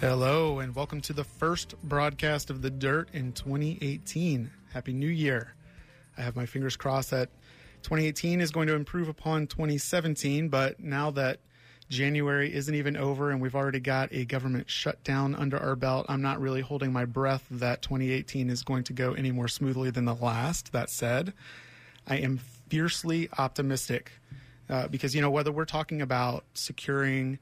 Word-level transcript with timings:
Hello, 0.00 0.60
and 0.60 0.74
welcome 0.74 1.02
to 1.02 1.12
the 1.12 1.24
first 1.24 1.74
broadcast 1.82 2.48
of 2.48 2.62
The 2.62 2.70
Dirt 2.70 3.10
in 3.12 3.32
2018. 3.32 4.50
Happy 4.72 4.94
New 4.94 5.06
Year. 5.06 5.52
I 6.16 6.22
have 6.22 6.36
my 6.36 6.46
fingers 6.46 6.74
crossed 6.74 7.10
that 7.10 7.28
2018 7.82 8.40
is 8.40 8.50
going 8.50 8.66
to 8.68 8.74
improve 8.74 9.10
upon 9.10 9.46
2017, 9.46 10.48
but 10.48 10.80
now 10.80 11.10
that 11.10 11.40
January 11.90 12.50
isn't 12.50 12.74
even 12.74 12.96
over 12.96 13.30
and 13.30 13.42
we've 13.42 13.54
already 13.54 13.78
got 13.78 14.10
a 14.10 14.24
government 14.24 14.70
shutdown 14.70 15.34
under 15.34 15.58
our 15.58 15.76
belt, 15.76 16.06
I'm 16.08 16.22
not 16.22 16.40
really 16.40 16.62
holding 16.62 16.94
my 16.94 17.04
breath 17.04 17.46
that 17.50 17.82
2018 17.82 18.48
is 18.48 18.62
going 18.62 18.84
to 18.84 18.94
go 18.94 19.12
any 19.12 19.32
more 19.32 19.48
smoothly 19.48 19.90
than 19.90 20.06
the 20.06 20.14
last. 20.14 20.72
That 20.72 20.88
said, 20.88 21.34
I 22.06 22.16
am 22.16 22.38
fiercely 22.70 23.28
optimistic 23.36 24.12
uh, 24.70 24.88
because, 24.88 25.14
you 25.14 25.20
know, 25.20 25.30
whether 25.30 25.52
we're 25.52 25.66
talking 25.66 26.00
about 26.00 26.44
securing 26.54 27.38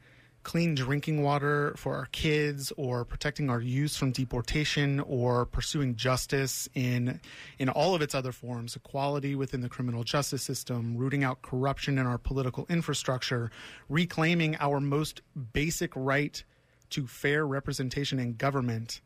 clean 0.49 0.75
drinking 0.75 1.23
water 1.23 1.75
for 1.77 1.95
our 1.95 2.07
kids 2.07 2.72
or 2.79 3.04
protecting 3.04 3.50
our 3.50 3.61
youth 3.61 3.95
from 3.95 4.11
deportation 4.13 4.99
or 5.00 5.45
pursuing 5.45 5.95
justice 5.95 6.67
in 6.75 7.21
in 7.59 7.68
all 7.68 7.95
of 7.95 8.00
its 8.00 8.14
other 8.14 8.32
forms 8.32 8.75
equality 8.75 9.35
within 9.35 9.61
the 9.61 9.69
criminal 9.69 10.03
justice 10.05 10.43
system 10.43 10.96
rooting 10.96 11.22
out 11.22 11.43
corruption 11.43 11.99
in 11.99 12.07
our 12.07 12.17
political 12.17 12.64
infrastructure 12.71 13.50
reclaiming 13.91 14.57
our 14.58 14.81
most 14.81 15.21
basic 15.53 15.95
right 15.95 16.43
to 16.89 17.07
fair 17.07 17.46
representation 17.46 18.19
in 18.19 18.35
government 18.35 19.03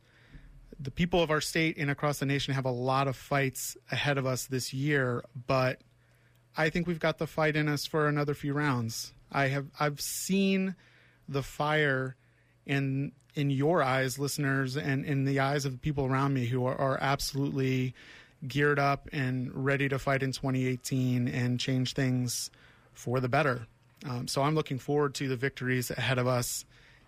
the 0.78 0.92
people 0.92 1.20
of 1.24 1.32
our 1.32 1.40
state 1.40 1.76
and 1.76 1.90
across 1.90 2.20
the 2.20 2.24
nation 2.24 2.54
have 2.54 2.66
a 2.66 2.70
lot 2.70 3.08
of 3.08 3.16
fights 3.16 3.76
ahead 3.90 4.16
of 4.16 4.26
us 4.26 4.46
this 4.46 4.72
year 4.72 5.24
but 5.48 5.80
I 6.56 6.70
think 6.70 6.86
we've 6.86 7.00
got 7.00 7.18
the 7.18 7.26
fight 7.26 7.56
in 7.56 7.68
us 7.68 7.84
for 7.84 8.08
another 8.08 8.34
few 8.34 8.52
rounds. 8.52 9.14
I 9.32 9.46
have 9.46 9.68
I've 9.80 10.02
seen 10.02 10.76
the 11.28 11.42
fire 11.42 12.16
in 12.66 13.12
in 13.34 13.50
your 13.50 13.82
eyes, 13.82 14.18
listeners, 14.18 14.76
and 14.76 15.04
in 15.04 15.24
the 15.24 15.40
eyes 15.40 15.64
of 15.64 15.72
the 15.72 15.78
people 15.78 16.04
around 16.04 16.34
me 16.34 16.44
who 16.44 16.66
are, 16.66 16.76
are 16.76 16.98
absolutely 17.00 17.94
geared 18.46 18.78
up 18.78 19.08
and 19.12 19.50
ready 19.54 19.88
to 19.88 19.98
fight 19.98 20.22
in 20.22 20.32
2018 20.32 21.28
and 21.28 21.58
change 21.58 21.94
things 21.94 22.50
for 22.92 23.20
the 23.20 23.28
better. 23.28 23.66
Um, 24.08 24.26
so 24.28 24.42
I'm 24.42 24.54
looking 24.54 24.78
forward 24.78 25.14
to 25.14 25.28
the 25.28 25.36
victories 25.36 25.90
ahead 25.90 26.18
of 26.18 26.26
us 26.26 26.64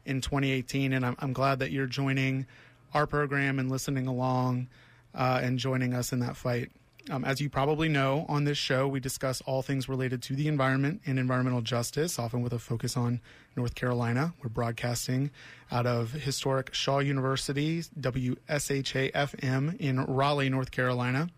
in 0.07 0.21
2018, 0.21 0.93
and 0.93 1.05
I'm, 1.05 1.17
I'm 1.19 1.33
glad 1.33 1.59
that 1.59 1.71
you're 1.71 1.87
joining 1.87 2.47
our 2.93 3.07
program 3.07 3.59
and 3.59 3.71
listening 3.71 4.07
along 4.07 4.69
uh, 5.15 5.41
and 5.43 5.59
joining 5.59 5.93
us 5.95 6.13
in 6.13 6.21
that 6.21 6.37
fight. 6.37 6.71
Um, 7.11 7.23
as 7.27 7.39
you 7.39 7.51
probably 7.51 7.91
know, 7.91 8.25
on 8.31 8.45
this 8.45 8.57
show, 8.57 8.89
we 8.89 8.99
discuss 8.99 9.43
all 9.43 9.61
things 9.61 9.91
related 9.91 10.23
to 10.23 10.35
the 10.35 10.49
environment 10.49 11.03
and 11.05 11.19
environmental 11.19 11.61
justice, 11.61 12.19
often 12.19 12.41
with 12.41 12.55
a 12.55 12.59
focus 12.59 12.97
on 12.97 13.21
North 13.57 13.75
Carolina. 13.75 14.33
We're 14.43 14.49
broadcasting 14.49 15.31
out 15.71 15.87
of 15.87 16.13
historic 16.13 16.73
Shaw 16.73 17.01
University, 17.01 17.83
WSHA 18.01 19.13
FM 19.13 19.79
in 19.79 20.03
Raleigh, 20.07 20.49
North 20.49 20.71
Carolina. 20.71 21.29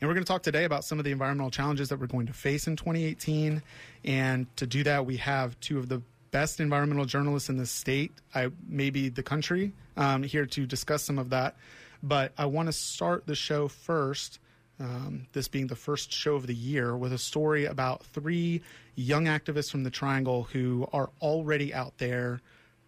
And 0.00 0.08
we're 0.08 0.14
going 0.14 0.24
to 0.24 0.28
talk 0.32 0.42
today 0.42 0.64
about 0.64 0.86
some 0.86 0.98
of 0.98 1.04
the 1.04 1.10
environmental 1.10 1.50
challenges 1.50 1.90
that 1.90 2.00
we're 2.00 2.06
going 2.06 2.26
to 2.28 2.32
face 2.32 2.66
in 2.66 2.74
2018. 2.74 3.60
And 4.06 4.56
to 4.56 4.66
do 4.66 4.82
that, 4.84 5.04
we 5.04 5.18
have 5.18 5.60
two 5.60 5.78
of 5.78 5.90
the 5.90 6.00
best 6.30 6.58
environmental 6.58 7.04
journalists 7.04 7.50
in 7.50 7.58
the 7.58 7.66
state, 7.66 8.12
I, 8.34 8.48
maybe 8.66 9.10
the 9.10 9.22
country, 9.22 9.74
um, 9.98 10.22
here 10.22 10.46
to 10.46 10.64
discuss 10.64 11.02
some 11.02 11.18
of 11.18 11.28
that. 11.30 11.54
But 12.02 12.32
I 12.38 12.46
want 12.46 12.68
to 12.68 12.72
start 12.72 13.26
the 13.26 13.34
show 13.34 13.68
first 13.68 14.38
um, 14.80 15.26
this 15.32 15.46
being 15.46 15.66
the 15.66 15.76
first 15.76 16.12
show 16.12 16.34
of 16.34 16.46
the 16.46 16.54
year, 16.54 16.96
with 16.96 17.12
a 17.12 17.18
story 17.18 17.66
about 17.66 18.04
three 18.04 18.62
young 18.94 19.26
activists 19.26 19.70
from 19.70 19.84
the 19.84 19.90
Triangle 19.90 20.44
who 20.44 20.88
are 20.92 21.10
already 21.20 21.72
out 21.72 21.98
there 21.98 22.40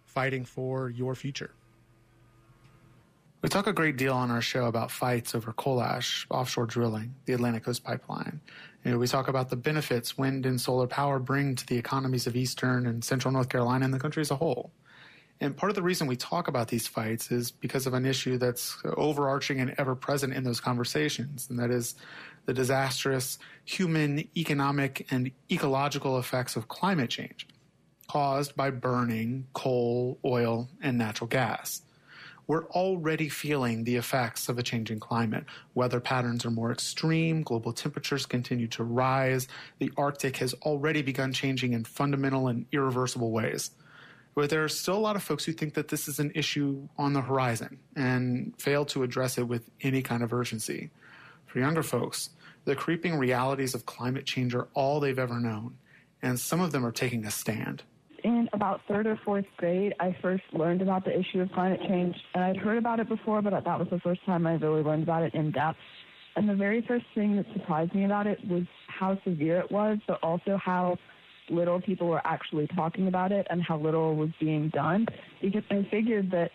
fighting 0.05 0.43
for 0.43 0.89
your 0.89 1.15
future. 1.15 1.51
We 3.41 3.49
talk 3.49 3.67
a 3.67 3.73
great 3.73 3.97
deal 3.97 4.13
on 4.13 4.31
our 4.31 4.41
show 4.41 4.65
about 4.65 4.89
fights 4.89 5.35
over 5.35 5.51
coal 5.51 5.81
ash, 5.81 6.25
offshore 6.29 6.65
drilling, 6.65 7.13
the 7.25 7.33
Atlantic 7.33 7.65
Coast 7.65 7.83
Pipeline. 7.83 8.39
You 8.85 8.91
know, 8.91 8.97
we 8.97 9.07
talk 9.07 9.27
about 9.27 9.49
the 9.49 9.57
benefits 9.57 10.17
wind 10.17 10.45
and 10.45 10.59
solar 10.59 10.87
power 10.87 11.19
bring 11.19 11.55
to 11.55 11.65
the 11.65 11.77
economies 11.77 12.25
of 12.25 12.35
eastern 12.35 12.85
and 12.85 13.03
central 13.03 13.33
North 13.33 13.49
Carolina 13.49 13.83
and 13.83 13.93
the 13.93 13.99
country 13.99 14.21
as 14.21 14.31
a 14.31 14.35
whole. 14.35 14.71
And 15.39 15.57
part 15.57 15.69
of 15.69 15.75
the 15.75 15.81
reason 15.81 16.07
we 16.07 16.15
talk 16.15 16.47
about 16.47 16.69
these 16.69 16.87
fights 16.87 17.31
is 17.31 17.51
because 17.51 17.85
of 17.85 17.93
an 17.93 18.05
issue 18.05 18.37
that's 18.37 18.77
overarching 18.85 19.59
and 19.59 19.75
ever 19.77 19.95
present 19.95 20.33
in 20.33 20.43
those 20.43 20.61
conversations, 20.61 21.47
and 21.49 21.59
that 21.59 21.69
is 21.69 21.95
the 22.45 22.53
disastrous 22.53 23.39
human, 23.65 24.27
economic, 24.37 25.07
and 25.11 25.31
ecological 25.51 26.17
effects 26.19 26.55
of 26.55 26.67
climate 26.67 27.09
change 27.09 27.47
caused 28.07 28.55
by 28.55 28.69
burning 28.69 29.47
coal, 29.53 30.19
oil, 30.23 30.69
and 30.81 30.97
natural 30.97 31.27
gas. 31.27 31.81
We're 32.45 32.65
already 32.67 33.29
feeling 33.29 33.85
the 33.85 33.95
effects 33.95 34.49
of 34.49 34.59
a 34.59 34.63
changing 34.63 34.99
climate. 34.99 35.45
Weather 35.73 36.01
patterns 36.01 36.45
are 36.45 36.51
more 36.51 36.71
extreme, 36.71 37.41
global 37.41 37.71
temperatures 37.71 38.25
continue 38.25 38.67
to 38.67 38.83
rise, 38.83 39.47
the 39.79 39.91
Arctic 39.97 40.37
has 40.37 40.53
already 40.55 41.01
begun 41.01 41.31
changing 41.31 41.73
in 41.73 41.85
fundamental 41.85 42.49
and 42.49 42.65
irreversible 42.71 43.31
ways 43.31 43.71
but 44.35 44.49
there 44.49 44.63
are 44.63 44.69
still 44.69 44.95
a 44.95 44.99
lot 44.99 45.15
of 45.15 45.23
folks 45.23 45.45
who 45.45 45.53
think 45.53 45.73
that 45.75 45.87
this 45.87 46.07
is 46.07 46.19
an 46.19 46.31
issue 46.35 46.87
on 46.97 47.13
the 47.13 47.21
horizon 47.21 47.77
and 47.95 48.53
fail 48.57 48.85
to 48.85 49.03
address 49.03 49.37
it 49.37 49.47
with 49.47 49.69
any 49.81 50.01
kind 50.01 50.23
of 50.23 50.33
urgency. 50.33 50.89
For 51.45 51.59
younger 51.59 51.83
folks, 51.83 52.31
the 52.65 52.75
creeping 52.75 53.15
realities 53.15 53.75
of 53.75 53.85
climate 53.85 54.25
change 54.25 54.55
are 54.55 54.67
all 54.73 54.99
they've 54.99 55.19
ever 55.19 55.39
known, 55.39 55.77
and 56.21 56.39
some 56.39 56.61
of 56.61 56.71
them 56.71 56.85
are 56.85 56.91
taking 56.91 57.25
a 57.25 57.31
stand. 57.31 57.83
In 58.23 58.49
about 58.53 58.81
third 58.87 59.05
or 59.05 59.19
fourth 59.25 59.45
grade, 59.57 59.93
I 59.99 60.15
first 60.21 60.43
learned 60.53 60.81
about 60.81 61.03
the 61.03 61.17
issue 61.17 61.41
of 61.41 61.51
climate 61.51 61.81
change, 61.81 62.15
and 62.33 62.43
I'd 62.43 62.57
heard 62.57 62.77
about 62.77 63.01
it 63.01 63.09
before, 63.09 63.41
but 63.41 63.51
that 63.51 63.79
was 63.79 63.89
the 63.89 63.99
first 63.99 64.25
time 64.25 64.47
I 64.47 64.53
really 64.53 64.81
learned 64.81 65.03
about 65.03 65.23
it 65.23 65.33
in 65.33 65.51
depth. 65.51 65.77
And 66.35 66.49
the 66.49 66.55
very 66.55 66.81
first 66.81 67.05
thing 67.13 67.35
that 67.35 67.45
surprised 67.53 67.93
me 67.93 68.05
about 68.05 68.25
it 68.25 68.39
was 68.47 68.63
how 68.87 69.19
severe 69.23 69.59
it 69.59 69.71
was, 69.71 69.99
but 70.07 70.19
also 70.23 70.57
how 70.57 70.97
little 71.49 71.81
people 71.81 72.07
were 72.07 72.21
actually 72.25 72.67
talking 72.75 73.07
about 73.07 73.31
it 73.31 73.45
and 73.49 73.61
how 73.61 73.77
little 73.77 74.15
was 74.15 74.29
being 74.39 74.69
done 74.69 75.05
because 75.41 75.63
I 75.69 75.87
figured 75.91 76.31
that 76.31 76.51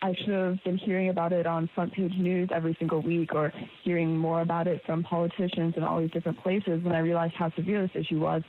I 0.00 0.14
should 0.14 0.34
have 0.34 0.62
been 0.64 0.78
hearing 0.78 1.08
about 1.08 1.32
it 1.32 1.46
on 1.46 1.68
front 1.74 1.92
page 1.92 2.12
news 2.16 2.50
every 2.54 2.76
single 2.78 3.02
week 3.02 3.34
or 3.34 3.52
hearing 3.82 4.16
more 4.16 4.42
about 4.42 4.68
it 4.68 4.80
from 4.86 5.02
politicians 5.02 5.74
in 5.76 5.82
all 5.82 6.00
these 6.00 6.10
different 6.12 6.40
places 6.40 6.82
when 6.84 6.94
I 6.94 7.00
realized 7.00 7.34
how 7.36 7.52
severe 7.56 7.82
this 7.82 8.04
issue 8.06 8.20
was. 8.20 8.42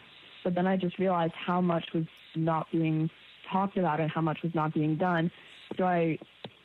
But 0.44 0.54
then 0.54 0.68
I 0.68 0.78
just 0.78 1.00
realized 1.00 1.34
how 1.34 1.60
much 1.60 1.86
was 1.94 2.06
not 2.36 2.68
being 2.72 3.10
talked 3.52 3.78
about 3.78 4.00
and 4.00 4.12
how 4.12 4.22
much 4.22 4.38
was 4.44 4.54
not 4.54 4.74
being 4.74 4.96
done. 4.96 5.32
So 5.78 5.86
I 5.86 6.20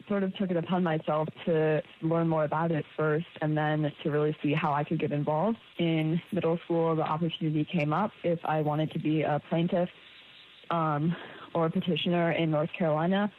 sort 0.08 0.22
of 0.22 0.34
took 0.36 0.50
it 0.50 0.56
upon 0.56 0.82
myself 0.82 1.28
to 1.46 1.82
learn 2.02 2.28
more 2.28 2.44
about 2.44 2.70
it 2.70 2.84
first 2.96 3.26
and 3.40 3.56
then 3.56 3.90
to 4.02 4.10
really 4.10 4.36
see 4.42 4.52
how 4.52 4.72
I 4.72 4.84
could 4.84 4.98
get 4.98 5.12
involved. 5.12 5.58
In 5.78 6.20
middle 6.32 6.58
school, 6.64 6.94
the 6.94 7.02
opportunity 7.02 7.64
came 7.64 7.92
up 7.92 8.10
if 8.22 8.38
I 8.44 8.60
wanted 8.60 8.92
to 8.92 8.98
be 8.98 9.22
a 9.22 9.40
plaintiff 9.48 9.88
um, 10.70 11.14
or 11.54 11.66
a 11.66 11.70
petitioner 11.70 12.32
in 12.32 12.50
North 12.50 12.70
Carolina 12.76 13.32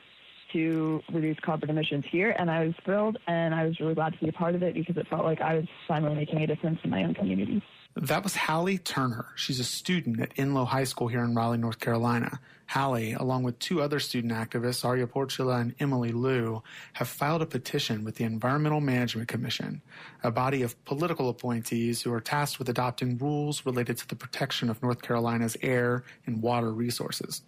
to 0.53 1.01
reduce 1.11 1.37
carbon 1.39 1.69
emissions 1.69 2.05
here, 2.11 2.35
and 2.37 2.49
I 2.49 2.65
was 2.65 2.73
thrilled 2.83 3.17
and 3.27 3.53
I 3.53 3.65
was 3.65 3.79
really 3.79 3.95
glad 3.95 4.13
to 4.13 4.19
be 4.19 4.29
a 4.29 4.33
part 4.33 4.55
of 4.55 4.63
it 4.63 4.73
because 4.73 4.95
it 4.97 5.07
felt 5.07 5.25
like 5.25 5.41
I 5.41 5.55
was 5.55 5.65
finally 5.87 6.15
making 6.15 6.41
a 6.41 6.47
difference 6.47 6.79
in 6.83 6.89
my 6.89 7.03
own 7.03 7.13
community. 7.13 7.61
That 7.97 8.25
was 8.25 8.35
Hallie 8.35 8.77
Turner. 8.77 9.27
She's 9.35 9.61
a 9.61 9.63
student 9.63 10.19
at 10.19 10.35
Enloe 10.35 10.67
High 10.67 10.83
School 10.83 11.07
here 11.07 11.23
in 11.23 11.33
Raleigh, 11.33 11.57
North 11.57 11.79
Carolina. 11.79 12.41
Hallie, 12.67 13.13
along 13.13 13.43
with 13.43 13.57
two 13.59 13.81
other 13.81 14.01
student 14.01 14.33
activists, 14.33 14.83
Arya 14.83 15.07
Porchula 15.07 15.61
and 15.61 15.73
Emily 15.79 16.11
Liu, 16.11 16.61
have 16.91 17.07
filed 17.07 17.41
a 17.41 17.45
petition 17.45 18.03
with 18.03 18.15
the 18.15 18.25
Environmental 18.25 18.81
Management 18.81 19.29
Commission, 19.29 19.81
a 20.23 20.29
body 20.29 20.61
of 20.61 20.83
political 20.83 21.29
appointees 21.29 22.01
who 22.01 22.11
are 22.11 22.19
tasked 22.19 22.59
with 22.59 22.67
adopting 22.67 23.17
rules 23.17 23.65
related 23.65 23.97
to 23.99 24.07
the 24.09 24.15
protection 24.15 24.69
of 24.69 24.83
North 24.83 25.01
Carolina's 25.01 25.55
air 25.61 26.03
and 26.25 26.41
water 26.41 26.73
resources. 26.73 27.43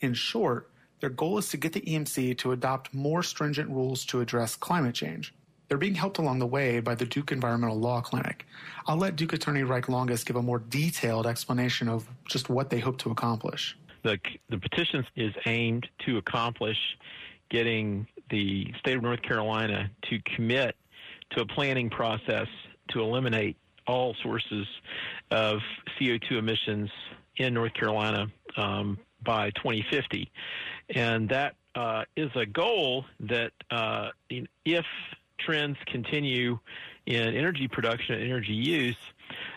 In 0.00 0.12
short, 0.12 0.72
their 0.98 1.10
goal 1.10 1.38
is 1.38 1.50
to 1.50 1.56
get 1.56 1.72
the 1.72 1.82
EMC 1.82 2.36
to 2.38 2.50
adopt 2.50 2.92
more 2.92 3.22
stringent 3.22 3.70
rules 3.70 4.04
to 4.06 4.20
address 4.20 4.56
climate 4.56 4.96
change. 4.96 5.32
They're 5.68 5.78
being 5.78 5.94
helped 5.94 6.18
along 6.18 6.38
the 6.38 6.46
way 6.46 6.80
by 6.80 6.94
the 6.94 7.06
Duke 7.06 7.32
Environmental 7.32 7.78
Law 7.78 8.00
Clinic. 8.00 8.46
I'll 8.86 8.96
let 8.96 9.16
Duke 9.16 9.32
Attorney 9.32 9.62
Ryke 9.62 9.88
Longest 9.88 10.26
give 10.26 10.36
a 10.36 10.42
more 10.42 10.58
detailed 10.58 11.26
explanation 11.26 11.88
of 11.88 12.06
just 12.28 12.48
what 12.50 12.70
they 12.70 12.80
hope 12.80 12.98
to 12.98 13.10
accomplish. 13.10 13.76
The, 14.02 14.18
the 14.50 14.58
petition 14.58 15.06
is 15.16 15.32
aimed 15.46 15.88
to 16.04 16.18
accomplish 16.18 16.76
getting 17.50 18.06
the 18.30 18.72
state 18.78 18.96
of 18.96 19.02
North 19.02 19.22
Carolina 19.22 19.90
to 20.10 20.18
commit 20.36 20.76
to 21.30 21.40
a 21.40 21.46
planning 21.46 21.88
process 21.88 22.46
to 22.90 23.00
eliminate 23.00 23.56
all 23.86 24.14
sources 24.22 24.66
of 25.30 25.58
CO2 25.98 26.32
emissions 26.32 26.90
in 27.36 27.54
North 27.54 27.74
Carolina 27.74 28.26
um, 28.56 28.98
by 29.24 29.50
2050. 29.50 30.30
And 30.94 31.28
that 31.30 31.54
uh, 31.74 32.04
is 32.16 32.30
a 32.34 32.46
goal 32.46 33.04
that, 33.20 33.52
uh, 33.70 34.10
if 34.64 34.84
trends 35.44 35.76
continue 35.86 36.58
in 37.06 37.34
energy 37.34 37.68
production 37.68 38.14
and 38.14 38.24
energy 38.24 38.54
use, 38.54 38.96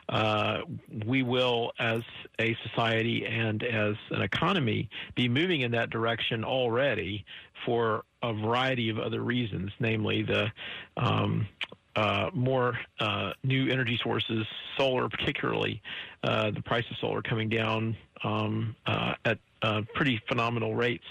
uh, 0.10 0.60
we 1.06 1.24
will, 1.24 1.72
as 1.80 2.02
a 2.40 2.56
society 2.64 3.26
and 3.26 3.64
as 3.64 3.96
an 4.12 4.22
economy, 4.22 4.90
be 5.16 5.30
moving 5.30 5.62
in 5.62 5.72
that 5.72 5.90
direction 5.90 6.44
already 6.44 7.26
for 7.66 8.04
a 8.24 8.34
variety 8.34 8.90
of 8.90 9.00
other 9.00 9.22
reasons, 9.22 9.72
namely 9.80 10.24
the 10.24 10.52
um, 10.98 11.48
uh, 11.96 12.30
more 12.34 12.78
uh, 13.00 13.34
new 13.44 13.70
energy 13.70 14.00
sources, 14.04 14.46
solar 14.78 15.10
particularly, 15.10 15.82
uh, 16.24 16.52
the 16.52 16.62
price 16.62 16.86
of 16.92 16.98
solar 16.98 17.22
coming 17.22 17.50
down 17.50 17.96
um, 18.24 18.76
uh, 18.86 19.14
at 19.26 19.40
uh, 19.64 19.82
pretty 19.96 20.22
phenomenal 20.28 20.76
rates, 20.76 21.06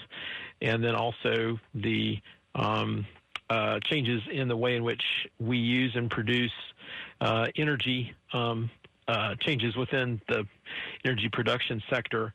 and 0.61 0.83
then 0.83 0.95
also 0.95 1.59
the 1.75 2.19
um, 2.55 3.05
uh, 3.49 3.79
changes 3.85 4.21
in 4.31 4.47
the 4.47 4.57
way 4.57 4.75
in 4.75 4.83
which 4.83 5.03
we 5.39 5.57
use 5.57 5.95
and 5.95 6.09
produce 6.09 6.51
energy 7.55 8.13
um, 8.33 8.69
uh, 9.07 9.35
changes 9.39 9.75
within 9.77 10.19
the 10.27 10.45
energy 11.05 11.29
production 11.31 11.81
sector. 11.89 12.33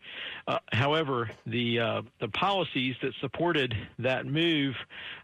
Uh, 0.49 0.59
however, 0.73 1.31
the 1.47 1.79
uh, 1.79 2.03
the 2.21 2.29
policies 2.29 2.97
that 3.03 3.13
supported 3.21 3.75
that 3.99 4.25
move 4.25 4.75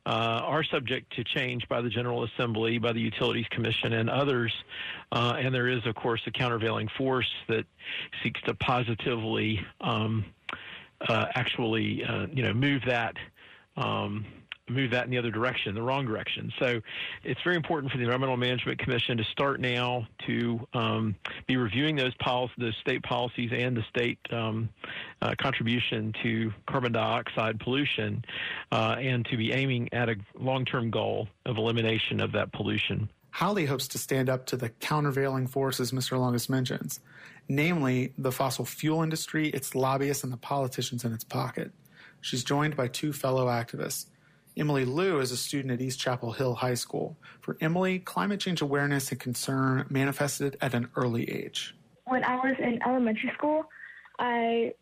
uh, 0.04 0.42
are 0.44 0.62
subject 0.62 1.10
to 1.16 1.24
change 1.24 1.66
by 1.68 1.80
the 1.80 1.88
General 1.88 2.24
Assembly, 2.24 2.76
by 2.76 2.92
the 2.92 3.00
Utilities 3.00 3.46
Commission, 3.48 3.94
and 3.94 4.10
others. 4.10 4.52
Uh, 5.10 5.36
and 5.38 5.54
there 5.54 5.68
is, 5.68 5.86
of 5.86 5.94
course, 5.94 6.20
a 6.26 6.30
countervailing 6.30 6.88
force 6.98 7.30
that 7.48 7.64
seeks 8.22 8.40
to 8.42 8.52
positively 8.54 9.64
um, 9.80 10.26
uh, 11.08 11.26
actually, 11.34 12.04
you 12.32 12.42
know, 12.42 12.52
move 12.52 12.82
that. 12.86 13.16
Um, 13.76 14.26
move 14.72 14.90
that 14.90 15.04
in 15.04 15.10
the 15.10 15.18
other 15.18 15.30
direction, 15.30 15.74
the 15.74 15.82
wrong 15.82 16.06
direction. 16.06 16.52
So 16.58 16.80
it's 17.24 17.40
very 17.42 17.56
important 17.56 17.92
for 17.92 17.98
the 17.98 18.04
Environmental 18.04 18.36
Management 18.36 18.78
Commission 18.78 19.16
to 19.18 19.24
start 19.24 19.60
now 19.60 20.06
to 20.26 20.66
um, 20.74 21.14
be 21.46 21.56
reviewing 21.56 21.96
those 21.96 22.14
policies, 22.16 22.54
the 22.58 22.72
state 22.80 23.02
policies 23.02 23.50
and 23.52 23.76
the 23.76 23.84
state 23.88 24.18
um, 24.30 24.68
uh, 25.22 25.34
contribution 25.38 26.14
to 26.22 26.52
carbon 26.66 26.92
dioxide 26.92 27.58
pollution, 27.60 28.24
uh, 28.72 28.96
and 28.98 29.24
to 29.26 29.36
be 29.36 29.52
aiming 29.52 29.88
at 29.92 30.08
a 30.08 30.16
long-term 30.38 30.90
goal 30.90 31.28
of 31.46 31.56
elimination 31.56 32.20
of 32.20 32.32
that 32.32 32.52
pollution. 32.52 33.08
Hallie 33.30 33.66
hopes 33.66 33.86
to 33.88 33.98
stand 33.98 34.28
up 34.28 34.46
to 34.46 34.56
the 34.56 34.68
countervailing 34.68 35.46
forces 35.46 35.92
Mr. 35.92 36.18
Longest 36.18 36.50
mentions, 36.50 37.00
namely 37.48 38.12
the 38.18 38.32
fossil 38.32 38.64
fuel 38.64 39.02
industry, 39.02 39.48
its 39.48 39.74
lobbyists, 39.74 40.24
and 40.24 40.32
the 40.32 40.38
politicians 40.38 41.04
in 41.04 41.12
its 41.12 41.24
pocket. 41.24 41.70
She's 42.20 42.42
joined 42.42 42.76
by 42.76 42.88
two 42.88 43.12
fellow 43.12 43.46
activists. 43.46 44.06
Emily 44.58 44.84
Liu 44.84 45.20
is 45.20 45.30
a 45.30 45.36
student 45.36 45.72
at 45.72 45.80
East 45.80 46.00
Chapel 46.00 46.32
Hill 46.32 46.54
High 46.54 46.74
School. 46.74 47.16
For 47.40 47.56
Emily, 47.60 48.00
climate 48.00 48.40
change 48.40 48.60
awareness 48.60 49.10
and 49.12 49.20
concern 49.20 49.86
manifested 49.88 50.56
at 50.60 50.74
an 50.74 50.88
early 50.96 51.30
age. 51.30 51.76
When 52.06 52.24
I 52.24 52.34
was 52.36 52.56
in 52.58 52.80
elementary 52.84 53.30
school, 53.36 53.64
I 54.18 54.72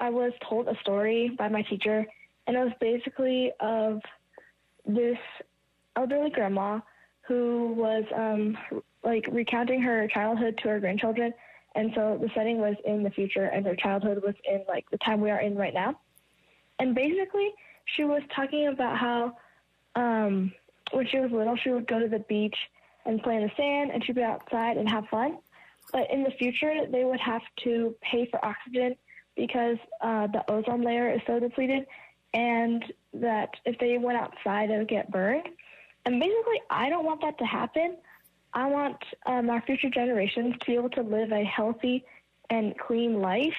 I 0.00 0.10
was 0.10 0.32
told 0.48 0.66
a 0.66 0.76
story 0.80 1.30
by 1.38 1.48
my 1.48 1.62
teacher, 1.62 2.04
and 2.46 2.56
it 2.56 2.60
was 2.60 2.72
basically 2.80 3.52
of 3.60 4.00
this 4.84 5.18
elderly 5.94 6.30
grandma 6.30 6.80
who 7.20 7.74
was 7.76 8.04
um, 8.16 8.56
like 9.04 9.26
recounting 9.30 9.80
her 9.82 10.08
childhood 10.08 10.58
to 10.62 10.70
her 10.70 10.80
grandchildren, 10.80 11.32
and 11.76 11.92
so 11.94 12.18
the 12.20 12.30
setting 12.34 12.58
was 12.58 12.74
in 12.84 13.04
the 13.04 13.10
future, 13.10 13.44
and 13.44 13.64
her 13.64 13.76
childhood 13.76 14.22
was 14.24 14.34
in 14.44 14.64
like 14.66 14.90
the 14.90 14.98
time 14.98 15.20
we 15.20 15.30
are 15.30 15.40
in 15.40 15.56
right 15.56 15.74
now, 15.74 16.00
and 16.80 16.96
basically 16.96 17.52
she 17.96 18.04
was 18.04 18.22
talking 18.34 18.68
about 18.68 18.96
how 18.96 19.36
um, 19.94 20.52
when 20.92 21.06
she 21.08 21.18
was 21.18 21.30
little, 21.30 21.56
she 21.56 21.70
would 21.70 21.86
go 21.86 21.98
to 21.98 22.08
the 22.08 22.20
beach 22.20 22.56
and 23.04 23.22
play 23.22 23.36
in 23.36 23.42
the 23.42 23.50
sand, 23.56 23.90
and 23.92 24.04
she'd 24.04 24.16
be 24.16 24.22
outside 24.22 24.76
and 24.76 24.88
have 24.88 25.06
fun. 25.08 25.38
But 25.92 26.10
in 26.10 26.22
the 26.22 26.30
future, 26.32 26.86
they 26.90 27.04
would 27.04 27.20
have 27.20 27.42
to 27.64 27.94
pay 28.02 28.28
for 28.30 28.44
oxygen 28.44 28.94
because 29.36 29.78
uh, 30.00 30.26
the 30.26 30.44
ozone 30.50 30.82
layer 30.82 31.12
is 31.12 31.20
so 31.26 31.38
depleted, 31.38 31.86
and 32.34 32.84
that 33.14 33.50
if 33.64 33.78
they 33.78 33.96
went 33.98 34.18
outside, 34.18 34.68
they 34.68 34.76
would 34.76 34.88
get 34.88 35.10
burned. 35.10 35.48
And 36.04 36.20
basically, 36.20 36.60
I 36.70 36.88
don't 36.88 37.04
want 37.04 37.22
that 37.22 37.38
to 37.38 37.44
happen. 37.44 37.96
I 38.52 38.66
want 38.66 38.96
um, 39.26 39.50
our 39.50 39.62
future 39.62 39.90
generations 39.90 40.54
to 40.60 40.66
be 40.66 40.74
able 40.74 40.90
to 40.90 41.02
live 41.02 41.32
a 41.32 41.44
healthy 41.44 42.04
and 42.50 42.76
clean 42.78 43.20
life 43.20 43.52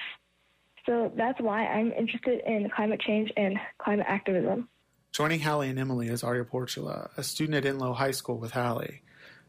so 0.86 1.12
that's 1.16 1.40
why 1.40 1.66
I'm 1.66 1.92
interested 1.92 2.40
in 2.46 2.68
climate 2.74 3.00
change 3.00 3.30
and 3.36 3.58
climate 3.78 4.06
activism. 4.08 4.68
Joining 5.12 5.40
Hallie 5.40 5.68
and 5.68 5.78
Emily 5.78 6.08
is 6.08 6.22
Arya 6.22 6.44
Porchula, 6.44 7.10
a 7.16 7.22
student 7.22 7.64
at 7.64 7.64
Enloe 7.64 7.96
High 7.96 8.12
School 8.12 8.38
with 8.38 8.52
Hallie. 8.52 9.02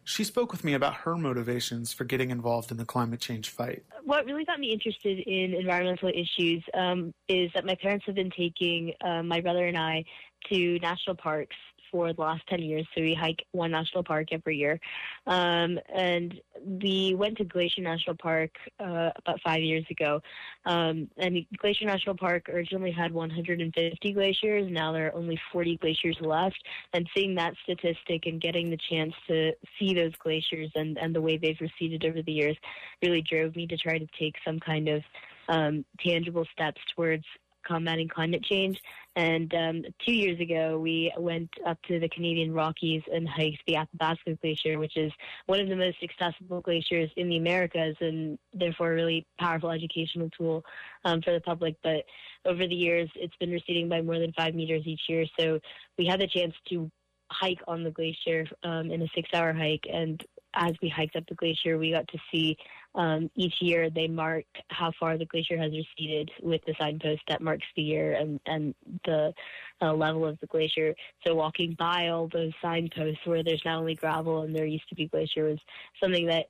She 0.03 0.23
spoke 0.23 0.51
with 0.51 0.63
me 0.63 0.73
about 0.73 0.95
her 0.95 1.15
motivations 1.15 1.93
for 1.93 2.03
getting 2.03 2.31
involved 2.31 2.71
in 2.71 2.77
the 2.77 2.85
climate 2.85 3.21
change 3.21 3.49
fight. 3.49 3.83
What 4.03 4.25
really 4.25 4.45
got 4.45 4.59
me 4.59 4.73
interested 4.73 5.19
in 5.19 5.53
environmental 5.53 6.09
issues 6.09 6.63
um, 6.73 7.13
is 7.27 7.51
that 7.53 7.65
my 7.65 7.75
parents 7.75 8.05
have 8.07 8.15
been 8.15 8.31
taking 8.31 8.93
uh, 9.01 9.21
my 9.21 9.41
brother 9.41 9.67
and 9.67 9.77
I 9.77 10.03
to 10.51 10.79
national 10.79 11.15
parks 11.17 11.55
for 11.91 12.13
the 12.13 12.21
last 12.21 12.41
10 12.47 12.61
years. 12.61 12.87
So 12.95 13.01
we 13.01 13.13
hike 13.13 13.45
one 13.51 13.71
national 13.71 14.03
park 14.03 14.27
every 14.31 14.57
year. 14.57 14.79
Um, 15.27 15.79
and 15.93 16.39
we 16.65 17.15
went 17.17 17.37
to 17.37 17.43
Glacier 17.43 17.81
National 17.81 18.15
Park 18.15 18.51
uh, 18.79 19.11
about 19.15 19.41
five 19.43 19.61
years 19.61 19.85
ago. 19.89 20.21
Um, 20.65 21.09
and 21.17 21.45
Glacier 21.57 21.85
National 21.85 22.15
Park 22.15 22.49
originally 22.49 22.91
had 22.91 23.11
150 23.11 24.13
glaciers. 24.13 24.71
Now 24.71 24.91
there 24.91 25.07
are 25.07 25.15
only 25.15 25.39
40 25.51 25.77
glaciers 25.77 26.17
left. 26.21 26.61
And 26.93 27.07
seeing 27.15 27.35
that 27.35 27.53
statistic 27.63 28.25
and 28.25 28.41
getting 28.41 28.69
the 28.69 28.79
chance 28.89 29.13
to 29.27 29.51
see 29.77 29.93
those 29.93 30.13
glaciers 30.23 30.71
and, 30.75 30.97
and 30.97 31.13
the 31.13 31.21
way 31.21 31.37
they've 31.37 31.59
receded 31.59 32.05
over 32.05 32.21
the 32.21 32.31
years 32.31 32.57
really 33.01 33.21
drove 33.21 33.55
me 33.55 33.67
to 33.67 33.77
try 33.77 33.97
to 33.97 34.07
take 34.19 34.35
some 34.45 34.59
kind 34.59 34.87
of 34.87 35.03
um, 35.49 35.85
tangible 35.99 36.45
steps 36.53 36.81
towards 36.95 37.25
combating 37.65 38.07
climate 38.07 38.43
change. 38.43 38.79
And 39.15 39.53
um, 39.53 39.83
two 40.05 40.13
years 40.13 40.39
ago, 40.39 40.79
we 40.79 41.13
went 41.17 41.49
up 41.65 41.77
to 41.87 41.99
the 41.99 42.07
Canadian 42.09 42.53
Rockies 42.53 43.01
and 43.13 43.27
hiked 43.27 43.61
the 43.67 43.75
Athabasca 43.75 44.35
Glacier, 44.41 44.79
which 44.79 44.95
is 44.95 45.11
one 45.47 45.59
of 45.59 45.67
the 45.67 45.75
most 45.75 45.97
accessible 46.01 46.61
glaciers 46.61 47.09
in 47.17 47.27
the 47.27 47.37
Americas 47.37 47.95
and 47.99 48.39
therefore 48.53 48.91
a 48.91 48.95
really 48.95 49.25
powerful 49.39 49.71
educational 49.71 50.29
tool 50.29 50.63
um, 51.03 51.21
for 51.21 51.33
the 51.33 51.41
public. 51.41 51.75
But 51.83 52.05
over 52.45 52.67
the 52.67 52.75
years, 52.75 53.09
it's 53.15 53.35
been 53.37 53.51
receding 53.51 53.89
by 53.89 54.01
more 54.01 54.19
than 54.19 54.33
five 54.33 54.55
meters 54.55 54.83
each 54.85 55.01
year. 55.09 55.25
So 55.37 55.59
we 55.97 56.05
had 56.05 56.21
the 56.21 56.27
chance 56.27 56.53
to 56.69 56.89
hike 57.31 57.61
on 57.67 57.83
the 57.83 57.91
glacier 57.91 58.45
um, 58.63 58.91
in 58.91 59.01
a 59.01 59.07
six 59.15 59.29
hour 59.33 59.53
hike. 59.53 59.85
And 59.91 60.23
as 60.53 60.73
we 60.81 60.89
hiked 60.89 61.15
up 61.15 61.23
the 61.27 61.35
glacier, 61.35 61.77
we 61.77 61.91
got 61.91 62.07
to 62.09 62.17
see 62.31 62.57
um, 62.95 63.29
each 63.35 63.55
year 63.61 63.89
they 63.89 64.07
mark 64.07 64.45
how 64.69 64.91
far 64.99 65.17
the 65.17 65.25
glacier 65.25 65.57
has 65.57 65.71
receded 65.71 66.29
with 66.41 66.61
the 66.65 66.75
signpost 66.79 67.21
that 67.27 67.41
marks 67.41 67.65
the 67.75 67.81
year 67.81 68.13
and, 68.13 68.39
and 68.45 68.75
the 69.05 69.33
uh, 69.81 69.93
level 69.93 70.25
of 70.25 70.39
the 70.41 70.47
glacier. 70.47 70.93
So 71.25 71.35
walking 71.35 71.75
by 71.79 72.09
all 72.09 72.29
those 72.31 72.51
signposts 72.61 73.25
where 73.25 73.43
there's 73.43 73.61
not 73.63 73.79
only 73.79 73.95
gravel 73.95 74.41
and 74.41 74.55
there 74.55 74.65
used 74.65 74.89
to 74.89 74.95
be 74.95 75.07
glacier 75.07 75.45
was 75.45 75.59
something 76.01 76.27
that 76.27 76.47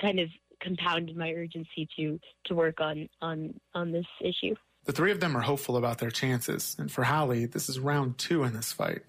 kind 0.00 0.20
of 0.20 0.28
compounded 0.60 1.16
my 1.16 1.32
urgency 1.32 1.88
to 1.96 2.18
to 2.46 2.54
work 2.54 2.80
on 2.80 3.08
on 3.20 3.52
on 3.74 3.92
this 3.92 4.06
issue. 4.20 4.54
The 4.84 4.92
three 4.92 5.12
of 5.12 5.20
them 5.20 5.36
are 5.36 5.42
hopeful 5.42 5.76
about 5.76 5.98
their 5.98 6.10
chances, 6.10 6.74
and 6.78 6.90
for 6.90 7.04
Hallie, 7.04 7.46
this 7.46 7.68
is 7.68 7.78
round 7.78 8.18
two 8.18 8.42
in 8.44 8.52
this 8.52 8.72
fight. 8.72 9.02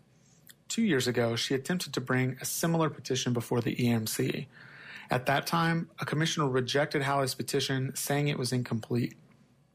Two 0.74 0.82
years 0.82 1.08
ago, 1.08 1.36
she 1.36 1.54
attempted 1.54 1.94
to 1.94 2.02
bring 2.02 2.36
a 2.42 2.46
similar 2.46 2.90
petition 2.90 3.32
before 3.32 3.62
the 3.62 3.76
EMC. 3.76 4.48
At 5.12 5.28
that 5.28 5.46
time, 5.46 5.92
a 6.00 6.06
commissioner 6.06 6.50
rejected 6.50 7.04
Hallie's 7.04 7.36
petition, 7.36 7.96
saying 7.96 8.28
it 8.28 8.40
was 8.40 8.52
incomplete. 8.52 9.14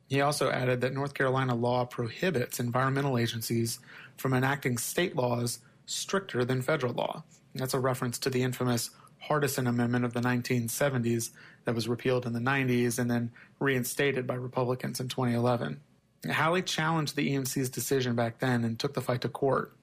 He 0.09 0.21
also 0.21 0.51
added 0.51 0.81
that 0.81 0.93
North 0.93 1.15
Carolina 1.15 1.55
law 1.55 1.85
prohibits 1.85 2.59
environmental 2.59 3.17
agencies 3.17 3.79
from 4.17 4.35
enacting 4.35 4.77
state 4.77 5.15
laws 5.15 5.61
stricter 5.87 6.45
than 6.45 6.63
federal 6.63 6.95
law. 6.95 7.23
That's 7.55 7.75
a 7.75 7.79
reference 7.79 8.19
to 8.19 8.29
the 8.29 8.43
infamous 8.43 8.91
Hardison 9.29 9.69
Amendment 9.69 10.05
of 10.05 10.15
the 10.15 10.21
1970s 10.21 11.31
that 11.65 11.77
was 11.77 11.87
repealed 11.87 12.27
in 12.27 12.33
the 12.33 12.41
90s 12.41 12.99
and 12.99 13.09
then 13.09 13.31
reinstated 13.61 14.27
by 14.27 14.35
Republicans 14.35 14.99
in 14.99 15.07
2011. 15.07 15.81
Hallie 16.29 16.63
challenged 16.63 17.15
the 17.15 17.31
EMC's 17.31 17.71
decision 17.71 18.17
back 18.17 18.41
then 18.41 18.65
and 18.65 18.77
took 18.81 18.95
the 18.95 19.01
fight 19.01 19.21
to 19.21 19.29
court, 19.29 19.78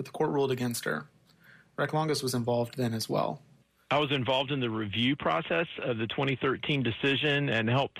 but 0.00 0.06
the 0.06 0.12
court 0.12 0.30
ruled 0.30 0.50
against 0.50 0.86
her. 0.86 1.04
Ryke 1.76 1.92
Longest 1.92 2.22
was 2.22 2.32
involved 2.32 2.78
then 2.78 2.94
as 2.94 3.06
well. 3.06 3.42
I 3.92 3.98
was 3.98 4.12
involved 4.12 4.52
in 4.52 4.60
the 4.60 4.70
review 4.70 5.16
process 5.16 5.66
of 5.82 5.98
the 5.98 6.06
2013 6.06 6.84
decision 6.84 7.48
and 7.48 7.68
helped 7.68 7.98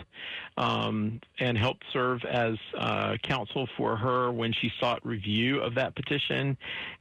um, 0.57 1.21
and 1.41 1.59
helped 1.59 1.85
serve 1.93 2.21
as 2.25 2.55
uh, 2.79 3.17
counsel 3.25 3.69
for 3.77 3.97
her 3.97 4.31
when 4.31 4.53
she 4.53 4.71
sought 4.79 5.05
review 5.05 5.59
of 5.61 5.75
that 5.75 5.97
petition 5.97 6.57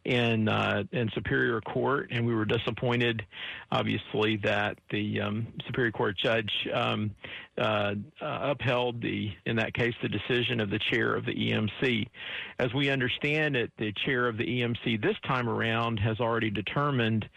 in 0.05 0.48
uh, 0.48 0.84
in 0.91 1.10
Superior 1.13 1.62
Court, 1.62 2.08
and 2.12 2.25
we 2.25 2.34
were 2.34 2.46
disappointed, 2.46 3.24
obviously, 3.72 4.38
that 4.38 4.79
the 4.89 5.22
um, 5.22 5.48
Superior 5.67 5.91
Court 5.91 6.17
judge 6.17 6.51
um, 6.74 7.12
uh, 7.60 7.93
upheld 8.22 9.01
the 9.01 9.31
in 9.46 9.55
that 9.58 9.75
case 9.75 9.93
the 10.01 10.10
decision 10.10 10.60
of 10.60 10.72
the 10.72 10.79
chair 10.91 11.13
of 11.15 11.25
the 11.25 11.34
EMC. 11.34 12.08
As 12.58 12.74
we 12.74 12.89
understand 12.89 13.55
it, 13.55 13.72
the 13.77 13.93
chair 14.05 14.27
of 14.27 14.38
the 14.38 14.46
EMC 14.46 15.01
this 15.01 15.17
time 15.27 15.48
around 15.48 16.00
has 16.00 16.19
already 16.19 16.50
determined 16.50 17.29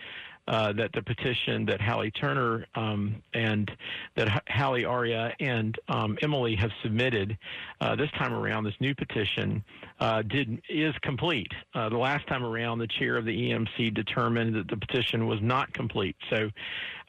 uh, 0.49 0.73
that 0.73 0.91
the 0.93 1.03
petition 1.03 1.65
that 1.67 1.81
Hallie 1.81 2.11
Turner 2.11 2.67
um, 2.75 3.23
and 3.33 3.71
that 4.17 4.43
Hallie 4.49 4.85
Arya 4.85 5.35
and 5.41 5.79
um, 5.89 6.19
Emily 6.23 6.57
have 6.57 6.71
submitted 6.83 7.39
uh, 7.81 7.95
this 7.95 8.11
time 8.19 8.33
around, 8.33 8.65
this 8.65 8.75
new 8.81 8.95
petition 8.95 9.63
uh, 10.01 10.23
did 10.23 10.61
is 10.69 10.95
complete. 11.03 11.53
Uh, 11.75 11.89
the 11.89 11.97
last 11.97 12.27
time 12.27 12.45
around, 12.45 12.79
the 12.79 12.89
chair 12.99 13.17
of 13.17 13.25
the 13.25 13.51
EMC 13.51 13.95
determined 13.95 14.55
that 14.55 14.69
the 14.69 14.77
petition 14.77 15.27
was 15.27 15.39
not 15.41 15.73
complete. 15.73 16.17
So 16.29 16.51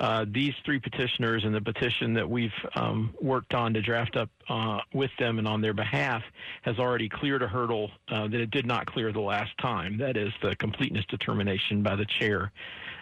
uh, 0.03 0.25
these 0.29 0.53
three 0.65 0.79
petitioners 0.79 1.45
and 1.45 1.55
the 1.55 1.61
petition 1.61 2.13
that 2.13 2.29
we've 2.29 2.51
um, 2.75 3.15
worked 3.21 3.53
on 3.53 3.73
to 3.73 3.81
draft 3.81 4.17
up 4.17 4.29
uh, 4.49 4.79
with 4.93 5.11
them 5.17 5.39
and 5.39 5.47
on 5.47 5.61
their 5.61 5.73
behalf 5.73 6.21
has 6.63 6.77
already 6.77 7.07
cleared 7.07 7.41
a 7.41 7.47
hurdle 7.47 7.89
that 8.09 8.33
it 8.33 8.51
did 8.51 8.65
not 8.65 8.85
clear 8.85 9.13
the 9.13 9.21
last 9.21 9.57
time. 9.61 9.97
That 9.97 10.17
is 10.17 10.33
the 10.41 10.57
completeness 10.57 11.05
determination 11.07 11.83
by 11.83 11.95
the 11.95 12.05
chair 12.19 12.51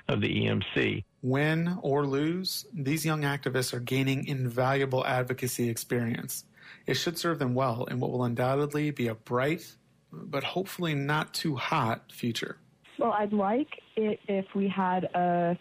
of 0.07 0.21
the 0.21 0.27
EMC. 0.27 1.03
Win 1.23 1.75
or 1.81 2.05
lose, 2.05 2.67
these 2.71 3.03
young 3.03 3.23
activists 3.23 3.73
are 3.73 3.79
gaining 3.79 4.27
invaluable 4.27 5.03
advocacy 5.03 5.69
experience. 5.69 6.45
It 6.85 6.95
should 6.95 7.17
serve 7.17 7.39
them 7.39 7.55
well 7.55 7.85
in 7.85 7.99
what 7.99 8.11
will 8.11 8.23
undoubtedly 8.23 8.91
be 8.91 9.07
a 9.07 9.15
bright, 9.15 9.75
but 10.11 10.43
hopefully 10.43 10.93
not 10.93 11.33
too 11.33 11.55
hot 11.55 12.11
future. 12.11 12.57
Well, 12.99 13.11
I'd 13.11 13.33
like 13.33 13.81
it 13.95 14.19
if 14.27 14.45
we 14.53 14.67
had 14.67 15.05
a 15.15 15.57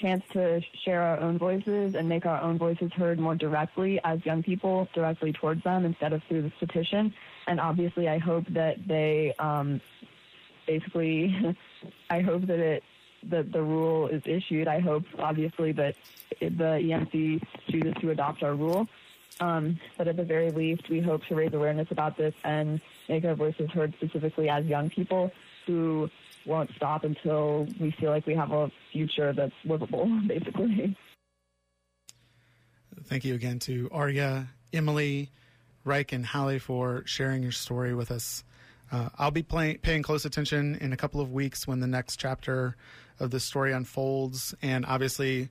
chance 0.00 0.24
to 0.32 0.62
share 0.84 1.02
our 1.02 1.20
own 1.20 1.38
voices 1.38 1.94
and 1.94 2.08
make 2.08 2.26
our 2.26 2.40
own 2.40 2.58
voices 2.58 2.92
heard 2.92 3.18
more 3.18 3.34
directly 3.34 4.00
as 4.04 4.24
young 4.24 4.42
people, 4.42 4.88
directly 4.94 5.32
towards 5.32 5.62
them 5.64 5.84
instead 5.84 6.12
of 6.12 6.22
through 6.24 6.42
this 6.42 6.52
petition. 6.58 7.12
And 7.46 7.60
obviously, 7.60 8.08
I 8.08 8.18
hope 8.18 8.46
that 8.50 8.86
they 8.86 9.34
um, 9.38 9.80
basically, 10.66 11.56
I 12.10 12.20
hope 12.20 12.46
that 12.46 12.58
it 12.58 12.82
that 13.24 13.50
the 13.50 13.62
rule 13.62 14.06
is 14.06 14.22
issued. 14.26 14.68
I 14.68 14.78
hope, 14.78 15.04
obviously, 15.18 15.72
that 15.72 15.96
the 16.40 16.46
EMC 16.48 17.42
chooses 17.68 17.94
to 18.00 18.10
adopt 18.10 18.42
our 18.42 18.54
rule. 18.54 18.86
Um, 19.40 19.78
but 19.96 20.08
at 20.08 20.16
the 20.16 20.24
very 20.24 20.50
least, 20.50 20.88
we 20.88 21.00
hope 21.00 21.24
to 21.26 21.34
raise 21.34 21.52
awareness 21.52 21.90
about 21.90 22.16
this 22.16 22.34
and 22.44 22.80
make 23.08 23.24
our 23.24 23.34
voices 23.34 23.70
heard 23.70 23.94
specifically 23.94 24.48
as 24.48 24.66
young 24.66 24.90
people 24.90 25.32
who 25.66 26.10
won't 26.48 26.70
stop 26.76 27.04
until 27.04 27.66
we 27.78 27.94
feel 28.00 28.10
like 28.10 28.26
we 28.26 28.34
have 28.34 28.50
a 28.50 28.70
future 28.92 29.32
that's 29.32 29.52
livable, 29.64 30.06
basically. 30.26 30.96
Thank 33.04 33.24
you 33.24 33.34
again 33.34 33.58
to 33.60 33.88
Arya, 33.92 34.48
Emily, 34.72 35.30
Ryke, 35.84 36.12
and 36.12 36.26
Hallie 36.26 36.58
for 36.58 37.02
sharing 37.06 37.42
your 37.42 37.52
story 37.52 37.94
with 37.94 38.10
us. 38.10 38.44
Uh, 38.90 39.10
I'll 39.18 39.30
be 39.30 39.42
play- 39.42 39.76
paying 39.76 40.02
close 40.02 40.24
attention 40.24 40.76
in 40.76 40.92
a 40.92 40.96
couple 40.96 41.20
of 41.20 41.32
weeks 41.32 41.66
when 41.66 41.80
the 41.80 41.86
next 41.86 42.16
chapter 42.16 42.76
of 43.20 43.30
the 43.30 43.40
story 43.40 43.72
unfolds, 43.72 44.54
and 44.62 44.86
obviously, 44.86 45.50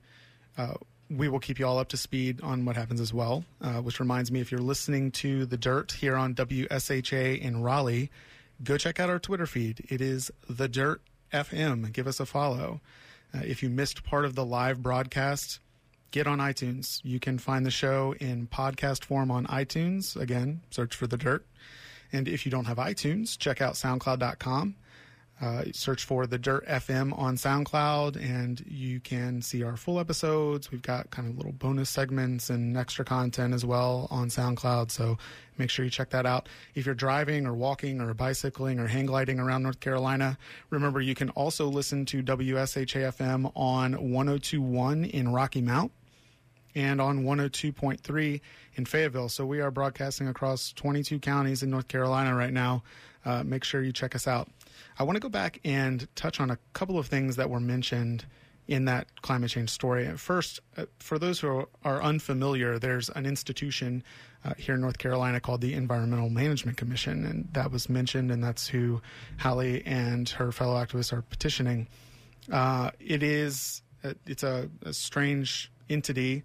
uh, 0.56 0.74
we 1.10 1.28
will 1.28 1.38
keep 1.38 1.58
you 1.58 1.66
all 1.66 1.78
up 1.78 1.88
to 1.88 1.96
speed 1.96 2.40
on 2.42 2.64
what 2.64 2.76
happens 2.76 3.00
as 3.00 3.14
well. 3.14 3.44
Uh, 3.60 3.74
which 3.80 4.00
reminds 4.00 4.30
me, 4.30 4.40
if 4.40 4.50
you're 4.50 4.60
listening 4.60 5.10
to 5.12 5.46
the 5.46 5.56
Dirt 5.56 5.92
here 5.92 6.16
on 6.16 6.34
WSHA 6.34 7.40
in 7.40 7.62
Raleigh, 7.62 8.10
go 8.62 8.76
check 8.76 8.98
out 9.00 9.10
our 9.10 9.18
Twitter 9.18 9.46
feed. 9.46 9.86
It 9.88 10.00
is 10.00 10.30
the 10.48 10.68
Dirt 10.68 11.00
FM. 11.32 11.92
Give 11.92 12.06
us 12.06 12.20
a 12.20 12.26
follow. 12.26 12.80
Uh, 13.34 13.40
if 13.44 13.62
you 13.62 13.68
missed 13.68 14.04
part 14.04 14.24
of 14.24 14.34
the 14.34 14.44
live 14.44 14.82
broadcast, 14.82 15.60
get 16.10 16.26
on 16.26 16.38
iTunes. 16.38 17.00
You 17.04 17.20
can 17.20 17.38
find 17.38 17.66
the 17.66 17.70
show 17.70 18.14
in 18.20 18.46
podcast 18.46 19.04
form 19.04 19.30
on 19.30 19.46
iTunes. 19.46 20.16
Again, 20.16 20.62
search 20.70 20.94
for 20.96 21.06
the 21.06 21.16
Dirt. 21.16 21.46
And 22.12 22.26
if 22.26 22.46
you 22.46 22.50
don't 22.50 22.64
have 22.64 22.78
iTunes, 22.78 23.38
check 23.38 23.60
out 23.60 23.74
SoundCloud.com. 23.74 24.76
Uh, 25.40 25.62
search 25.72 26.04
for 26.04 26.26
the 26.26 26.36
Dirt 26.36 26.66
FM 26.66 27.16
on 27.16 27.36
SoundCloud, 27.36 28.16
and 28.16 28.60
you 28.66 28.98
can 28.98 29.40
see 29.40 29.62
our 29.62 29.76
full 29.76 30.00
episodes. 30.00 30.72
We've 30.72 30.82
got 30.82 31.12
kind 31.12 31.28
of 31.28 31.36
little 31.36 31.52
bonus 31.52 31.90
segments 31.90 32.50
and 32.50 32.76
extra 32.76 33.04
content 33.04 33.54
as 33.54 33.64
well 33.64 34.08
on 34.10 34.30
SoundCloud. 34.30 34.90
So 34.90 35.16
make 35.56 35.70
sure 35.70 35.84
you 35.84 35.92
check 35.92 36.10
that 36.10 36.26
out. 36.26 36.48
If 36.74 36.86
you're 36.86 36.94
driving 36.96 37.46
or 37.46 37.54
walking 37.54 38.00
or 38.00 38.12
bicycling 38.14 38.80
or 38.80 38.88
hang 38.88 39.06
gliding 39.06 39.38
around 39.38 39.62
North 39.62 39.78
Carolina, 39.78 40.36
remember 40.70 41.00
you 41.00 41.14
can 41.14 41.30
also 41.30 41.68
listen 41.68 42.04
to 42.06 42.20
WSHAFM 42.20 43.52
on 43.54 43.92
1021 43.92 45.04
in 45.04 45.32
Rocky 45.32 45.62
Mount 45.62 45.92
and 46.74 47.00
on 47.00 47.22
102.3 47.22 48.40
in 48.74 48.84
Fayetteville. 48.84 49.28
So 49.28 49.46
we 49.46 49.60
are 49.60 49.70
broadcasting 49.70 50.26
across 50.26 50.72
22 50.72 51.20
counties 51.20 51.62
in 51.62 51.70
North 51.70 51.86
Carolina 51.86 52.34
right 52.34 52.52
now. 52.52 52.82
Uh, 53.24 53.42
make 53.44 53.64
sure 53.64 53.82
you 53.82 53.92
check 53.92 54.14
us 54.14 54.26
out. 54.26 54.48
I 54.98 55.04
want 55.04 55.16
to 55.16 55.20
go 55.20 55.28
back 55.28 55.60
and 55.64 56.08
touch 56.16 56.40
on 56.40 56.50
a 56.50 56.58
couple 56.72 56.98
of 56.98 57.06
things 57.06 57.36
that 57.36 57.48
were 57.48 57.60
mentioned 57.60 58.26
in 58.66 58.84
that 58.84 59.22
climate 59.22 59.50
change 59.50 59.70
story. 59.70 60.08
First, 60.16 60.60
uh, 60.76 60.86
for 60.98 61.18
those 61.18 61.40
who 61.40 61.66
are 61.84 62.02
unfamiliar, 62.02 62.78
there's 62.78 63.08
an 63.10 63.24
institution 63.24 64.02
uh, 64.44 64.54
here 64.58 64.74
in 64.74 64.80
North 64.80 64.98
Carolina 64.98 65.40
called 65.40 65.60
the 65.60 65.72
Environmental 65.72 66.28
Management 66.28 66.76
Commission, 66.76 67.24
and 67.24 67.48
that 67.52 67.70
was 67.70 67.88
mentioned, 67.88 68.30
and 68.30 68.42
that's 68.42 68.68
who 68.68 69.00
Hallie 69.38 69.84
and 69.86 70.28
her 70.30 70.52
fellow 70.52 70.74
activists 70.74 71.12
are 71.12 71.22
petitioning. 71.22 71.88
Uh, 72.52 72.90
it 73.00 73.22
is 73.22 73.82
uh, 74.04 74.14
it's 74.26 74.42
a, 74.42 74.68
a 74.82 74.92
strange 74.92 75.72
entity. 75.88 76.42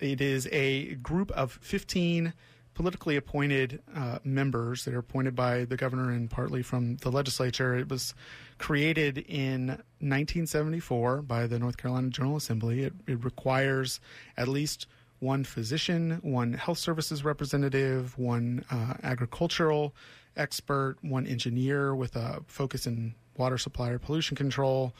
It 0.00 0.20
is 0.20 0.48
a 0.50 0.94
group 0.96 1.30
of 1.32 1.58
15 1.62 2.32
politically 2.74 3.16
appointed 3.16 3.82
uh, 3.94 4.18
members 4.24 4.84
that 4.84 4.94
are 4.94 4.98
appointed 4.98 5.34
by 5.34 5.64
the 5.64 5.76
governor 5.76 6.10
and 6.10 6.30
partly 6.30 6.62
from 6.62 6.96
the 6.96 7.10
legislature. 7.10 7.76
It 7.76 7.88
was 7.88 8.14
created 8.58 9.18
in 9.18 9.68
1974 10.00 11.22
by 11.22 11.46
the 11.46 11.58
North 11.58 11.76
Carolina 11.76 12.08
General 12.08 12.36
Assembly. 12.36 12.84
It, 12.84 12.94
it 13.06 13.24
requires 13.24 14.00
at 14.36 14.48
least 14.48 14.86
one 15.20 15.44
physician, 15.44 16.18
one 16.22 16.52
health 16.54 16.78
services 16.78 17.24
representative, 17.24 18.18
one 18.18 18.64
uh, 18.70 18.94
agricultural 19.02 19.94
expert, 20.36 20.96
one 21.02 21.26
engineer 21.26 21.94
with 21.94 22.16
a 22.16 22.42
focus 22.46 22.86
in 22.86 23.14
water 23.36 23.58
supply 23.58 23.90
or 23.90 23.98
pollution 23.98 24.36
control, 24.36 24.92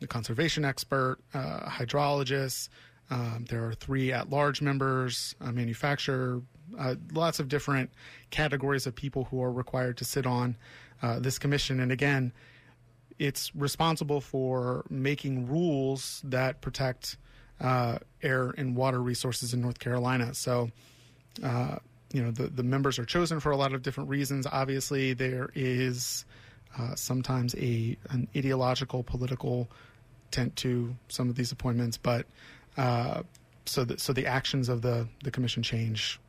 a 0.00 0.06
conservation 0.06 0.64
expert, 0.64 1.18
uh, 1.32 1.68
hydrologist. 1.68 2.68
Um, 3.10 3.44
there 3.48 3.64
are 3.64 3.74
three 3.74 4.12
at 4.12 4.30
large 4.30 4.62
members, 4.62 5.34
a 5.40 5.52
manufacturer, 5.52 6.40
uh, 6.78 6.94
lots 7.12 7.40
of 7.40 7.48
different 7.48 7.90
categories 8.30 8.86
of 8.86 8.94
people 8.94 9.24
who 9.24 9.42
are 9.42 9.52
required 9.52 9.96
to 9.98 10.04
sit 10.04 10.26
on 10.26 10.56
uh, 11.02 11.18
this 11.18 11.38
commission. 11.38 11.80
And 11.80 11.92
again, 11.92 12.32
it's 13.18 13.54
responsible 13.54 14.20
for 14.20 14.84
making 14.90 15.48
rules 15.48 16.20
that 16.24 16.60
protect 16.60 17.16
uh, 17.60 17.98
air 18.22 18.54
and 18.56 18.76
water 18.76 19.00
resources 19.00 19.54
in 19.54 19.60
North 19.60 19.78
Carolina. 19.78 20.34
So, 20.34 20.70
uh, 21.42 21.76
you 22.12 22.22
know, 22.22 22.30
the, 22.30 22.48
the 22.48 22.62
members 22.62 22.98
are 22.98 23.04
chosen 23.04 23.40
for 23.40 23.52
a 23.52 23.56
lot 23.56 23.72
of 23.72 23.82
different 23.82 24.10
reasons. 24.10 24.46
Obviously, 24.50 25.12
there 25.14 25.50
is 25.54 26.24
uh, 26.78 26.94
sometimes 26.94 27.54
a 27.56 27.96
an 28.10 28.28
ideological, 28.36 29.02
political 29.02 29.68
tint 30.30 30.54
to 30.56 30.94
some 31.08 31.28
of 31.28 31.36
these 31.36 31.52
appointments, 31.52 31.96
but 31.96 32.26
uh, 32.76 33.22
so 33.66 33.84
the, 33.84 33.98
so 33.98 34.12
the 34.12 34.26
actions 34.26 34.68
of 34.68 34.82
the 34.82 35.06
the 35.22 35.30
commission 35.30 35.62
change 35.62 36.20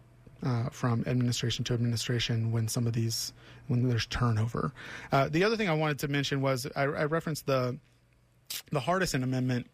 uh, 0.44 0.70
from 0.70 1.04
administration 1.08 1.64
to 1.66 1.74
administration 1.74 2.52
when 2.52 2.68
some 2.68 2.88
of 2.88 2.94
these 2.94 3.34
when 3.68 3.88
there's 3.88 4.06
turnover. 4.08 4.72
Uh, 5.12 5.30
the 5.30 5.44
other 5.44 5.58
thing 5.58 5.70
I 5.70 5.74
wanted 5.74 6.00
to 6.00 6.08
mention 6.08 6.42
was 6.42 6.68
I, 6.76 6.84
I 6.84 7.06
referenced 7.06 7.46
the 7.46 7.78
the 8.72 8.80
Hardison 8.80 9.24
Amendment, 9.24 9.68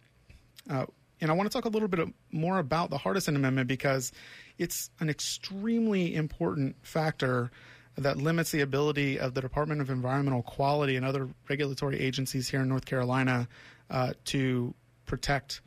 uh, 0.70 0.86
and 1.20 1.30
I 1.30 1.34
want 1.34 1.52
to 1.52 1.54
talk 1.54 1.66
a 1.66 1.70
little 1.70 1.88
bit 1.88 2.08
more 2.32 2.60
about 2.60 2.90
the 2.90 2.98
Hardison 2.98 3.36
Amendment 3.36 3.68
because 3.68 4.12
it's 4.58 4.90
an 5.00 5.10
extremely 5.10 6.16
important 6.16 6.76
factor 6.82 7.52
that 7.98 8.18
limits 8.18 8.52
the 8.52 8.62
ability 8.62 9.20
of 9.20 9.34
the 9.34 9.42
Department 9.42 9.82
of 9.82 9.90
Environmental 9.90 10.42
Quality 10.44 10.96
and 10.96 11.06
other 11.06 11.28
regulatory 11.50 12.00
agencies 12.00 12.50
here 12.50 12.62
in 12.62 12.70
North 12.70 12.86
Carolina 12.86 13.48
uh, 13.90 14.14
to 14.26 14.74
protect 15.06 15.62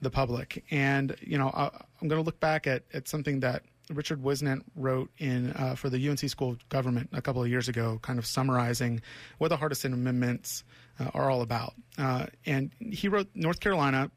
the 0.00 0.10
public. 0.10 0.64
And 0.70 1.16
you 1.20 1.38
know, 1.38 1.50
I, 1.52 1.70
I'm 2.00 2.08
going 2.08 2.20
to 2.20 2.24
look 2.24 2.38
back 2.38 2.66
at, 2.66 2.84
at 2.92 3.08
something 3.08 3.40
that 3.40 3.64
Richard 3.90 4.22
Whisnant 4.22 4.62
wrote 4.76 5.10
in 5.18 5.52
uh, 5.52 5.74
for 5.74 5.90
the 5.90 6.08
UNC 6.08 6.20
School 6.20 6.50
of 6.50 6.68
Government 6.68 7.10
a 7.12 7.20
couple 7.20 7.42
of 7.42 7.48
years 7.48 7.68
ago, 7.68 7.98
kind 8.02 8.18
of 8.18 8.26
summarizing 8.26 9.02
what 9.38 9.48
the 9.48 9.56
Hardison 9.56 9.92
Amendments 9.92 10.64
uh, 10.98 11.10
are 11.14 11.30
all 11.30 11.42
about. 11.42 11.74
Uh, 11.98 12.26
and 12.46 12.70
he 12.78 13.08
wrote 13.08 13.28
North 13.34 13.60
Carolina 13.60 14.10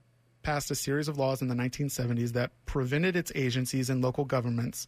passed 0.43 0.71
a 0.71 0.75
series 0.75 1.09
of 1.09 1.17
laws 1.17 1.41
in 1.41 1.49
the 1.49 1.55
1970s 1.55 2.31
that 2.31 2.51
prevented 2.65 3.17
its 3.17 3.31
agencies 3.35 3.89
and 3.89 4.01
local 4.01 4.23
governments 4.23 4.87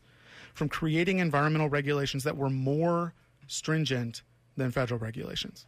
from 0.53 0.69
creating 0.69 1.19
environmental 1.19 1.67
regulations 1.67 2.23
that 2.23 2.37
were 2.37 2.49
more 2.49 3.13
stringent 3.47 4.21
than 4.55 4.71
federal 4.71 4.99
regulations. 4.99 5.65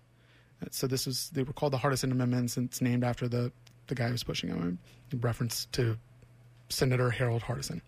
Uh, 0.62 0.68
so 0.72 0.88
this 0.88 1.06
was 1.06 1.30
they 1.32 1.44
were 1.44 1.54
called 1.54 1.74
the 1.74 1.78
Hardison 1.78 2.12
Amendments, 2.12 2.56
and 2.56 2.70
it's 2.70 2.82
named 2.82 3.04
after 3.04 3.28
the 3.28 3.52
the 3.88 3.96
guy 3.96 4.06
who 4.06 4.14
was 4.14 4.24
pushing 4.24 4.50
them, 4.50 4.80
in 5.12 5.20
reference 5.20 5.66
to 5.74 5.98
Senator 6.70 7.10
Harold 7.10 7.42
Hardison 7.42 7.82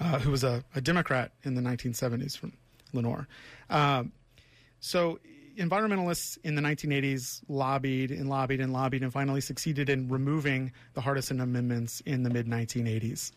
uh, 0.00 0.18
who 0.18 0.30
was 0.30 0.44
a, 0.44 0.64
a, 0.74 0.80
Democrat 0.80 1.32
in 1.44 1.54
the 1.54 1.60
1970s 1.60 2.36
from 2.36 2.52
Lenoir. 2.92 3.28
Um, 3.68 4.12
so 4.80 5.18
environmentalists 5.58 6.38
in 6.42 6.54
the 6.54 6.62
1980s 6.62 7.42
lobbied 7.48 8.10
and 8.10 8.28
lobbied 8.28 8.60
and 8.60 8.72
lobbied 8.72 9.02
and 9.02 9.12
finally 9.12 9.40
succeeded 9.40 9.90
in 9.90 10.08
removing 10.08 10.72
the 10.94 11.02
Hardison 11.02 11.42
amendments 11.42 12.00
in 12.06 12.22
the 12.22 12.30
mid 12.30 12.46
1980s. 12.46 13.32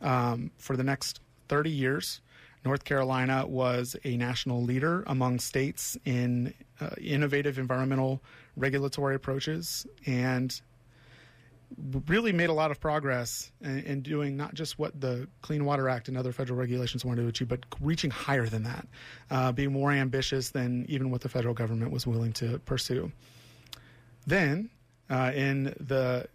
Um, 0.00 0.50
for 0.58 0.76
the 0.76 0.82
next 0.82 1.20
30 1.48 1.70
years, 1.70 2.20
North 2.64 2.84
Carolina 2.84 3.46
was 3.46 3.96
a 4.04 4.16
national 4.16 4.62
leader 4.62 5.04
among 5.06 5.38
states 5.38 5.96
in 6.04 6.54
uh, 6.80 6.90
innovative 7.00 7.58
environmental 7.58 8.22
regulatory 8.56 9.14
approaches 9.14 9.86
and 10.06 10.60
really 12.06 12.32
made 12.32 12.50
a 12.50 12.52
lot 12.52 12.70
of 12.70 12.80
progress 12.80 13.52
in, 13.60 13.78
in, 13.80 14.00
doing 14.02 14.36
not 14.36 14.54
just 14.54 14.78
what 14.78 15.00
the 15.00 15.28
Clean 15.40 15.64
Water 15.64 15.88
Act 15.88 16.08
and 16.08 16.16
other 16.16 16.32
federal 16.32 16.58
regulations 16.58 17.04
wanted 17.04 17.22
to 17.22 17.28
achieve, 17.28 17.48
but 17.48 17.64
reaching 17.80 18.10
higher 18.10 18.46
than 18.46 18.62
that, 18.64 18.86
uh, 19.30 19.52
being 19.52 19.72
more 19.72 19.92
ambitious 19.92 20.50
than 20.50 20.84
even 20.88 21.10
what 21.10 21.20
the 21.20 21.28
federal 21.28 21.54
government 21.54 21.90
was 21.90 22.06
willing 22.06 22.32
to 22.34 22.58
pursue. 22.60 23.10
Then, 24.26 24.70
uh, 25.10 25.32
in 25.34 25.74
the 25.80 26.26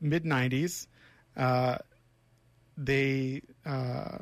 mid 0.00 0.24
90s, 0.24 0.86
uh, 1.36 1.78
they 2.76 3.42
uh, 3.64 4.18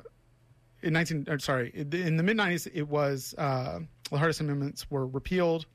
in 0.82 0.92
19 0.92 1.26
or 1.28 1.38
sorry 1.38 1.70
in 1.74 2.16
the 2.16 2.22
mid 2.22 2.36
90s 2.36 2.68
it 2.72 2.82
was 2.82 3.34
uh, 3.38 3.78
the 4.10 4.16
Hardison 4.16 4.40
amendments 4.40 4.90
were 4.90 5.06
repealed 5.06 5.66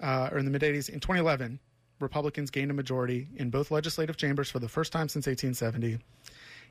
uh, 0.00 0.28
or 0.32 0.38
in 0.38 0.44
the 0.44 0.50
mid 0.50 0.62
80s 0.62 0.88
in 0.88 1.00
2011 1.00 1.58
Republicans 2.04 2.50
gained 2.50 2.70
a 2.70 2.74
majority 2.74 3.26
in 3.36 3.50
both 3.50 3.72
legislative 3.72 4.16
chambers 4.16 4.48
for 4.48 4.60
the 4.60 4.68
first 4.68 4.92
time 4.92 5.08
since 5.08 5.26
1870 5.26 5.98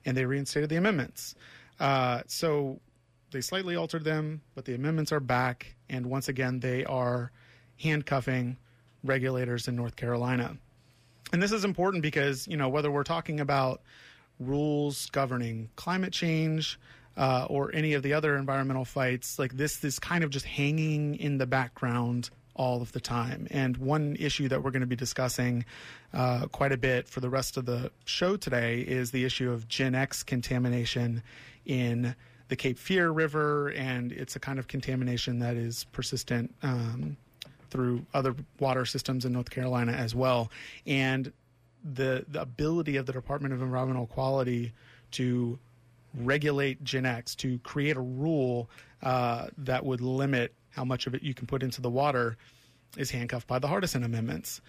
and 0.06 0.16
they 0.16 0.26
reinstated 0.26 0.70
the 0.70 0.78
amendments. 0.78 1.36
Uh, 1.80 2.22
so 2.28 2.80
they 3.32 3.42
slightly 3.42 3.76
altered 3.76 4.06
them 4.06 4.42
but 4.56 4.64
the 4.64 4.74
amendments 4.74 5.12
are 5.12 5.20
back 5.20 5.76
and 5.90 6.06
once 6.06 6.30
again 6.30 6.62
they 6.62 6.86
are 6.86 7.32
handcuffing 7.82 8.56
regulators 9.04 9.68
in 9.68 9.76
North 9.76 9.98
Carolina. 9.98 10.56
And 11.34 11.42
this 11.42 11.52
is 11.52 11.66
important 11.66 12.04
because 12.04 12.48
you 12.48 12.56
know 12.56 12.70
whether 12.70 12.90
we're 12.92 13.04
talking 13.04 13.42
about 13.42 13.82
rules 14.40 15.10
governing 15.10 15.70
climate 15.76 16.14
change 16.14 16.80
uh, 17.18 17.46
or 17.50 17.74
any 17.74 17.94
of 17.94 18.04
the 18.04 18.14
other 18.14 18.38
environmental 18.38 18.86
fights, 18.86 19.38
like 19.38 19.54
this 19.54 19.84
is 19.84 20.00
kind 20.00 20.24
of 20.24 20.30
just 20.30 20.46
hanging 20.46 21.16
in 21.16 21.38
the 21.38 21.46
background 21.46 22.30
all 22.56 22.82
of 22.82 22.92
the 22.92 23.00
time. 23.00 23.48
And 23.52 23.78
one 23.78 24.16
issue 24.20 24.48
that 24.50 24.64
we're 24.64 24.72
going 24.72 24.82
to 24.82 24.88
be 24.88 24.96
discussing 24.96 25.66
uh, 26.14 26.48
quite 26.48 26.72
a 26.72 26.78
bit 26.78 27.08
for 27.08 27.20
the 27.20 27.30
rest 27.30 27.58
of 27.58 27.66
the 27.66 27.92
show 28.06 28.38
today 28.38 28.82
is 28.82 29.12
the 29.12 29.26
issue 29.26 29.52
of 29.52 29.68
GenX 29.68 30.26
contamination 30.26 31.24
in 31.66 32.16
the 32.50 32.56
Cape 32.56 32.78
Fear 32.78 33.10
River, 33.12 33.70
and 33.70 34.12
it's 34.12 34.36
a 34.36 34.40
kind 34.40 34.60
of 34.60 34.68
contamination 34.68 35.40
that 35.40 35.56
is 35.56 35.86
persistent 35.86 36.54
um, 36.62 37.18
through 37.70 38.06
other 38.14 38.36
water 38.60 38.86
systems 38.86 39.26
in 39.26 39.34
North 39.34 39.50
Carolina 39.50 39.94
as 39.94 40.14
well. 40.14 40.52
And 40.86 41.32
the, 41.84 42.26
the 42.28 42.42
ability 42.42 42.98
of 42.98 43.06
the 43.06 43.14
Department 43.14 43.54
of 43.54 43.62
Environmental 43.62 44.06
Quality 44.06 44.74
to 45.12 45.58
regulate 46.14 46.84
GenX, 46.84 47.36
to 47.38 47.58
create 47.60 47.98
a 47.98 48.02
rule 48.02 48.70
uh, 49.02 49.48
that 49.58 49.84
would 49.86 50.02
limit 50.02 50.54
how 50.76 50.84
much 50.84 51.08
of 51.08 51.16
it 51.16 51.24
you 51.24 51.34
can 51.34 51.48
put 51.48 51.64
into 51.64 51.82
the 51.82 51.90
water, 51.90 52.38
is 52.98 53.12
handcuffed 53.12 53.48
by 53.48 53.60
the 53.60 53.68
Hardison 53.68 54.04
amendments. 54.04 54.62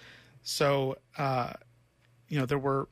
So, 0.43 0.97
uh, 1.19 1.53
you 2.29 2.39
know, 2.39 2.47
there 2.47 2.59
were 2.59 2.89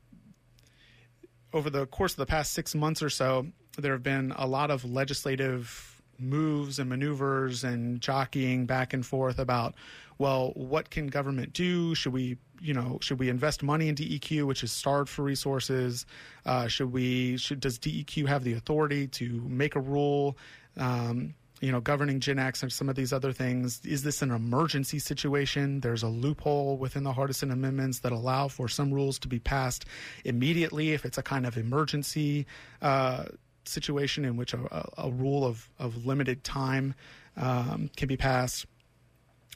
over 1.52 1.70
the 1.70 1.86
course 1.86 2.12
of 2.12 2.18
the 2.18 2.26
past 2.26 2.52
six 2.52 2.74
months 2.74 3.02
or 3.02 3.10
so, 3.10 3.46
there 3.78 3.92
have 3.92 4.02
been 4.02 4.32
a 4.36 4.46
lot 4.46 4.70
of 4.70 4.84
legislative 4.84 6.02
moves 6.18 6.78
and 6.78 6.88
maneuvers 6.88 7.64
and 7.64 8.00
jockeying 8.00 8.64
back 8.64 8.94
and 8.94 9.04
forth 9.04 9.38
about, 9.38 9.74
well, 10.18 10.52
what 10.54 10.90
can 10.90 11.08
government 11.08 11.52
do? 11.52 11.94
Should 11.94 12.12
we 12.12 12.38
you 12.62 12.72
know, 12.72 12.98
should 13.00 13.18
we 13.18 13.28
invest 13.28 13.64
money 13.64 13.88
in 13.88 13.96
DEQ, 13.96 14.44
which 14.44 14.62
is 14.62 14.70
starved 14.70 15.10
for 15.10 15.22
resources? 15.22 16.06
Uh, 16.46 16.68
should 16.68 16.92
we? 16.92 17.36
Should 17.36 17.58
does 17.58 17.78
DEQ 17.78 18.28
have 18.28 18.44
the 18.44 18.52
authority 18.52 19.08
to 19.08 19.42
make 19.48 19.74
a 19.74 19.80
rule? 19.80 20.38
Um, 20.76 21.34
you 21.62 21.70
know, 21.70 21.80
governing 21.80 22.18
GenX 22.18 22.62
and 22.62 22.72
some 22.72 22.88
of 22.88 22.96
these 22.96 23.12
other 23.12 23.32
things. 23.32 23.80
Is 23.84 24.02
this 24.02 24.20
an 24.20 24.32
emergency 24.32 24.98
situation? 24.98 25.78
There's 25.78 26.02
a 26.02 26.08
loophole 26.08 26.76
within 26.76 27.04
the 27.04 27.12
Hardison 27.12 27.52
amendments 27.52 28.00
that 28.00 28.10
allow 28.10 28.48
for 28.48 28.66
some 28.68 28.92
rules 28.92 29.16
to 29.20 29.28
be 29.28 29.38
passed 29.38 29.84
immediately 30.24 30.90
if 30.90 31.04
it's 31.04 31.18
a 31.18 31.22
kind 31.22 31.46
of 31.46 31.56
emergency 31.56 32.46
uh, 32.82 33.26
situation 33.64 34.24
in 34.24 34.36
which 34.36 34.54
a, 34.54 34.88
a, 34.98 35.08
rule 35.12 35.44
of, 35.44 35.70
of 35.78 36.04
limited 36.04 36.42
time 36.42 36.96
um, 37.36 37.88
can 37.96 38.08
be 38.08 38.16
passed. 38.16 38.66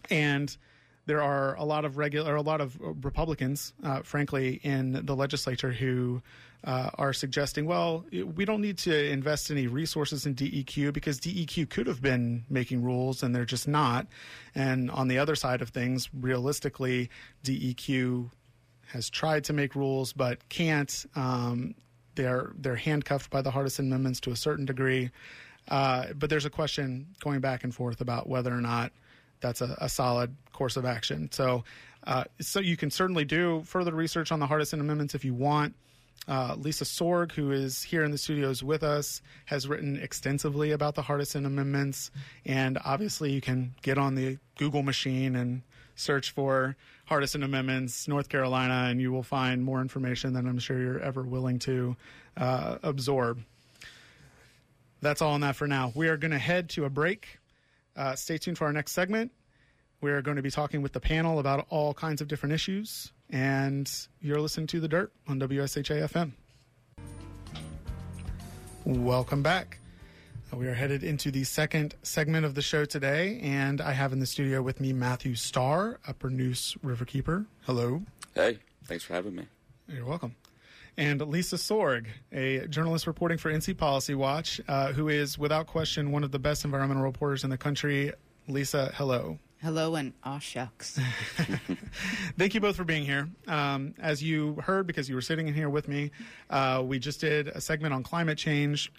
And 0.09 0.57
there 1.07 1.23
are 1.23 1.55
a 1.55 1.65
lot 1.65 1.85
of 1.85 1.97
regular, 1.97 2.35
a 2.35 2.43
lot 2.43 2.61
of 2.61 2.77
Republicans, 2.81 3.73
uh, 3.85 4.03
frankly, 4.03 4.61
in 4.63 5.05
the 5.07 5.15
legislature 5.15 5.73
who 5.73 6.21
uh, 6.65 6.91
are 6.95 7.13
suggesting, 7.13 7.65
well, 7.65 8.05
we 8.35 8.45
don't 8.45 8.61
need 8.61 8.77
to 8.79 9.11
invest 9.11 9.51
any 9.51 9.69
resources 9.69 10.27
in 10.27 10.35
DEQ 10.35 10.93
because 10.93 11.21
DEQ 11.21 11.71
could 11.71 11.87
have 11.87 12.03
been 12.03 12.45
making 12.51 12.83
rules 12.83 13.23
and 13.23 13.35
they're 13.35 13.45
just 13.45 13.69
not. 13.69 14.07
And 14.55 14.91
on 14.91 15.07
the 15.07 15.19
other 15.19 15.37
side 15.37 15.63
of 15.63 15.69
things, 15.69 16.11
realistically, 16.13 17.09
DEQ 17.45 18.31
has 18.89 19.09
tried 19.09 19.45
to 19.45 19.53
make 19.53 19.77
rules 19.77 20.13
but 20.13 20.49
can't. 20.49 21.07
Um, 21.15 21.75
they're 22.17 22.53
they're 22.59 22.77
handcuffed 22.77 23.31
by 23.31 23.43
the 23.43 23.51
Hardison 23.51 23.81
amendments 23.81 24.21
to 24.21 24.31
a 24.33 24.37
certain 24.37 24.65
degree. 24.65 25.11
Uh, 25.69 26.07
but 26.15 26.31
there's 26.31 26.45
a 26.47 26.51
question 26.51 27.07
going 27.21 27.41
back 27.41 27.63
and 27.63 27.75
forth 27.75 28.01
about 28.01 28.29
whether 28.29 28.53
or 28.53 28.61
not 28.61 28.93
that's 29.41 29.61
a, 29.61 29.77
a 29.81 29.89
solid 29.89 30.35
course 30.57 30.77
of 30.77 30.85
action. 30.85 31.31
So, 31.31 31.63
uh, 32.05 32.25
so 32.41 32.61
you 32.61 32.77
can 32.77 32.91
certainly 32.91 33.25
do 33.25 33.63
further 33.65 33.93
research 33.95 34.33
on 34.33 34.41
the 34.41 34.47
Hardison 34.47 34.81
amendments 34.81 35.15
if 35.15 35.25
you 35.25 35.35
want. 35.35 35.75
Uh, 36.29 36.57
Lisa 36.59 36.85
Sorg, 36.85 37.31
who 37.31 37.53
is 37.53 37.83
here 37.83 38.03
in 38.03 38.11
the 38.11 38.19
studios 38.19 38.63
with 38.63 38.83
us, 38.83 39.23
has 39.45 39.69
written 39.69 39.97
extensively 39.97 40.73
about 40.73 40.97
the 40.97 41.03
Hardison 41.03 41.47
amendments, 41.47 42.11
and 42.45 42.79
obviously 42.85 43.31
you 43.31 43.41
can 43.41 43.75
get 43.83 43.97
on 43.97 44.17
the 44.17 44.39
Google 44.59 44.83
machine 44.83 45.37
and 45.37 45.63
search 45.95 46.33
for 46.33 46.77
Hardison 47.09 47.45
amendments, 47.45 48.09
North 48.09 48.29
Carolina, 48.29 48.89
and 48.91 49.01
you 49.01 49.13
will 49.13 49.23
find 49.23 49.63
more 49.63 49.81
information 49.81 50.33
than 50.33 50.49
I'm 50.49 50.59
sure 50.59 50.81
you're 50.81 51.01
ever 51.01 51.23
willing 51.23 51.61
to 51.61 51.97
uh, 52.37 52.79
absorb. 52.83 53.41
That's 55.01 55.23
all 55.23 55.35
on 55.35 55.43
that 55.43 55.55
for 55.55 55.69
now. 55.69 55.93
We 55.95 56.09
are 56.09 56.17
going 56.17 56.33
to 56.33 56.39
head 56.39 56.71
to 56.71 56.85
a 56.85 56.91
break. 56.91 57.39
Uh, 57.95 58.17
stay 58.17 58.39
tuned 58.39 58.59
for 58.59 58.65
our 58.65 58.73
next 58.73 58.93
segment. 58.93 59.31
We're 60.01 60.23
going 60.23 60.37
to 60.37 60.43
be 60.43 60.51
talking 60.51 60.83
with 60.83 60.93
the 60.93 61.01
panel 61.01 61.39
about 61.39 61.67
all 61.71 61.95
kinds 61.95 62.21
of 62.21 62.29
different 62.29 62.53
issues. 62.53 63.13
And 63.31 63.91
you're 64.21 64.41
listening 64.41 64.67
to 64.69 64.81
The 64.81 64.89
Dirt 64.89 65.13
on 65.27 65.41
WSHA 65.41 66.09
FM. 66.09 66.33
Welcome 68.85 69.43
back. 69.43 69.79
Uh, 70.53 70.57
we 70.57 70.69
are 70.69 70.75
headed 70.75 71.03
into 71.03 71.31
the 71.31 71.45
second 71.45 71.95
segment 72.03 72.47
of 72.47 72.55
the 72.55 72.63
show 72.63 72.85
today, 72.85 73.41
and 73.43 73.81
I 73.81 73.93
have 73.93 74.13
in 74.13 74.21
the 74.21 74.27
studio 74.27 74.63
with 74.63 74.81
me 74.81 74.93
Matthew 74.93 75.35
Starr, 75.35 75.99
Upper 76.07 76.31
Neuse 76.31 76.77
Riverkeeper. 76.85 77.47
Hello. 77.63 78.03
Hey, 78.35 78.59
thanks 78.85 79.03
for 79.03 79.15
having 79.15 79.35
me. 79.35 79.47
You're 79.89 80.05
welcome 80.05 80.37
and 80.97 81.21
Lisa 81.21 81.57
Sorg, 81.57 82.07
a 82.33 82.67
journalist 82.69 83.07
reporting 83.07 83.39
for 83.39 83.53
NC 83.53 83.77
Policy 83.77 84.15
Watch, 84.15 84.61
uh, 84.67 84.93
who 84.93 85.09
is 85.09 85.39
without 85.39 85.67
question 85.67 86.11
one 86.11 86.25
of 86.25 86.31
the 86.31 86.39
best 86.39 86.65
environmental 86.65 87.03
reporters 87.03 87.45
in 87.45 87.51
the 87.51 87.59
country. 87.59 88.13
Lisa, 88.49 88.93
hello. 88.95 89.39
Hello 89.63 89.95
and 89.95 90.13
aw 90.23 90.39
shucks. 90.39 91.01
Thank 92.39 92.55
you 92.55 92.61
both 92.61 92.77
for 92.77 92.85
being 92.85 93.07
here. 93.07 93.31
Um, 93.49 93.95
as 93.99 94.23
you 94.23 94.55
heard, 94.57 94.87
because 94.87 95.09
you 95.09 95.15
were 95.15 95.23
sitting 95.23 95.49
in 95.49 95.55
here 95.55 95.71
with 95.71 95.89
me, 95.89 96.11
uh, 96.51 96.83
we 96.85 96.99
just 96.99 97.21
did 97.21 97.49
a 97.49 97.61
segment 97.61 97.95
on 97.95 98.03
climate 98.03 98.37
change, 98.37 98.93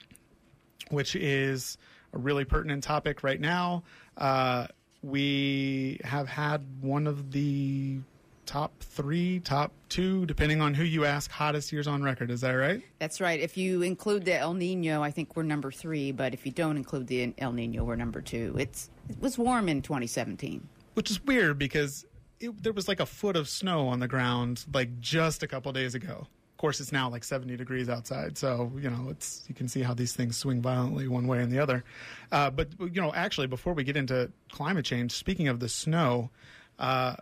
which 0.89 1.15
is 1.15 1.77
a 2.13 2.17
really 2.17 2.43
pertinent 2.43 2.83
topic 2.83 3.21
right 3.21 3.39
now. 3.39 3.83
Uh, 4.17 4.65
we 5.03 5.99
have 6.03 6.27
had 6.27 6.65
one 6.81 7.05
of 7.05 7.31
the 7.31 7.99
top 8.47 8.71
three, 8.79 9.39
top 9.41 9.71
two, 9.89 10.25
depending 10.25 10.61
on 10.61 10.73
who 10.73 10.83
you 10.83 11.05
ask, 11.05 11.29
hottest 11.29 11.71
years 11.71 11.85
on 11.85 12.01
record. 12.01 12.31
Is 12.31 12.41
that 12.41 12.51
right? 12.51 12.81
That's 12.97 13.21
right. 13.21 13.39
If 13.39 13.57
you 13.57 13.83
include 13.83 14.25
the 14.25 14.35
El 14.35 14.55
Nino, 14.55 15.03
I 15.03 15.11
think 15.11 15.35
we're 15.35 15.43
number 15.43 15.71
three. 15.71 16.11
But 16.11 16.33
if 16.33 16.45
you 16.45 16.51
don't 16.51 16.77
include 16.77 17.07
the 17.07 17.33
El 17.37 17.51
Nino, 17.51 17.83
we're 17.83 17.95
number 17.95 18.21
two. 18.21 18.55
It's 18.57 18.89
it 19.09 19.21
was 19.21 19.37
warm 19.37 19.69
in 19.69 19.81
2017, 19.83 20.67
which 20.95 21.11
is 21.11 21.23
weird 21.23 21.59
because 21.59 22.05
it, 22.39 22.63
there 22.63 22.73
was 22.73 22.87
like 22.87 22.99
a 22.99 23.05
foot 23.05 23.35
of 23.35 23.47
snow 23.47 23.87
on 23.87 23.99
the 23.99 24.07
ground 24.07 24.65
like 24.73 24.99
just 24.99 25.43
a 25.43 25.47
couple 25.47 25.71
days 25.73 25.93
ago. 25.93 26.25
Of 26.25 26.57
course, 26.59 26.79
it's 26.79 26.91
now 26.91 27.07
like 27.07 27.23
70 27.23 27.55
degrees 27.55 27.87
outside, 27.87 28.35
so 28.35 28.71
you 28.77 28.89
know 28.89 29.09
it's 29.11 29.43
you 29.47 29.53
can 29.53 29.67
see 29.67 29.83
how 29.83 29.93
these 29.93 30.13
things 30.13 30.37
swing 30.37 30.59
violently 30.61 31.07
one 31.07 31.27
way 31.27 31.39
and 31.39 31.51
the 31.51 31.59
other. 31.59 31.83
Uh, 32.31 32.49
but 32.49 32.69
you 32.79 32.99
know, 33.01 33.13
actually, 33.13 33.45
before 33.45 33.73
we 33.73 33.83
get 33.83 33.95
into 33.95 34.31
climate 34.51 34.85
change, 34.85 35.11
speaking 35.11 35.49
of 35.49 35.59
the 35.59 35.69
snow. 35.69 36.31
Uh, 36.79 37.15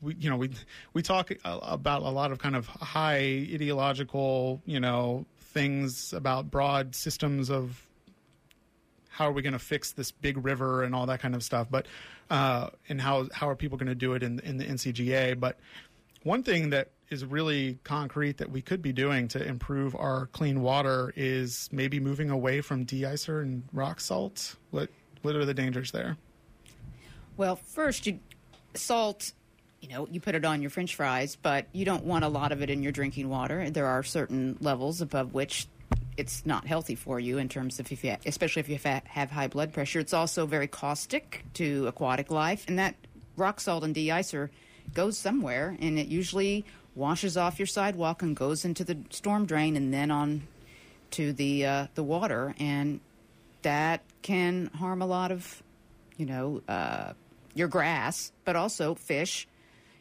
we 0.00 0.14
you 0.18 0.30
know 0.30 0.36
we 0.36 0.50
we 0.92 1.02
talk 1.02 1.30
about 1.44 2.02
a 2.02 2.10
lot 2.10 2.32
of 2.32 2.38
kind 2.38 2.56
of 2.56 2.66
high 2.66 3.16
ideological 3.52 4.62
you 4.64 4.80
know 4.80 5.26
things 5.40 6.12
about 6.12 6.50
broad 6.50 6.94
systems 6.94 7.50
of 7.50 7.84
how 9.18 9.26
are 9.26 9.32
we 9.32 9.42
going 9.42 9.52
to 9.52 9.58
fix 9.58 9.92
this 9.92 10.12
big 10.12 10.44
river 10.44 10.84
and 10.84 10.94
all 10.94 11.06
that 11.06 11.20
kind 11.20 11.34
of 11.34 11.42
stuff. 11.42 11.66
But 11.68 11.86
uh, 12.30 12.70
and 12.88 13.00
how 13.00 13.28
how 13.32 13.48
are 13.48 13.56
people 13.56 13.76
going 13.76 13.88
to 13.88 13.94
do 13.94 14.14
it 14.14 14.22
in 14.22 14.38
in 14.40 14.58
the 14.58 14.64
NCGA? 14.64 15.38
But 15.38 15.58
one 16.22 16.44
thing 16.44 16.70
that 16.70 16.90
is 17.10 17.24
really 17.24 17.78
concrete 17.82 18.36
that 18.36 18.50
we 18.50 18.62
could 18.62 18.80
be 18.80 18.92
doing 18.92 19.26
to 19.28 19.42
improve 19.42 19.96
our 19.96 20.26
clean 20.26 20.60
water 20.62 21.12
is 21.16 21.68
maybe 21.72 21.98
moving 21.98 22.30
away 22.30 22.60
from 22.60 22.84
de-icer 22.84 23.42
and 23.42 23.64
rock 23.72 23.98
salt. 23.98 24.54
What 24.70 24.88
what 25.22 25.34
are 25.34 25.44
the 25.44 25.54
dangers 25.54 25.90
there? 25.90 26.16
Well, 27.36 27.56
first, 27.56 28.06
you 28.06 28.20
salt. 28.74 29.32
You 29.80 29.88
know, 29.90 30.08
you 30.10 30.20
put 30.20 30.34
it 30.34 30.44
on 30.44 30.60
your 30.60 30.70
French 30.70 30.96
fries, 30.96 31.36
but 31.36 31.66
you 31.72 31.84
don't 31.84 32.04
want 32.04 32.24
a 32.24 32.28
lot 32.28 32.52
of 32.52 32.62
it 32.62 32.70
in 32.70 32.82
your 32.82 32.92
drinking 32.92 33.28
water. 33.28 33.70
There 33.70 33.86
are 33.86 34.02
certain 34.02 34.56
levels 34.60 35.00
above 35.00 35.34
which 35.34 35.66
it's 36.16 36.44
not 36.44 36.66
healthy 36.66 36.96
for 36.96 37.20
you 37.20 37.38
in 37.38 37.48
terms 37.48 37.78
of 37.78 37.90
if 37.92 38.02
you, 38.02 38.16
especially 38.26 38.60
if 38.60 38.68
you 38.68 38.78
have 39.06 39.30
high 39.30 39.46
blood 39.46 39.72
pressure. 39.72 40.00
It's 40.00 40.12
also 40.12 40.46
very 40.46 40.66
caustic 40.66 41.44
to 41.54 41.86
aquatic 41.86 42.30
life, 42.30 42.64
and 42.66 42.78
that 42.78 42.96
rock 43.36 43.60
salt 43.60 43.84
and 43.84 43.94
de-icer 43.94 44.50
goes 44.94 45.16
somewhere, 45.16 45.76
and 45.80 45.96
it 45.96 46.08
usually 46.08 46.64
washes 46.96 47.36
off 47.36 47.60
your 47.60 47.66
sidewalk 47.66 48.20
and 48.20 48.34
goes 48.34 48.64
into 48.64 48.82
the 48.82 48.98
storm 49.10 49.46
drain, 49.46 49.76
and 49.76 49.94
then 49.94 50.10
on 50.10 50.42
to 51.12 51.32
the 51.32 51.64
uh, 51.64 51.86
the 51.94 52.02
water, 52.02 52.52
and 52.58 52.98
that 53.62 54.02
can 54.22 54.66
harm 54.74 55.02
a 55.02 55.06
lot 55.06 55.30
of, 55.30 55.62
you 56.16 56.26
know, 56.26 56.62
uh, 56.68 57.12
your 57.54 57.68
grass, 57.68 58.32
but 58.44 58.56
also 58.56 58.96
fish, 58.96 59.46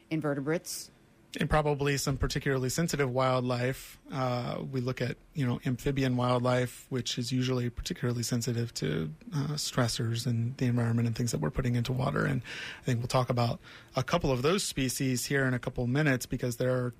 invertebrates, 0.09 0.91
and 1.39 1.49
probably 1.49 1.97
some 1.97 2.17
particularly 2.17 2.69
sensitive 2.69 3.11
wildlife. 3.11 3.99
Uh, 4.11 4.57
we 4.71 4.81
look 4.81 5.01
at 5.01 5.17
you 5.33 5.45
know 5.45 5.59
amphibian 5.65 6.15
wildlife, 6.15 6.85
which 6.89 7.17
is 7.17 7.31
usually 7.31 7.69
particularly 7.69 8.23
sensitive 8.23 8.73
to 8.75 9.11
uh, 9.35 9.53
stressors 9.53 10.25
and 10.25 10.55
the 10.57 10.65
environment 10.65 11.07
and 11.07 11.15
things 11.15 11.31
that 11.31 11.39
we're 11.39 11.51
putting 11.51 11.75
into 11.75 11.91
water. 11.91 12.25
And 12.25 12.41
I 12.81 12.85
think 12.85 12.99
we'll 12.99 13.07
talk 13.07 13.29
about 13.29 13.59
a 13.95 14.03
couple 14.03 14.31
of 14.31 14.41
those 14.41 14.63
species 14.63 15.25
here 15.25 15.45
in 15.45 15.53
a 15.53 15.59
couple 15.59 15.83
of 15.83 15.89
minutes 15.89 16.25
because 16.25 16.57
there 16.57 16.71
are 16.71 16.93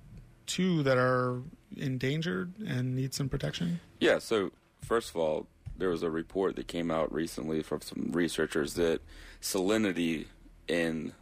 two 0.46 0.82
that 0.82 0.96
are 0.96 1.42
endangered 1.76 2.52
and 2.66 2.96
need 2.96 3.14
some 3.14 3.28
protection. 3.28 3.80
Yeah. 4.00 4.18
So 4.18 4.50
first 4.82 5.10
of 5.10 5.16
all, 5.16 5.46
there 5.76 5.90
was 5.90 6.02
a 6.02 6.10
report 6.10 6.56
that 6.56 6.66
came 6.66 6.90
out 6.90 7.12
recently 7.12 7.62
from 7.62 7.80
some 7.82 8.10
researchers 8.12 8.74
that 8.74 9.00
salinity 9.40 10.26
in 10.66 11.12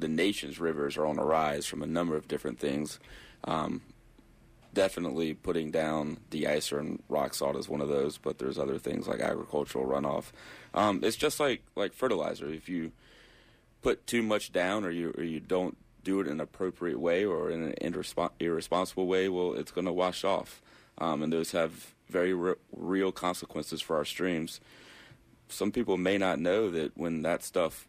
the 0.00 0.08
nation's 0.08 0.58
rivers 0.58 0.96
are 0.96 1.06
on 1.06 1.18
a 1.18 1.24
rise 1.24 1.66
from 1.66 1.82
a 1.82 1.86
number 1.86 2.16
of 2.16 2.28
different 2.28 2.58
things. 2.58 2.98
Um, 3.44 3.82
definitely 4.72 5.34
putting 5.34 5.70
down 5.70 6.18
de-icer 6.30 6.78
and 6.78 7.02
rock 7.08 7.34
salt 7.34 7.56
is 7.56 7.68
one 7.68 7.80
of 7.80 7.88
those, 7.88 8.18
but 8.18 8.38
there's 8.38 8.58
other 8.58 8.78
things 8.78 9.08
like 9.08 9.20
agricultural 9.20 9.86
runoff. 9.86 10.26
Um, 10.74 11.00
it's 11.02 11.16
just 11.16 11.40
like 11.40 11.62
like 11.74 11.92
fertilizer. 11.92 12.48
If 12.48 12.68
you 12.68 12.92
put 13.82 14.06
too 14.06 14.22
much 14.22 14.52
down, 14.52 14.84
or 14.84 14.90
you 14.90 15.14
or 15.16 15.24
you 15.24 15.40
don't 15.40 15.76
do 16.02 16.20
it 16.20 16.26
in 16.26 16.34
an 16.34 16.40
appropriate 16.40 16.98
way 16.98 17.24
or 17.24 17.50
in 17.50 17.62
an 17.62 17.74
irresp- 17.80 18.30
irresponsible 18.38 19.06
way, 19.06 19.28
well, 19.28 19.54
it's 19.54 19.72
going 19.72 19.86
to 19.86 19.92
wash 19.92 20.24
off, 20.24 20.62
um, 20.98 21.22
and 21.22 21.32
those 21.32 21.52
have 21.52 21.94
very 22.08 22.32
re- 22.32 22.54
real 22.74 23.12
consequences 23.12 23.80
for 23.80 23.96
our 23.96 24.04
streams. 24.04 24.60
Some 25.48 25.72
people 25.72 25.96
may 25.96 26.16
not 26.16 26.38
know 26.38 26.70
that 26.70 26.96
when 26.96 27.22
that 27.22 27.42
stuff, 27.42 27.88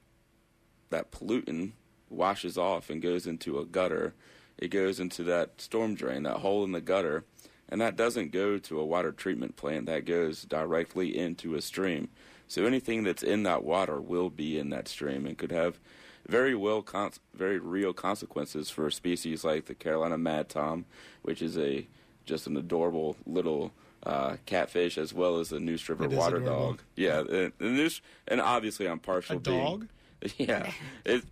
that 0.90 1.12
pollutant 1.12 1.72
washes 2.12 2.58
off 2.58 2.90
and 2.90 3.02
goes 3.02 3.26
into 3.28 3.60
a 3.60 3.66
gutter. 3.66 4.14
It 4.58 4.70
goes 4.70 5.00
into 5.00 5.24
that 5.24 5.60
storm 5.62 5.96
drain, 5.96 6.24
that 6.24 6.38
hole 6.38 6.64
in 6.64 6.72
the 6.72 6.82
gutter, 6.82 7.24
and 7.70 7.82
that 7.82 7.96
doesn't 7.96 8.32
go 8.32 8.58
to 8.60 8.80
a 8.80 8.86
water 8.86 9.12
treatment 9.12 9.56
plant. 9.56 9.86
That 9.88 10.06
goes 10.06 10.44
directly 10.44 11.18
into 11.18 11.56
a 11.56 11.62
stream. 11.62 12.10
So 12.48 12.66
anything 12.66 13.04
that's 13.04 13.24
in 13.24 13.44
that 13.44 13.64
water 13.64 14.00
will 14.02 14.30
be 14.30 14.60
in 14.60 14.70
that 14.72 14.88
stream 14.88 15.26
and 15.26 15.38
could 15.38 15.52
have 15.52 15.80
very 16.28 16.54
well, 16.54 16.82
con- 16.82 17.12
very 17.34 17.58
real 17.60 17.94
consequences 17.94 18.70
for 18.70 18.88
a 18.88 18.92
species 18.92 19.44
like 19.44 19.66
the 19.66 19.74
Carolina 19.74 20.18
madtom, 20.18 20.84
which 21.22 21.42
is 21.42 21.58
a 21.58 21.88
just 22.26 22.46
an 22.48 22.56
adorable 22.58 23.16
little 23.26 23.72
uh, 24.04 24.36
catfish, 24.46 24.98
as 24.98 25.14
well 25.14 25.40
as 25.40 25.50
the 25.50 25.60
Neuse 25.60 25.88
River 25.90 26.08
water 26.10 26.38
adorable. 26.38 26.68
dog. 26.68 26.82
Yeah, 26.96 27.20
and, 27.22 27.54
and, 27.60 28.02
and 28.28 28.42
obviously 28.42 28.86
I'm 28.88 29.00
partial. 29.00 29.38
A 29.38 29.40
dog. 29.40 29.88
Yeah, 30.38 30.72
it, 31.04 31.24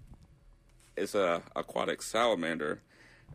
it's 0.99 1.15
a 1.15 1.41
aquatic 1.55 2.01
salamander. 2.01 2.81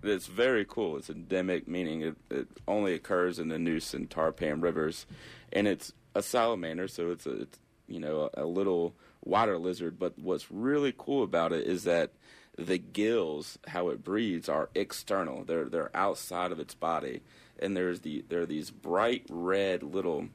It's 0.03 0.27
very 0.27 0.64
cool. 0.64 0.96
It's 0.96 1.09
endemic, 1.09 1.66
meaning 1.66 2.03
it, 2.03 2.16
it 2.31 2.48
only 2.68 2.94
occurs 2.94 3.38
in 3.38 3.48
the 3.48 3.59
Neuse 3.59 3.94
and 3.94 4.11
Tar-Pam 4.11 4.61
rivers, 4.61 5.07
and 5.53 5.66
it's 5.66 5.92
a 6.14 6.22
salamander, 6.22 6.88
so 6.88 7.11
it's 7.11 7.27
a 7.27 7.42
it's, 7.42 7.59
you 7.88 8.00
know 8.00 8.31
a, 8.35 8.44
a 8.44 8.46
little 8.46 8.94
water 9.24 9.59
lizard. 9.59 9.98
But 9.98 10.18
what's 10.18 10.50
really 10.50 10.94
cool 10.96 11.22
about 11.22 11.53
it 11.53 11.66
is 11.66 11.85
that 11.85 12.12
the 12.57 12.79
gills, 12.79 13.59
how 13.68 13.88
it 13.88 14.05
breathes, 14.05 14.48
are 14.48 14.70
external. 14.74 15.44
They're 15.44 15.68
they're 15.68 15.96
outside 15.96 16.53
of 16.53 16.61
its 16.61 16.74
body, 16.74 17.22
and 17.59 17.77
there's 17.77 18.00
the 18.00 18.24
there 18.29 18.42
are 18.42 18.46
these 18.46 18.70
bright 18.70 19.24
red 19.31 19.83
little 19.83 20.29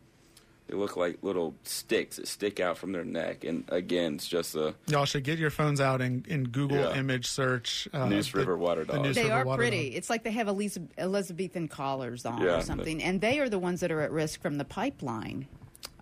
they 0.70 0.78
look 0.78 0.96
like 0.96 1.18
little 1.24 1.56
sticks 1.64 2.18
that 2.18 2.28
stick 2.28 2.60
out 2.60 2.78
from 2.78 2.92
their 2.92 3.04
neck. 3.04 3.44
And 3.44 3.64
again, 3.70 4.16
it's 4.16 4.28
just 4.28 4.56
a. 4.56 4.76
Y'all 4.88 5.06
should 5.06 5.24
get 5.24 5.40
your 5.40 5.50
phones 5.50 5.82
out 5.82 6.00
and, 6.00 6.28
and 6.28 6.52
Google 6.52 6.78
yeah. 6.78 6.96
image 6.96 7.26
search. 7.26 7.88
Uh, 7.92 8.06
Neuse 8.06 8.36
River 8.36 8.56
water 8.56 8.86
dog. 8.86 9.04
The 9.04 9.14
they 9.14 9.24
River 9.24 9.50
are 9.50 9.58
pretty. 9.58 9.90
Dog. 9.90 9.98
It's 9.98 10.10
like 10.12 10.24
they 10.24 10.32
have 10.32 10.48
Elizabethan 10.48 11.70
collars 11.70 12.24
on 12.24 12.42
yeah, 12.42 12.60
or 12.60 12.62
something. 12.62 13.02
and 13.02 13.20
they 13.20 13.40
are 13.40 13.50
the 13.50 13.58
ones 13.58 13.80
that 13.80 13.92
are 13.92 14.02
at 14.02 14.12
risk 14.12 14.42
from 14.42 14.60
the 14.60 14.66
pipeline. 14.66 15.48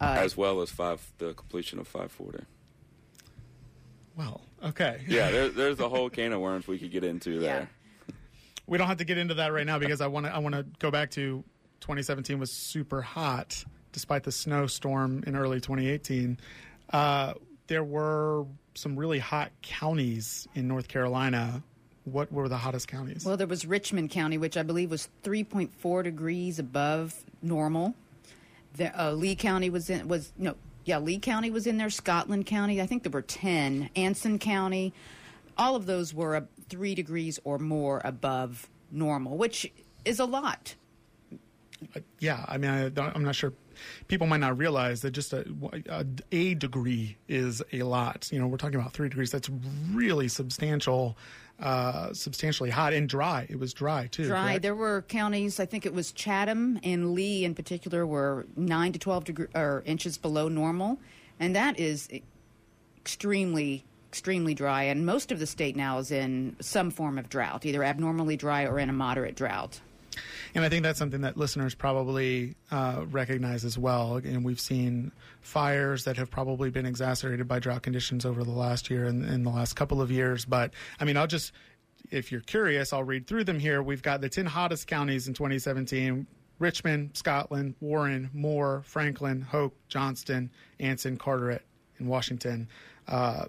Uh, 0.01 0.17
as 0.19 0.35
well 0.35 0.61
as 0.61 0.69
five 0.69 1.01
the 1.17 1.33
completion 1.33 1.79
of 1.79 1.87
540. 1.87 2.43
Well, 4.17 4.41
okay. 4.65 4.99
Yeah, 5.07 5.31
there, 5.31 5.49
there's 5.49 5.79
a 5.79 5.87
whole 5.87 6.09
can 6.09 6.33
of 6.33 6.41
worms 6.41 6.67
we 6.67 6.77
could 6.77 6.91
get 6.91 7.05
into 7.05 7.39
there. 7.39 7.69
Yeah. 8.07 8.15
We 8.65 8.77
don't 8.77 8.87
have 8.87 8.97
to 8.97 9.05
get 9.05 9.17
into 9.17 9.35
that 9.35 9.53
right 9.53 9.65
now 9.65 9.79
because 9.79 10.01
I 10.01 10.07
want 10.07 10.25
to 10.25 10.35
I 10.35 10.39
want 10.39 10.55
to 10.55 10.65
go 10.79 10.91
back 10.91 11.11
to 11.11 11.41
2017 11.79 12.37
was 12.37 12.51
super 12.51 13.01
hot 13.01 13.63
despite 13.91 14.23
the 14.23 14.31
snowstorm 14.31 15.23
in 15.25 15.35
early 15.35 15.59
2018, 15.59 16.37
uh, 16.91 17.33
there 17.67 17.83
were 17.83 18.45
some 18.73 18.95
really 18.95 19.19
hot 19.19 19.51
counties 19.61 20.47
in 20.55 20.67
North 20.67 20.87
Carolina. 20.87 21.63
What 22.05 22.31
were 22.31 22.47
the 22.47 22.57
hottest 22.57 22.87
counties? 22.87 23.25
Well, 23.25 23.37
there 23.37 23.47
was 23.47 23.65
Richmond 23.65 24.11
County, 24.11 24.37
which 24.37 24.55
I 24.55 24.63
believe 24.63 24.91
was 24.91 25.09
3.4 25.23 26.03
degrees 26.03 26.59
above 26.59 27.15
normal. 27.41 27.95
The, 28.75 28.97
uh, 28.99 29.11
Lee 29.11 29.35
County 29.35 29.69
was 29.69 29.89
in 29.89 30.07
was 30.07 30.31
no 30.37 30.55
yeah 30.85 30.99
Lee 30.99 31.19
County 31.19 31.49
was 31.49 31.67
in 31.67 31.77
there. 31.77 31.89
Scotland 31.89 32.45
County, 32.45 32.81
I 32.81 32.85
think 32.85 33.03
there 33.03 33.11
were 33.11 33.23
10. 33.23 33.89
Anson 33.95 34.39
County, 34.39 34.93
all 35.57 35.75
of 35.75 35.85
those 35.85 36.13
were 36.13 36.35
uh, 36.35 36.41
three 36.69 36.93
degrees 36.93 37.39
or 37.43 37.57
more 37.57 38.01
above 38.05 38.69
normal, 38.91 39.37
which 39.37 39.71
is 40.05 40.19
a 40.19 40.25
lot. 40.25 40.75
Uh, 41.95 41.99
yeah, 42.19 42.45
I 42.47 42.57
mean, 42.57 42.69
I 42.69 43.11
am 43.15 43.23
not 43.23 43.35
sure 43.35 43.53
people 44.07 44.27
might 44.27 44.39
not 44.39 44.57
realize 44.57 45.01
that 45.01 45.11
just 45.11 45.33
a, 45.33 45.45
a, 45.89 46.05
a, 46.31 46.53
degree 46.55 47.17
is 47.27 47.61
a 47.73 47.83
lot. 47.83 48.29
You 48.31 48.39
know, 48.39 48.47
we're 48.47 48.57
talking 48.57 48.79
about 48.79 48.93
three 48.93 49.09
degrees. 49.09 49.31
That's 49.31 49.49
really 49.91 50.27
substantial, 50.27 51.17
uh, 51.59 52.13
substantially 52.13 52.69
hot 52.69 52.93
and 52.93 53.07
dry. 53.07 53.47
It 53.49 53.59
was 53.59 53.73
dry 53.73 54.07
too. 54.07 54.25
Dry. 54.25 54.43
Correct? 54.43 54.61
There 54.61 54.75
were 54.75 55.03
counties. 55.03 55.59
I 55.59 55.65
think 55.65 55.85
it 55.85 55.93
was 55.93 56.11
Chatham 56.11 56.79
and 56.83 57.13
Lee 57.13 57.45
in 57.45 57.55
particular 57.55 58.05
were 58.05 58.45
nine 58.55 58.93
to 58.93 58.99
twelve 58.99 59.25
degree, 59.25 59.47
or 59.55 59.83
inches 59.85 60.17
below 60.17 60.47
normal, 60.47 60.99
and 61.39 61.55
that 61.55 61.79
is 61.79 62.09
extremely 62.97 63.83
extremely 64.07 64.53
dry, 64.53 64.83
and 64.83 65.05
most 65.05 65.31
of 65.31 65.39
the 65.39 65.45
state 65.45 65.75
now 65.75 65.99
is 65.99 66.11
in 66.11 66.55
some 66.59 66.89
form 66.89 67.17
of 67.17 67.29
drought, 67.29 67.65
either 67.65 67.83
abnormally 67.83 68.37
dry 68.37 68.65
or 68.65 68.79
in 68.79 68.89
a 68.89 68.93
moderate 68.93 69.35
drought. 69.35 69.79
And 70.55 70.63
I 70.63 70.69
think 70.69 70.83
that's 70.83 70.99
something 70.99 71.21
that 71.21 71.37
listeners 71.37 71.75
probably 71.75 72.55
uh, 72.71 73.05
recognize 73.09 73.65
as 73.65 73.77
well. 73.77 74.17
And 74.17 74.43
we've 74.43 74.59
seen 74.59 75.11
fires 75.41 76.03
that 76.05 76.17
have 76.17 76.29
probably 76.29 76.69
been 76.69 76.85
exacerbated 76.85 77.47
by 77.47 77.59
drought 77.59 77.83
conditions 77.83 78.25
over 78.25 78.43
the 78.43 78.51
last 78.51 78.89
year 78.89 79.05
and 79.05 79.25
in 79.25 79.43
the 79.43 79.49
last 79.49 79.75
couple 79.75 80.01
of 80.01 80.11
years. 80.11 80.45
But 80.45 80.73
I 80.99 81.05
mean, 81.05 81.17
I'll 81.17 81.27
just, 81.27 81.51
if 82.11 82.31
you're 82.31 82.41
curious, 82.41 82.93
I'll 82.93 83.03
read 83.03 83.27
through 83.27 83.45
them 83.45 83.59
here. 83.59 83.81
We've 83.81 84.01
got 84.01 84.21
the 84.21 84.29
10 84.29 84.45
hottest 84.45 84.87
counties 84.87 85.27
in 85.27 85.33
2017. 85.33 86.27
Richmond, 86.59 87.11
Scotland, 87.13 87.75
Warren, 87.81 88.29
Moore, 88.33 88.81
Franklin, 88.85 89.41
Hoke, 89.41 89.75
Johnston, 89.89 90.49
Anson, 90.79 91.17
Carteret, 91.17 91.61
and 91.99 92.07
Washington. 92.07 92.67
Uh, 93.07 93.45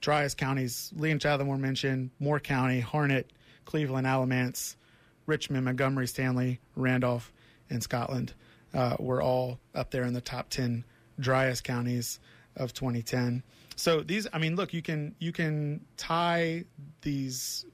driest 0.00 0.36
counties, 0.36 0.92
Lee 0.96 1.10
and 1.10 1.20
Chatham 1.20 1.48
were 1.48 1.58
mentioned, 1.58 2.10
Moore 2.18 2.40
County, 2.40 2.80
Harnett, 2.80 3.26
Cleveland, 3.64 4.06
Alamance, 4.06 4.76
Richmond, 5.30 5.64
Montgomery, 5.64 6.06
Stanly, 6.06 6.58
Randolph, 6.76 7.32
and 7.70 7.82
Scotland 7.82 8.34
uh, 8.74 8.96
were 8.98 9.22
all 9.22 9.60
up 9.74 9.90
there 9.90 10.02
in 10.02 10.12
the 10.12 10.20
top 10.20 10.50
10 10.50 10.84
driest 11.20 11.64
counties 11.64 12.18
of 12.56 12.74
2010. 12.74 13.42
So 13.76 14.00
these, 14.00 14.26
I 14.32 14.38
mean, 14.38 14.56
look, 14.56 14.74
you 14.74 14.82
can 14.82 15.14
you 15.18 15.32
can 15.32 15.80
tie 15.96 16.64
these 17.00 17.64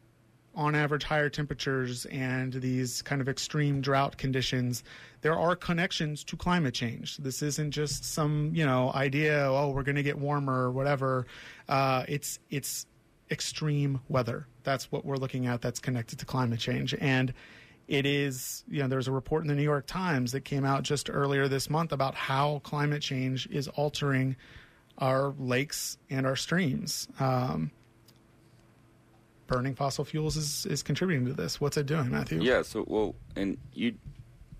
on 0.56 0.74
average 0.74 1.04
higher 1.04 1.28
temperatures 1.28 2.06
and 2.06 2.52
these 2.54 3.02
kind 3.02 3.20
of 3.20 3.28
extreme 3.28 3.80
drought 3.80 4.16
conditions, 4.16 4.82
there 5.20 5.38
are 5.38 5.54
connections 5.54 6.24
to 6.24 6.36
climate 6.36 6.72
change. 6.72 7.18
This 7.18 7.42
isn't 7.42 7.72
just 7.72 8.04
some 8.04 8.50
you 8.54 8.64
know 8.64 8.90
idea. 8.94 9.46
Oh, 9.50 9.70
we're 9.70 9.82
going 9.82 9.96
to 9.96 10.02
get 10.02 10.18
warmer 10.18 10.64
or 10.64 10.70
whatever. 10.70 11.26
Uh, 11.68 12.04
it's 12.08 12.38
it's 12.50 12.86
extreme 13.30 14.00
weather. 14.08 14.46
That's 14.66 14.92
what 14.92 15.06
we're 15.06 15.16
looking 15.16 15.46
at. 15.46 15.62
That's 15.62 15.80
connected 15.80 16.18
to 16.18 16.26
climate 16.26 16.60
change 16.60 16.94
and. 17.00 17.32
It 17.88 18.04
is, 18.04 18.64
you 18.68 18.82
know, 18.82 18.88
there's 18.88 19.06
a 19.06 19.12
report 19.12 19.42
in 19.42 19.46
the 19.46 19.54
New 19.54 19.62
York 19.62 19.86
Times 19.86 20.32
that 20.32 20.40
came 20.40 20.64
out 20.64 20.82
just 20.82 21.08
earlier 21.08 21.46
this 21.46 21.70
month 21.70 21.92
about 21.92 22.16
how 22.16 22.60
climate 22.64 23.00
change 23.00 23.46
is 23.46 23.68
altering 23.68 24.34
our 24.98 25.34
lakes 25.38 25.96
and 26.10 26.26
our 26.26 26.34
streams. 26.34 27.06
Um, 27.20 27.70
burning 29.46 29.76
fossil 29.76 30.04
fuels 30.04 30.36
is, 30.36 30.66
is 30.66 30.82
contributing 30.82 31.26
to 31.26 31.32
this. 31.32 31.60
What's 31.60 31.76
it 31.76 31.86
doing, 31.86 32.10
Matthew? 32.10 32.42
Yeah, 32.42 32.62
so, 32.62 32.84
well, 32.88 33.14
and 33.36 33.56
you 33.72 33.94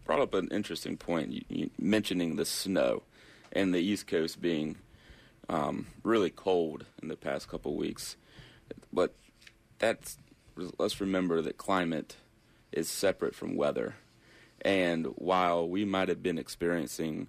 brought 0.05 0.21
up 0.21 0.33
an 0.35 0.47
interesting 0.53 0.97
point, 0.97 1.33
you, 1.33 1.43
you 1.49 1.71
mentioning 1.81 2.37
the 2.37 2.45
snow 2.45 3.03
and 3.53 3.75
the 3.75 3.81
East 3.81 4.07
Coast 4.07 4.41
being 4.41 4.77
um, 5.49 5.89
really 6.05 6.31
cold 6.31 6.85
in 7.03 7.09
the 7.09 7.17
past 7.17 7.49
couple 7.49 7.75
weeks. 7.75 8.17
But 8.93 9.15
that's, 9.79 10.19
let's 10.79 11.01
remember 11.01 11.43
that 11.43 11.59
climate 11.59 12.17
is 12.73 12.89
separate 12.89 13.35
from 13.35 13.57
weather. 13.57 13.97
And 14.63 15.07
while 15.17 15.69
we 15.69 15.85
might 15.85 16.09
have 16.09 16.23
been 16.23 16.39
experiencing 16.39 17.29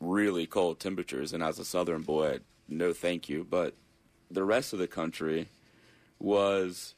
really 0.00 0.46
cold 0.46 0.78
temperatures, 0.78 1.32
and 1.32 1.42
as 1.42 1.58
a 1.58 1.64
southern 1.64 2.02
boy, 2.02 2.40
no 2.68 2.92
thank 2.92 3.28
you, 3.28 3.46
but 3.48 3.74
the 4.30 4.44
rest 4.44 4.72
of 4.72 4.78
the 4.78 4.86
country 4.86 5.48
was 6.18 6.94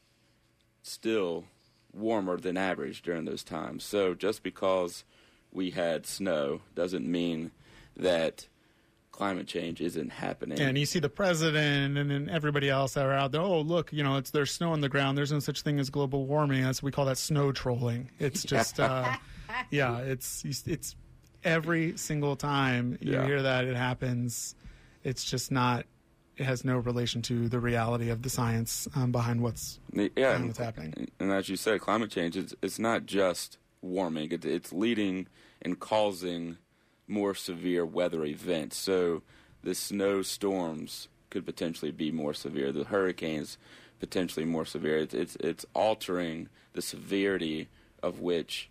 still 0.81 1.45
warmer 1.93 2.37
than 2.37 2.57
average 2.57 3.01
during 3.01 3.25
those 3.25 3.43
times. 3.43 3.83
So 3.83 4.13
just 4.13 4.43
because 4.43 5.03
we 5.51 5.71
had 5.71 6.05
snow 6.05 6.61
doesn't 6.75 7.05
mean 7.05 7.51
that 7.95 8.47
climate 9.19 9.47
change 9.47 9.81
isn't 9.81 10.09
happening. 10.11 10.57
And 10.61 10.77
you 10.77 10.85
see 10.85 10.99
the 10.99 11.09
president 11.09 11.97
and 11.97 12.09
then 12.09 12.29
everybody 12.29 12.69
else 12.69 12.93
that 12.93 13.05
are 13.05 13.11
out 13.11 13.33
there. 13.33 13.41
Oh, 13.41 13.59
look, 13.59 13.91
you 13.91 14.01
know, 14.01 14.15
it's 14.15 14.31
there's 14.31 14.49
snow 14.49 14.71
on 14.71 14.79
the 14.79 14.87
ground. 14.87 15.17
There's 15.17 15.33
no 15.33 15.39
such 15.39 15.61
thing 15.61 15.77
as 15.77 15.89
global 15.89 16.25
warming. 16.25 16.63
That's 16.63 16.81
we 16.81 16.89
call 16.89 17.03
that 17.05 17.17
snow 17.17 17.51
trolling. 17.51 18.11
It's 18.17 18.43
just, 18.43 18.79
uh, 18.79 19.11
yeah, 19.71 19.97
it's 19.97 20.45
it's 20.65 20.95
every 21.43 21.97
single 21.97 22.37
time 22.37 22.97
you 23.01 23.11
Yeah. 23.13 23.25
hear 23.25 23.41
that 23.41 23.65
it 23.65 23.75
happens. 23.75 24.55
It's 25.03 25.25
just 25.25 25.51
not. 25.51 25.85
It 26.37 26.45
has 26.45 26.63
no 26.63 26.77
relation 26.77 27.21
to 27.23 27.49
the 27.49 27.59
reality 27.59 28.09
of 28.09 28.21
the 28.21 28.29
science 28.29 28.87
um, 28.95 29.11
behind 29.11 29.41
what's 29.41 29.81
Yeah, 29.91 30.07
behind 30.15 30.45
what's 30.47 30.57
happening. 30.59 31.09
and 31.19 31.29
as 31.33 31.49
you 31.49 31.57
said, 31.57 31.81
climate 31.81 32.09
change 32.09 32.37
is 32.37 32.55
it's 32.61 32.79
not 32.79 33.05
just 33.05 33.57
warming; 33.81 34.31
it, 34.31 34.45
it's 34.45 34.71
leading 34.71 35.27
and 35.61 35.77
causing 35.77 36.55
more 37.09 37.35
severe 37.35 37.85
weather 37.85 38.23
events. 38.23 38.77
So 38.77 39.23
the 39.63 39.75
snowstorms 39.75 41.07
could 41.29 41.45
potentially 41.45 41.91
be 41.91 42.11
more 42.11 42.33
severe. 42.33 42.71
The 42.71 42.85
hurricanes 42.85 43.57
potentially 43.99 44.45
more 44.45 44.65
severe. 44.65 44.97
It's 44.97 45.13
it's, 45.13 45.35
it's 45.37 45.65
altering 45.73 46.49
the 46.73 46.81
severity 46.81 47.67
of 48.01 48.19
which 48.19 48.69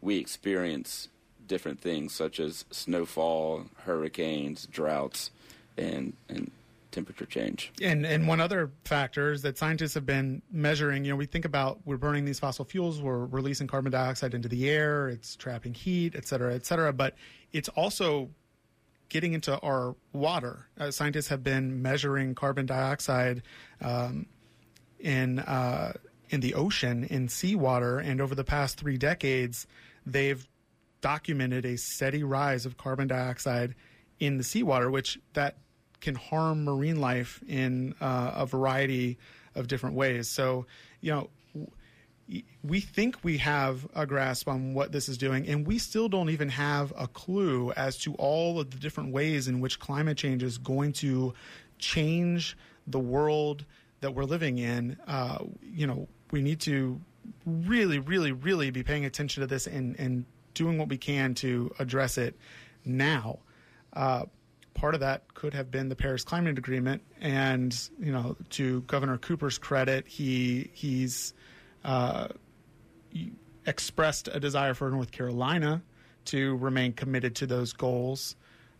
we 0.00 0.18
experience 0.18 1.08
different 1.46 1.80
things, 1.80 2.12
such 2.14 2.40
as 2.40 2.64
snowfall, 2.70 3.66
hurricanes, 3.84 4.66
droughts, 4.66 5.30
and 5.76 6.14
and 6.28 6.50
temperature 6.96 7.26
change. 7.26 7.70
And 7.80 8.04
and 8.04 8.26
one 8.26 8.40
other 8.40 8.72
factor 8.84 9.32
is 9.32 9.42
that 9.42 9.56
scientists 9.58 9.94
have 9.94 10.06
been 10.06 10.42
measuring. 10.50 11.04
You 11.04 11.12
know, 11.12 11.16
we 11.16 11.26
think 11.26 11.44
about 11.44 11.78
we're 11.84 12.02
burning 12.06 12.24
these 12.24 12.40
fossil 12.40 12.64
fuels, 12.64 13.00
we're 13.00 13.26
releasing 13.26 13.68
carbon 13.68 13.92
dioxide 13.92 14.34
into 14.34 14.48
the 14.48 14.68
air, 14.68 15.08
it's 15.08 15.36
trapping 15.36 15.74
heat, 15.74 16.14
et 16.16 16.26
cetera, 16.26 16.54
et 16.54 16.66
cetera. 16.66 16.92
But 16.92 17.14
it's 17.52 17.68
also 17.68 18.30
getting 19.08 19.34
into 19.34 19.56
our 19.60 19.94
water. 20.12 20.66
Uh, 20.80 20.90
scientists 20.90 21.28
have 21.28 21.44
been 21.44 21.80
measuring 21.80 22.34
carbon 22.34 22.66
dioxide 22.66 23.42
um, 23.80 24.26
in 24.98 25.38
uh, 25.38 25.92
in 26.30 26.40
the 26.40 26.54
ocean 26.54 27.04
in 27.04 27.28
seawater, 27.28 27.98
and 27.98 28.20
over 28.20 28.34
the 28.34 28.44
past 28.44 28.80
three 28.80 28.98
decades, 28.98 29.66
they've 30.04 30.48
documented 31.02 31.64
a 31.64 31.76
steady 31.76 32.24
rise 32.24 32.66
of 32.66 32.76
carbon 32.76 33.06
dioxide 33.06 33.74
in 34.18 34.38
the 34.38 34.44
seawater, 34.44 34.90
which 34.90 35.20
that 35.34 35.58
can 36.06 36.14
harm 36.14 36.62
marine 36.62 37.00
life 37.00 37.42
in 37.48 37.92
uh, 38.00 38.30
a 38.36 38.46
variety 38.46 39.18
of 39.56 39.66
different 39.66 39.96
ways. 39.96 40.28
So, 40.28 40.64
you 41.00 41.10
know, 41.10 41.28
we 42.62 42.80
think 42.80 43.24
we 43.24 43.38
have 43.38 43.88
a 43.92 44.06
grasp 44.06 44.46
on 44.46 44.72
what 44.72 44.92
this 44.92 45.08
is 45.08 45.18
doing, 45.18 45.48
and 45.48 45.66
we 45.66 45.78
still 45.78 46.08
don't 46.08 46.30
even 46.30 46.48
have 46.48 46.92
a 46.96 47.08
clue 47.08 47.72
as 47.72 47.98
to 47.98 48.14
all 48.14 48.60
of 48.60 48.70
the 48.70 48.78
different 48.78 49.12
ways 49.12 49.48
in 49.48 49.58
which 49.58 49.80
climate 49.80 50.16
change 50.16 50.44
is 50.44 50.58
going 50.58 50.92
to 50.92 51.34
change 51.78 52.56
the 52.86 53.00
world 53.00 53.64
that 54.00 54.14
we're 54.14 54.24
living 54.24 54.58
in. 54.58 54.96
Uh, 55.08 55.38
you 55.60 55.88
know, 55.88 56.06
we 56.30 56.40
need 56.40 56.60
to 56.60 57.00
really, 57.44 57.98
really, 57.98 58.30
really 58.30 58.70
be 58.70 58.84
paying 58.84 59.04
attention 59.04 59.40
to 59.40 59.48
this 59.48 59.66
and, 59.66 59.98
and 59.98 60.24
doing 60.54 60.78
what 60.78 60.88
we 60.88 60.98
can 60.98 61.34
to 61.34 61.74
address 61.80 62.16
it 62.16 62.36
now. 62.84 63.40
Uh, 63.92 64.24
part 64.76 64.94
of 64.94 65.00
that 65.00 65.34
could 65.34 65.54
have 65.54 65.70
been 65.70 65.88
the 65.88 65.96
Paris 65.96 66.22
Climate 66.22 66.58
Agreement, 66.58 67.02
and 67.20 67.76
you 67.98 68.12
know, 68.12 68.36
to 68.50 68.82
Governor 68.82 69.18
Cooper's 69.18 69.58
credit, 69.58 70.06
he 70.06 70.70
he's 70.74 71.34
uh, 71.84 72.28
expressed 73.66 74.28
a 74.32 74.38
desire 74.38 74.74
for 74.74 74.88
North 74.90 75.10
Carolina 75.10 75.82
to 76.26 76.56
remain 76.56 76.92
committed 76.92 77.34
to 77.36 77.46
those 77.46 77.72
goals. 77.72 78.36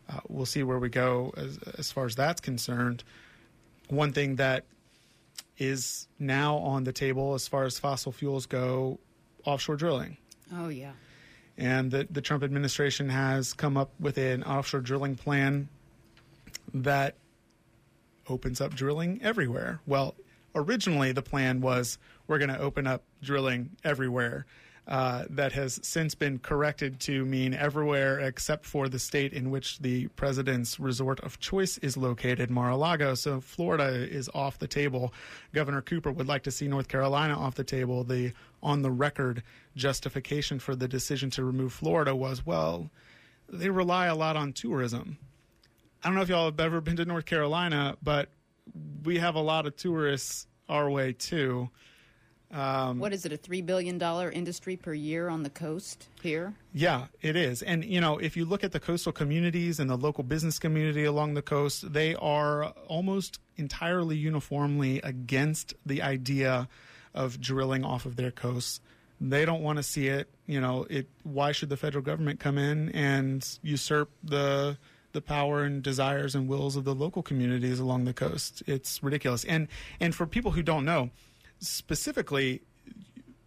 Uh, 0.09 0.21
we'll 0.29 0.47
see 0.47 0.63
where 0.63 0.79
we 0.79 0.89
go 0.89 1.33
as, 1.37 1.59
as 1.79 1.91
far 1.91 2.07
as 2.07 2.15
that's 2.15 2.41
concerned. 2.41 3.03
One 3.89 4.13
thing 4.13 4.37
that 4.37 4.65
is 5.59 6.07
now 6.19 6.57
on 6.59 6.85
the 6.85 6.93
table 6.93 7.35
as 7.35 7.49
far 7.49 7.65
as 7.65 7.79
fossil 7.79 8.13
fuels 8.13 8.47
go 8.47 9.01
offshore 9.45 9.77
drilling. 9.77 10.19
Oh 10.53 10.69
yeah. 10.69 10.93
And 11.59 11.91
the, 11.91 12.07
the 12.11 12.21
Trump 12.21 12.45
administration 12.45 13.09
has 13.09 13.55
come 13.55 13.79
up 13.79 13.91
with 13.99 14.19
an 14.19 14.43
offshore 14.43 14.81
drilling 14.83 15.17
plan 15.17 15.69
that 16.75 17.17
opens 18.29 18.61
up 18.61 18.75
drilling 18.75 19.21
everywhere. 19.23 19.81
Well, 19.87 20.15
originally 20.55 21.13
the 21.13 21.23
plan 21.23 21.61
was 21.61 21.99
we're 22.27 22.39
going 22.39 22.51
to 22.51 22.59
open 22.59 22.87
up 22.87 23.03
drilling 23.23 23.71
everywhere. 23.85 24.47
Uh, 24.89 25.25
that 25.29 25.51
has 25.51 25.81
since 25.83 26.15
been 26.15 26.39
corrected 26.39 27.01
to 27.01 27.25
mean 27.25 27.53
everywhere 27.53 28.21
except 28.21 28.65
for 28.65 28.89
the 28.89 29.01
state 29.01 29.33
in 29.33 29.51
which 29.51 29.81
the 29.81 30.07
president's 30.09 30.79
resort 30.79 31.19
of 31.25 31.41
choice 31.41 31.77
is 31.79 31.97
located, 31.97 32.53
Mar-a-Lago. 32.53 33.17
So 33.17 33.41
Florida 33.41 34.09
is 34.09 34.31
off 34.33 34.61
the 34.61 34.69
table. 34.69 35.13
Governor 35.53 35.83
Cooper 35.83 36.13
would 36.13 36.29
like 36.29 36.45
to 36.45 36.53
see 36.53 36.69
North 36.69 36.87
Carolina 36.87 37.37
off 37.37 37.57
the 37.57 37.65
table. 37.65 38.05
The 38.05 38.33
on 38.63 38.83
the 38.83 38.93
record 38.93 39.43
justification 39.75 40.61
for 40.61 40.77
the 40.77 40.87
decision 40.87 41.31
to 41.31 41.45
remove 41.45 41.73
Florida 41.73 42.15
was, 42.15 42.47
well, 42.47 42.89
they 43.49 43.71
rely 43.71 44.07
a 44.07 44.15
lot 44.15 44.37
on 44.37 44.53
tourism. 44.53 45.19
I 46.03 46.09
don't 46.09 46.15
know 46.15 46.23
if 46.23 46.29
y'all 46.29 46.47
have 46.47 46.61
ever 46.61 46.81
been 46.81 46.97
to 46.97 47.05
North 47.05 47.27
Carolina, 47.27 47.97
but 48.03 48.29
we 49.05 49.19
have 49.19 49.35
a 49.35 49.41
lot 49.41 49.67
of 49.67 49.77
tourists 49.77 50.47
our 50.69 50.91
way 50.91 51.13
too. 51.13 51.71
Um, 52.53 53.01
What 53.01 53.13
is 53.13 53.27
it? 53.27 53.33
A 53.33 53.37
three 53.37 53.61
billion 53.61 53.99
dollar 53.99 54.31
industry 54.31 54.77
per 54.77 54.95
year 54.95 55.29
on 55.29 55.43
the 55.43 55.51
coast 55.51 56.09
here? 56.23 56.55
Yeah, 56.73 57.07
it 57.21 57.35
is. 57.35 57.63
And, 57.63 57.85
you 57.85 58.01
know, 58.01 58.19
if 58.19 58.37
you 58.37 58.45
look 58.45 58.63
at 58.63 58.71
the 58.73 58.79
coastal 58.79 59.13
communities 59.13 59.81
and 59.81 59.91
the 59.91 59.97
local 59.97 60.23
business 60.23 60.59
community 60.59 61.05
along 61.05 61.35
the 61.35 61.43
coast, 61.43 61.93
they 61.93 62.15
are 62.15 62.67
almost 62.87 63.41
entirely 63.57 64.17
uniformly 64.17 65.01
against 65.03 65.75
the 65.85 66.03
idea 66.03 66.69
of 67.15 67.41
drilling 67.41 67.85
off 67.85 68.07
of 68.07 68.15
their 68.15 68.31
coasts. 68.31 68.81
They 69.21 69.45
don't 69.45 69.63
want 69.63 69.79
to 69.79 69.83
see 69.83 70.07
it. 70.09 70.29
You 70.47 70.61
know, 70.61 70.87
it. 70.89 71.09
Why 71.25 71.51
should 71.51 71.69
the 71.71 71.77
federal 71.77 72.05
government 72.05 72.39
come 72.39 72.59
in 72.59 72.91
and 72.91 73.47
usurp 73.63 74.11
the 74.23 74.79
the 75.17 75.23
power 75.23 75.65
and 75.65 75.83
desires 75.83 76.35
and 76.35 76.47
wills 76.47 76.77
of 76.77 76.85
the 76.85 76.95
local 76.95 77.23
communities 77.23 77.81
along 77.81 78.05
the 78.05 78.13
coast? 78.13 78.63
It's 78.67 79.03
ridiculous. 79.03 79.45
And 79.45 79.67
and 79.99 80.15
for 80.15 80.27
people 80.27 80.53
who 80.53 80.63
don't 80.63 80.85
know, 80.85 81.11
specifically, 81.59 82.63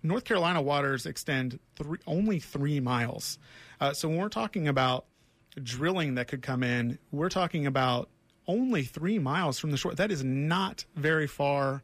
North 0.04 0.26
Carolina 0.26 0.62
waters 0.62 1.06
extend 1.06 1.60
three, 1.76 2.00
only 2.08 2.40
three 2.40 2.80
miles. 2.80 3.38
Uh, 3.80 3.94
so 3.94 4.10
when 4.10 4.18
we're 4.18 4.30
talking 4.30 4.68
about 4.68 5.06
drilling 5.64 6.16
that 6.16 6.28
could 6.28 6.42
come 6.42 6.64
in, 6.64 6.98
we're 7.12 7.30
talking 7.30 7.66
about 7.66 8.10
only 8.48 8.84
three 8.84 9.20
miles 9.20 9.60
from 9.60 9.72
the 9.72 9.78
shore. 9.78 9.94
That 9.94 10.12
is 10.12 10.24
not 10.24 10.86
very 10.96 11.28
far 11.28 11.84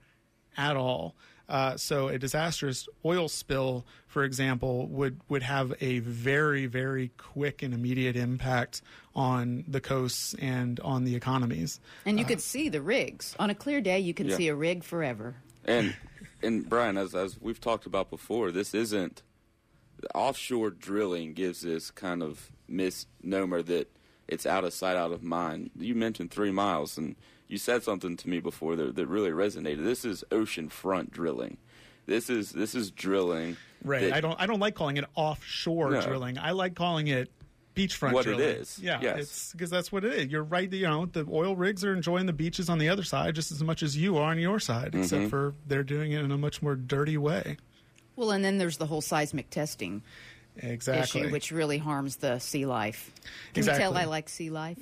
at 0.57 0.75
all. 0.75 1.15
Uh, 1.47 1.77
so 1.77 2.07
a 2.07 2.17
disastrous 2.17 2.87
oil 3.05 3.27
spill, 3.27 3.85
for 4.07 4.23
example, 4.23 4.87
would 4.87 5.19
would 5.29 5.43
have 5.43 5.73
a 5.81 5.99
very 5.99 6.65
very 6.65 7.09
quick 7.17 7.61
and 7.61 7.73
immediate 7.73 8.15
impact 8.15 8.81
on 9.15 9.63
the 9.67 9.79
coasts 9.79 10.33
and 10.39 10.79
on 10.79 11.03
the 11.03 11.15
economies. 11.15 11.79
And 12.05 12.17
you 12.19 12.25
could 12.25 12.41
see 12.41 12.69
the 12.69 12.81
rigs 12.81 13.35
on 13.39 13.49
a 13.49 13.55
clear 13.55 13.79
day. 13.81 13.99
You 13.99 14.13
can 14.13 14.27
Yeah. 14.27 14.37
see 14.37 14.47
a 14.47 14.55
rig 14.55 14.83
forever. 14.83 15.35
And 15.63 15.95
and 16.41 16.67
Brian, 16.67 16.97
as 16.97 17.13
as 17.13 17.39
we've 17.39 17.61
talked 17.61 17.85
about 17.85 18.09
before, 18.09 18.51
this 18.51 18.73
isn't 18.73 19.21
offshore 20.13 20.69
drilling 20.71 21.33
gives 21.33 21.61
this 21.61 21.89
kind 21.91 22.21
of 22.21 22.51
misnomer 22.67 23.61
that 23.63 23.87
it's 24.27 24.45
out 24.45 24.63
of 24.63 24.73
sight, 24.73 24.97
out 24.97 25.11
of 25.11 25.23
mind. 25.23 25.71
You 25.77 25.95
mentioned 25.95 26.31
three 26.31 26.51
miles, 26.51 26.97
and 26.97 27.15
you 27.47 27.57
said 27.57 27.83
something 27.83 28.17
to 28.17 28.29
me 28.29 28.39
before 28.39 28.75
that, 28.75 28.95
that 28.95 29.07
really 29.07 29.29
resonated. 29.31 29.83
This 29.83 30.03
is 30.05 30.23
ocean 30.31 30.69
front 30.69 31.11
drilling. 31.11 31.57
This 32.07 32.29
is 32.29 32.51
this 32.51 32.75
is 32.75 32.91
drilling. 32.91 33.57
Right. 33.83 34.01
that- 34.01 34.13
I 34.13 34.21
don't. 34.21 34.39
I 34.39 34.45
don't 34.45 34.59
like 34.59 34.75
calling 34.75 34.97
it 34.97 35.05
offshore 35.15 35.91
No. 35.91 36.01
drilling. 36.01 36.37
I 36.37 36.51
like 36.51 36.75
calling 36.75 37.07
it 37.07 37.31
beachfront 37.75 38.13
What 38.13 38.25
it 38.25 38.35
drilling. 38.35 38.45
is, 38.61 38.79
Yeah. 38.79 38.99
yes. 39.01 39.19
It's 39.19 39.51
because 39.51 39.69
that's 39.69 39.91
what 39.91 40.05
it 40.05 40.13
is. 40.13 40.31
You're 40.31 40.43
right. 40.45 40.71
You 40.71 40.83
know, 40.87 41.05
the 41.07 41.25
oil 41.29 41.55
rigs 41.57 41.83
are 41.83 41.93
enjoying 41.93 42.25
the 42.25 42.31
beaches 42.33 42.69
on 42.69 42.77
the 42.77 42.87
other 42.87 43.03
side 43.03 43.35
just 43.35 43.51
as 43.51 43.61
much 43.63 43.83
as 43.83 43.97
you 43.97 44.15
are 44.17 44.31
on 44.31 44.39
your 44.39 44.59
side, 44.61 44.93
Mm-hmm. 44.93 45.01
except 45.01 45.29
for 45.29 45.55
they're 45.67 45.83
doing 45.83 46.13
it 46.13 46.21
in 46.21 46.31
a 46.31 46.37
much 46.37 46.61
more 46.61 46.75
dirty 46.75 47.17
way. 47.17 47.57
Well, 48.15 48.31
and 48.31 48.45
then 48.45 48.59
there's 48.59 48.77
the 48.77 48.85
whole 48.85 49.01
seismic 49.01 49.49
testing 49.49 50.03
Exactly. 50.57 51.21
issue, 51.21 51.31
which 51.31 51.51
really 51.51 51.77
harms 51.77 52.17
the 52.17 52.39
sea 52.39 52.65
life. 52.65 53.11
Can 53.53 53.63
you 53.63 53.71
tell 53.71 53.97
I 53.97 54.05
like 54.05 54.29
sea 54.29 54.49
life? 54.49 54.77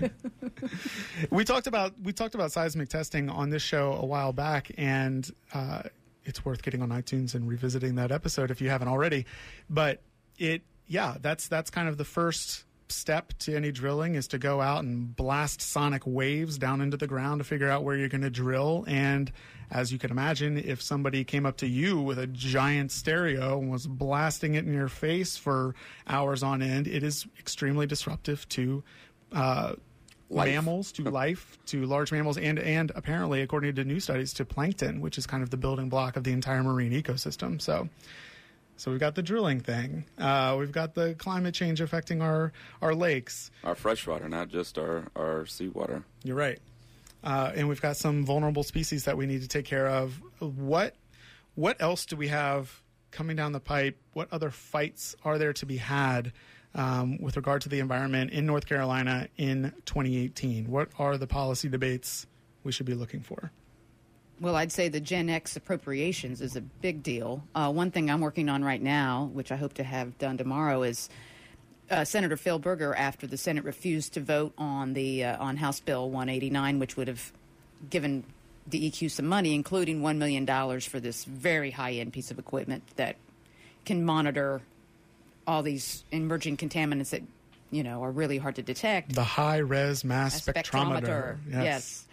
we 1.30 1.44
talked 1.44 1.66
about 1.66 1.92
we 2.02 2.12
talked 2.12 2.34
about 2.34 2.52
seismic 2.52 2.88
testing 2.88 3.28
on 3.28 3.50
this 3.50 3.62
show 3.62 3.92
a 3.92 4.04
while 4.04 4.32
back, 4.32 4.70
and 4.76 5.30
uh, 5.52 5.82
it's 6.24 6.44
worth 6.44 6.62
getting 6.62 6.82
on 6.82 6.90
iTunes 6.90 7.34
and 7.34 7.48
revisiting 7.48 7.94
that 7.96 8.10
episode 8.10 8.50
if 8.50 8.60
you 8.60 8.70
haven't 8.70 8.88
already. 8.88 9.26
But 9.70 10.00
it, 10.38 10.62
yeah, 10.86 11.16
that's 11.20 11.48
that's 11.48 11.70
kind 11.70 11.88
of 11.88 11.96
the 11.96 12.04
first 12.04 12.64
step 12.88 13.32
to 13.38 13.56
any 13.56 13.72
drilling 13.72 14.14
is 14.14 14.28
to 14.28 14.38
go 14.38 14.60
out 14.60 14.84
and 14.84 15.14
blast 15.16 15.60
sonic 15.60 16.02
waves 16.06 16.58
down 16.58 16.80
into 16.80 16.96
the 16.96 17.06
ground 17.06 17.40
to 17.40 17.44
figure 17.44 17.68
out 17.68 17.82
where 17.82 17.96
you're 17.96 18.08
going 18.08 18.22
to 18.22 18.30
drill. 18.30 18.84
And 18.86 19.32
as 19.70 19.92
you 19.92 19.98
can 19.98 20.10
imagine, 20.10 20.56
if 20.58 20.82
somebody 20.82 21.24
came 21.24 21.46
up 21.46 21.56
to 21.58 21.66
you 21.66 22.00
with 22.00 22.18
a 22.18 22.26
giant 22.26 22.92
stereo 22.92 23.58
and 23.58 23.70
was 23.70 23.86
blasting 23.86 24.54
it 24.54 24.64
in 24.64 24.72
your 24.72 24.88
face 24.88 25.36
for 25.36 25.74
hours 26.06 26.42
on 26.42 26.62
end, 26.62 26.86
it 26.86 27.02
is 27.02 27.26
extremely 27.38 27.86
disruptive 27.86 28.48
to. 28.50 28.82
Uh, 29.32 29.74
mammals 30.30 30.90
to 30.90 31.02
life 31.10 31.58
to 31.66 31.84
large 31.84 32.10
mammals 32.10 32.38
and 32.38 32.58
and 32.58 32.90
apparently 32.96 33.42
according 33.42 33.74
to 33.74 33.84
new 33.84 34.00
studies 34.00 34.32
to 34.32 34.44
plankton 34.44 35.00
which 35.00 35.16
is 35.18 35.26
kind 35.26 35.42
of 35.42 35.50
the 35.50 35.56
building 35.56 35.88
block 35.88 36.16
of 36.16 36.24
the 36.24 36.32
entire 36.32 36.62
marine 36.62 36.90
ecosystem. 36.90 37.60
So 37.60 37.88
so 38.76 38.90
we've 38.90 38.98
got 38.98 39.14
the 39.14 39.22
drilling 39.22 39.60
thing. 39.60 40.04
Uh, 40.18 40.56
we've 40.58 40.72
got 40.72 40.94
the 40.94 41.14
climate 41.14 41.54
change 41.54 41.80
affecting 41.80 42.20
our 42.22 42.52
our 42.82 42.94
lakes. 42.94 43.50
Our 43.62 43.74
freshwater, 43.74 44.28
not 44.28 44.48
just 44.48 44.78
our 44.78 45.06
our 45.14 45.46
seawater. 45.46 46.04
you're 46.24 46.36
right 46.36 46.58
uh, 47.24 47.52
and 47.54 47.68
we've 47.68 47.82
got 47.82 47.96
some 47.96 48.24
vulnerable 48.24 48.62
species 48.62 49.04
that 49.04 49.16
we 49.16 49.26
need 49.26 49.42
to 49.42 49.48
take 49.48 49.64
care 49.64 49.88
of 49.88 50.20
what 50.38 50.94
what 51.56 51.80
else 51.80 52.06
do 52.06 52.16
we 52.16 52.28
have 52.28 52.82
coming 53.10 53.36
down 53.36 53.52
the 53.52 53.60
pipe 53.60 53.96
what 54.12 54.28
other 54.32 54.50
fights 54.50 55.16
are 55.24 55.38
there 55.38 55.52
to 55.52 55.66
be 55.66 55.78
had 55.78 56.32
um, 56.74 57.18
with 57.18 57.36
regard 57.36 57.62
to 57.62 57.68
the 57.68 57.80
environment 57.80 58.30
in 58.30 58.46
North 58.46 58.66
Carolina 58.66 59.28
in 59.36 59.72
2018? 59.86 60.68
What 60.68 60.88
are 60.98 61.16
the 61.16 61.26
policy 61.26 61.68
debates 61.68 62.26
we 62.64 62.72
should 62.72 62.86
be 62.86 62.94
looking 62.94 63.20
for? 63.20 63.50
Well, 64.40 64.56
I'd 64.56 64.72
say 64.72 64.88
the 64.88 65.00
Gen 65.00 65.30
X 65.30 65.56
appropriations 65.56 66.40
is 66.40 66.56
a 66.56 66.60
big 66.60 67.02
deal. 67.02 67.44
Uh, 67.54 67.70
one 67.70 67.90
thing 67.92 68.10
I'm 68.10 68.20
working 68.20 68.48
on 68.48 68.64
right 68.64 68.82
now, 68.82 69.30
which 69.32 69.52
I 69.52 69.56
hope 69.56 69.74
to 69.74 69.84
have 69.84 70.18
done 70.18 70.36
tomorrow, 70.36 70.82
is 70.82 71.08
uh, 71.90 72.04
Senator 72.04 72.36
Phil 72.36 72.58
Berger, 72.58 72.94
after 72.94 73.26
the 73.26 73.36
Senate 73.36 73.64
refused 73.64 74.14
to 74.14 74.20
vote 74.20 74.52
on 74.58 74.94
the 74.94 75.24
uh, 75.24 75.42
on 75.42 75.56
House 75.56 75.80
Bill 75.80 76.08
189, 76.10 76.78
which 76.78 76.96
would 76.96 77.08
have 77.08 77.32
given 77.90 78.24
DEQ 78.70 79.10
some 79.10 79.26
money, 79.26 79.54
including 79.54 80.02
one 80.02 80.18
million 80.18 80.44
dollars 80.44 80.86
for 80.86 81.00
this 81.00 81.24
very 81.24 81.70
high 81.70 81.92
end 81.92 82.12
piece 82.12 82.30
of 82.30 82.38
equipment 82.38 82.82
that 82.96 83.16
can 83.84 84.04
monitor 84.04 84.62
all 85.46 85.62
these 85.62 86.04
emerging 86.10 86.56
contaminants 86.56 87.10
that 87.10 87.22
you 87.70 87.82
know 87.82 88.02
are 88.02 88.10
really 88.10 88.38
hard 88.38 88.56
to 88.56 88.62
detect. 88.62 89.14
The 89.14 89.24
high 89.24 89.58
res 89.58 90.04
mass 90.04 90.46
A 90.48 90.52
spectrometer. 90.52 91.38
Yes. 91.48 92.06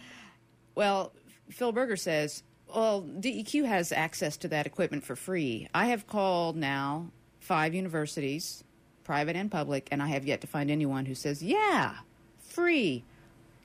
Well, 0.76 1.14
Phil 1.50 1.72
Berger 1.72 1.98
says, 1.98 2.44
well, 2.74 3.02
DEQ 3.02 3.66
has 3.66 3.92
access 3.92 4.38
to 4.38 4.48
that 4.50 4.66
equipment 4.66 5.04
for 5.04 5.16
free. 5.16 5.68
I 5.74 5.88
have 5.88 6.08
called 6.08 6.56
now 6.56 7.12
five 7.40 7.74
universities, 7.74 8.64
private 9.12 9.36
and 9.36 9.52
public, 9.52 9.90
and 9.92 10.02
I 10.02 10.08
have 10.08 10.24
yet 10.24 10.40
to 10.40 10.48
find 10.48 10.72
anyone 10.72 11.06
who 11.06 11.16
says, 11.16 11.44
yeah, 11.44 11.96
free. 12.40 13.04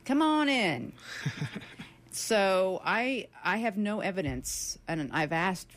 Come 0.04 0.20
on 0.20 0.48
in. 0.48 0.92
so 2.10 2.82
I 2.84 3.28
I 3.44 3.58
have 3.58 3.76
no 3.76 4.00
evidence, 4.00 4.76
and 4.88 5.08
I've 5.12 5.30
asked 5.30 5.68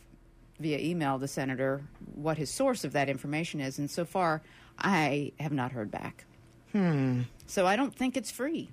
via 0.59 0.79
email 0.79 1.19
the 1.19 1.27
senator 1.27 1.83
what 2.15 2.39
his 2.39 2.49
source 2.49 2.83
of 2.83 2.93
that 2.93 3.09
information 3.09 3.61
is, 3.61 3.77
and 3.77 3.91
so 3.91 4.05
far 4.05 4.41
I 4.79 5.33
have 5.39 5.51
not 5.51 5.71
heard 5.71 5.91
back. 5.91 6.25
Hmm. 6.71 7.21
So 7.45 7.67
I 7.67 7.75
don't 7.75 7.93
think 7.95 8.17
it's 8.17 8.31
free. 8.31 8.71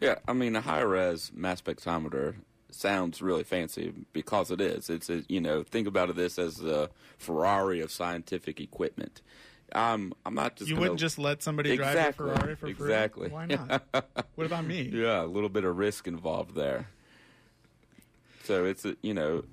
Yeah, 0.00 0.20
I 0.28 0.34
mean, 0.34 0.54
a 0.54 0.60
high 0.60 0.82
res 0.82 1.32
mass 1.34 1.60
spectrometer 1.60 2.36
sounds 2.70 3.20
really 3.20 3.42
fancy 3.42 3.92
because 4.12 4.52
it 4.52 4.60
is. 4.60 4.88
It's 4.88 5.10
a, 5.10 5.24
you 5.28 5.40
know, 5.40 5.64
think 5.64 5.88
about 5.88 6.10
it 6.10 6.14
this 6.14 6.38
as 6.38 6.58
the 6.58 6.90
Ferrari 7.18 7.80
of 7.80 7.90
scientific 7.90 8.60
equipment. 8.60 9.20
Um, 9.72 10.12
I'm 10.24 10.34
not 10.34 10.56
just 10.56 10.68
You 10.68 10.74
gonna- 10.76 10.82
wouldn't 10.82 11.00
just 11.00 11.18
let 11.18 11.42
somebody 11.42 11.76
drive 11.76 11.96
a 11.96 12.12
Ferrari 12.12 12.54
for 12.54 12.66
exactly. 12.68 13.28
free? 13.28 13.34
Why 13.34 13.46
not? 13.46 13.82
what 14.34 14.46
about 14.46 14.64
me? 14.66 14.82
yeah, 14.92 15.22
a 15.22 15.26
little 15.26 15.48
bit 15.48 15.64
of 15.64 15.76
risk 15.76 16.06
involved 16.06 16.54
there. 16.54 16.88
So 18.44 18.64
it's 18.66 18.84
a, 18.84 18.96
you 19.02 19.14
know, 19.14 19.44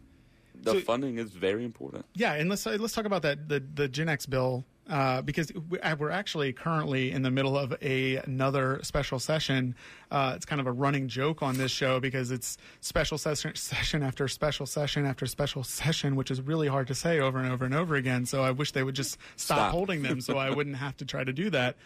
the 0.54 0.74
So- 0.74 0.80
funding 0.82 1.18
is 1.18 1.32
very 1.32 1.64
important. 1.66 2.06
Yeah, 2.14 2.34
and 2.34 2.50
let's 2.50 2.66
let's 2.66 2.94
talk 2.94 3.06
about 3.06 3.22
that 3.24 3.48
the 3.50 3.64
the 3.74 3.88
Gen 3.88 4.10
X 4.10 4.26
bill 4.26 4.66
uh, 4.92 5.22
because 5.22 5.52
we- 5.70 5.80
uh, 5.80 5.96
we're 5.96 6.12
actually 6.12 6.52
currently 6.54 7.12
in 7.12 7.22
the 7.24 7.32
middle 7.32 7.58
of 7.58 7.74
a, 7.82 8.18
another 8.18 8.80
special 8.84 9.18
session. 9.18 9.74
Uh, 10.12 10.34
it's 10.36 10.46
kind 10.46 10.60
of 10.62 10.68
a 10.68 10.72
running 10.72 11.08
joke 11.08 11.42
on 11.42 11.58
this 11.58 11.72
show 11.72 12.00
because 12.00 12.30
it's 12.30 12.58
special 12.82 13.18
session 13.18 13.56
session 13.56 14.04
after 14.04 14.28
special 14.28 14.66
session 14.66 15.06
after 15.06 15.26
special 15.26 15.64
session, 15.64 16.16
which 16.16 16.30
is 16.30 16.42
really 16.42 16.68
hard 16.68 16.88
to 16.88 16.94
say 16.94 17.20
over 17.20 17.40
and 17.40 17.52
over 17.52 17.66
and 17.66 17.74
over 17.74 17.96
again. 17.96 18.26
So 18.26 18.44
I 18.44 18.52
wish 18.52 18.74
they 18.74 18.84
would 18.84 18.96
just 18.96 19.18
stop, 19.38 19.58
Stop. 19.58 19.72
holding 19.72 20.04
them 20.04 20.20
so 20.22 20.38
I 20.38 20.50
wouldn't 20.50 20.76
have 20.76 20.98
to 20.98 21.06
try 21.06 21.24
to 21.24 21.34
do 21.34 21.50
that. 21.52 21.78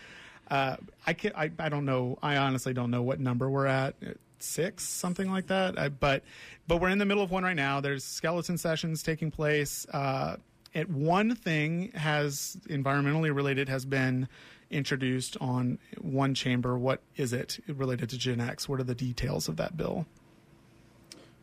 Uh, 0.49 0.75
I 1.07 1.13
can 1.13 1.31
I, 1.35 1.51
I 1.59 1.69
don't 1.69 1.85
know. 1.85 2.17
I 2.21 2.37
honestly 2.37 2.73
don't 2.73 2.91
know 2.91 3.03
what 3.03 3.19
number 3.19 3.49
we're 3.49 3.67
at. 3.67 3.95
Six, 4.39 4.83
something 4.83 5.31
like 5.31 5.47
that. 5.47 5.79
I, 5.79 5.89
but 5.89 6.23
but 6.67 6.81
we're 6.81 6.89
in 6.89 6.97
the 6.97 7.05
middle 7.05 7.23
of 7.23 7.31
one 7.31 7.43
right 7.43 7.55
now. 7.55 7.81
There's 7.81 8.03
skeleton 8.03 8.57
sessions 8.57 9.01
taking 9.01 9.31
place. 9.31 9.85
Uh, 9.91 10.37
it, 10.75 10.89
one 10.89 11.33
thing 11.33 11.91
has 11.95 12.57
environmentally 12.69 13.33
related 13.33 13.69
has 13.69 13.85
been 13.85 14.27
introduced 14.69 15.37
on 15.39 15.79
one 15.99 16.35
chamber. 16.35 16.77
What 16.77 17.01
is 17.15 17.33
it 17.33 17.59
related 17.67 18.09
to 18.09 18.17
Gen 18.17 18.41
X? 18.41 18.67
What 18.67 18.79
are 18.79 18.83
the 18.83 18.93
details 18.93 19.47
of 19.47 19.55
that 19.55 19.77
bill? 19.77 20.05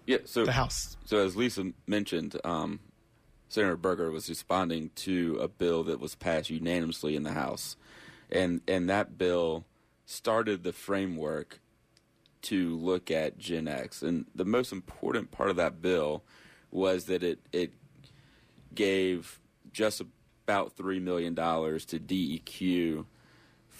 Yeah, 0.06 0.18
so 0.24 0.44
The 0.44 0.52
House. 0.52 0.96
So 1.06 1.18
as 1.18 1.34
Lisa 1.34 1.72
mentioned, 1.86 2.38
um, 2.44 2.80
Senator 3.48 3.76
Berger 3.76 4.10
was 4.10 4.28
responding 4.28 4.90
to 4.96 5.38
a 5.40 5.48
bill 5.48 5.82
that 5.84 5.98
was 5.98 6.14
passed 6.14 6.50
unanimously 6.50 7.16
in 7.16 7.22
the 7.22 7.32
House, 7.32 7.76
and 8.30 8.60
and 8.68 8.90
that 8.90 9.16
bill 9.16 9.64
started 10.04 10.62
the 10.62 10.72
framework 10.72 11.60
to 12.42 12.76
look 12.76 13.10
at 13.10 13.38
Gen 13.38 13.68
X. 13.68 14.02
And 14.02 14.26
the 14.34 14.44
most 14.44 14.72
important 14.72 15.30
part 15.30 15.48
of 15.48 15.56
that 15.56 15.80
bill 15.80 16.22
was 16.70 17.04
that 17.04 17.22
it 17.22 17.38
it 17.52 17.72
gave 18.74 19.40
just 19.72 20.00
about 20.00 20.72
three 20.76 21.00
million 21.00 21.34
dollars 21.34 21.84
to 21.86 21.98
DEQ 21.98 23.04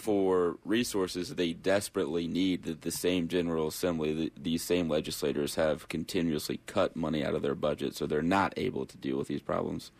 for 0.02 0.58
resources 0.64 1.34
they 1.34 1.52
desperately 1.52 2.26
need 2.26 2.64
that 2.64 2.80
the 2.80 2.90
same 2.90 3.28
General 3.28 3.68
Assembly, 3.68 4.12
the, 4.12 4.32
these 4.36 4.62
same 4.62 4.88
legislators 4.88 5.54
have 5.54 5.88
continuously 5.88 6.60
cut 6.66 6.96
money 6.96 7.24
out 7.24 7.36
of 7.36 7.42
their 7.42 7.54
budget, 7.54 7.94
so 7.94 8.06
they're 8.06 8.20
not 8.22 8.52
able 8.56 8.84
to 8.84 8.96
deal 8.96 9.16
with 9.16 9.28
these 9.28 9.42
problems. 9.42 9.92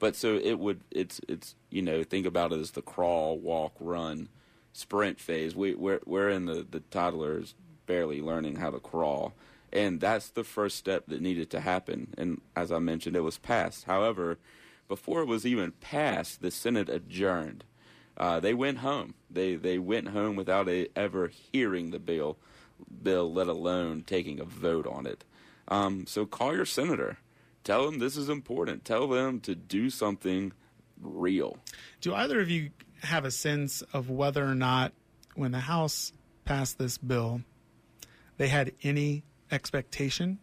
But 0.00 0.16
so 0.16 0.34
it 0.34 0.58
would, 0.58 0.80
it's, 0.90 1.20
it's, 1.28 1.54
you 1.70 1.82
know, 1.82 2.02
think 2.02 2.26
about 2.26 2.52
it 2.52 2.58
as 2.58 2.72
the 2.72 2.82
crawl, 2.82 3.38
walk, 3.38 3.74
run, 3.78 4.28
sprint 4.72 5.20
phase. 5.20 5.54
We, 5.54 5.74
we're, 5.74 6.00
we're 6.04 6.30
in 6.30 6.46
the, 6.46 6.66
the 6.68 6.80
toddlers 6.80 7.54
barely 7.86 8.20
learning 8.20 8.56
how 8.56 8.70
to 8.70 8.80
crawl. 8.80 9.34
And 9.74 10.00
that's 10.00 10.30
the 10.30 10.44
first 10.44 10.76
step 10.76 11.06
that 11.08 11.20
needed 11.20 11.50
to 11.50 11.60
happen. 11.60 12.14
And 12.16 12.40
as 12.54 12.70
I 12.70 12.78
mentioned, 12.78 13.16
it 13.16 13.20
was 13.20 13.38
passed. 13.38 13.84
However, 13.84 14.38
before 14.86 15.22
it 15.22 15.26
was 15.26 15.44
even 15.44 15.72
passed, 15.72 16.40
the 16.40 16.52
Senate 16.52 16.88
adjourned. 16.88 17.64
Uh, 18.16 18.38
they 18.38 18.54
went 18.54 18.78
home. 18.78 19.14
They 19.28 19.56
they 19.56 19.78
went 19.78 20.08
home 20.08 20.36
without 20.36 20.68
a, 20.68 20.86
ever 20.94 21.26
hearing 21.26 21.90
the 21.90 21.98
bill, 21.98 22.38
bill, 23.02 23.32
let 23.32 23.48
alone 23.48 24.04
taking 24.06 24.38
a 24.38 24.44
vote 24.44 24.86
on 24.86 25.06
it. 25.06 25.24
Um, 25.66 26.06
so 26.06 26.24
call 26.24 26.54
your 26.54 26.66
senator. 26.66 27.18
Tell 27.64 27.86
them 27.86 27.98
this 27.98 28.16
is 28.16 28.28
important. 28.28 28.84
Tell 28.84 29.08
them 29.08 29.40
to 29.40 29.56
do 29.56 29.90
something 29.90 30.52
real. 31.00 31.58
Do 32.00 32.14
either 32.14 32.40
of 32.40 32.50
you 32.50 32.70
have 33.02 33.24
a 33.24 33.30
sense 33.30 33.82
of 33.92 34.10
whether 34.10 34.44
or 34.44 34.54
not, 34.54 34.92
when 35.34 35.50
the 35.50 35.60
House 35.60 36.12
passed 36.44 36.78
this 36.78 36.98
bill, 36.98 37.40
they 38.36 38.48
had 38.48 38.72
any 38.82 39.24
expectation 39.50 40.38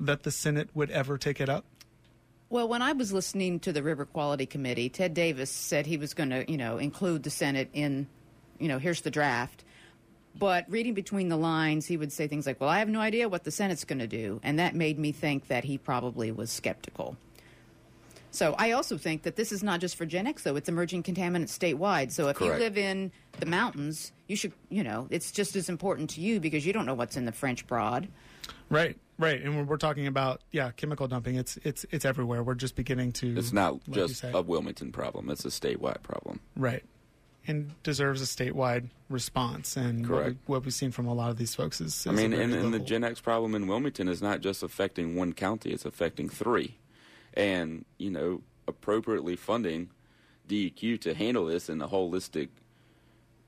that 0.00 0.22
the 0.22 0.30
Senate 0.30 0.68
would 0.74 0.90
ever 0.90 1.18
take 1.18 1.40
it 1.40 1.48
up? 1.48 1.64
Well, 2.48 2.68
when 2.68 2.80
I 2.80 2.92
was 2.92 3.12
listening 3.12 3.58
to 3.60 3.72
the 3.72 3.82
River 3.82 4.04
Quality 4.04 4.46
Committee, 4.46 4.88
Ted 4.88 5.14
Davis 5.14 5.50
said 5.50 5.86
he 5.86 5.96
was 5.96 6.14
going 6.14 6.30
to, 6.30 6.50
you 6.50 6.56
know, 6.56 6.78
include 6.78 7.24
the 7.24 7.30
Senate 7.30 7.68
in, 7.72 8.06
you 8.58 8.68
know, 8.68 8.78
here's 8.78 9.00
the 9.00 9.10
draft. 9.10 9.64
But 10.38 10.70
reading 10.70 10.94
between 10.94 11.28
the 11.28 11.36
lines, 11.36 11.86
he 11.86 11.96
would 11.96 12.12
say 12.12 12.28
things 12.28 12.46
like, 12.46 12.60
"Well, 12.60 12.68
I 12.68 12.78
have 12.78 12.90
no 12.90 13.00
idea 13.00 13.28
what 13.28 13.44
the 13.44 13.50
Senate's 13.50 13.84
going 13.84 14.00
to 14.00 14.06
do," 14.06 14.38
and 14.42 14.58
that 14.58 14.74
made 14.74 14.98
me 14.98 15.10
think 15.10 15.48
that 15.48 15.64
he 15.64 15.78
probably 15.78 16.30
was 16.30 16.50
skeptical. 16.50 17.16
So 18.36 18.54
I 18.58 18.72
also 18.72 18.98
think 18.98 19.22
that 19.22 19.36
this 19.36 19.50
is 19.50 19.62
not 19.62 19.80
just 19.80 19.96
for 19.96 20.04
Gen 20.04 20.26
X, 20.26 20.42
though. 20.42 20.56
It's 20.56 20.68
emerging 20.68 21.04
contaminants 21.04 21.58
statewide. 21.58 22.12
So 22.12 22.28
if 22.28 22.36
Correct. 22.36 22.54
you 22.54 22.60
live 22.60 22.76
in 22.76 23.10
the 23.40 23.46
mountains, 23.46 24.12
you 24.28 24.36
should, 24.36 24.52
you 24.68 24.84
know, 24.84 25.06
it's 25.08 25.32
just 25.32 25.56
as 25.56 25.70
important 25.70 26.10
to 26.10 26.20
you 26.20 26.38
because 26.38 26.66
you 26.66 26.74
don't 26.74 26.84
know 26.84 26.92
what's 26.92 27.16
in 27.16 27.24
the 27.24 27.32
French 27.32 27.66
Broad. 27.66 28.08
Right, 28.68 28.96
right. 29.18 29.40
And 29.40 29.56
when 29.56 29.66
we're 29.66 29.76
talking 29.76 30.06
about 30.06 30.42
yeah, 30.50 30.70
chemical 30.72 31.06
dumping, 31.08 31.36
it's 31.36 31.56
it's 31.58 31.86
it's 31.90 32.04
everywhere. 32.04 32.42
We're 32.42 32.54
just 32.54 32.74
beginning 32.74 33.12
to. 33.12 33.36
It's 33.36 33.52
not 33.52 33.74
like 33.86 33.94
just 33.94 34.24
a 34.24 34.42
Wilmington 34.42 34.92
problem; 34.92 35.30
it's 35.30 35.44
a 35.44 35.48
statewide 35.48 36.02
problem. 36.02 36.40
right, 36.56 36.84
and 37.46 37.72
deserves 37.82 38.22
a 38.22 38.24
statewide 38.24 38.88
response. 39.08 39.76
And 39.76 40.08
what, 40.08 40.16
we, 40.16 40.22
Correct. 40.24 40.36
what 40.46 40.64
we've 40.64 40.74
seen 40.74 40.90
from 40.90 41.06
a 41.06 41.14
lot 41.14 41.30
of 41.30 41.38
these 41.38 41.54
folks 41.54 41.80
is. 41.80 41.94
is 41.94 42.06
I 42.06 42.10
mean, 42.10 42.32
and, 42.32 42.52
and 42.52 42.74
the 42.74 42.80
Gen 42.80 43.04
X 43.04 43.20
problem 43.20 43.54
in 43.54 43.66
Wilmington 43.66 44.08
is 44.08 44.20
not 44.20 44.40
just 44.40 44.62
affecting 44.62 45.14
one 45.14 45.32
county; 45.32 45.70
it's 45.70 45.84
affecting 45.84 46.28
three. 46.28 46.76
And 47.34 47.84
you 47.98 48.10
know, 48.10 48.42
appropriately 48.66 49.36
funding 49.36 49.90
DEQ 50.48 51.00
to 51.02 51.14
handle 51.14 51.46
this 51.46 51.68
in 51.68 51.80
a 51.80 51.88
holistic 51.88 52.48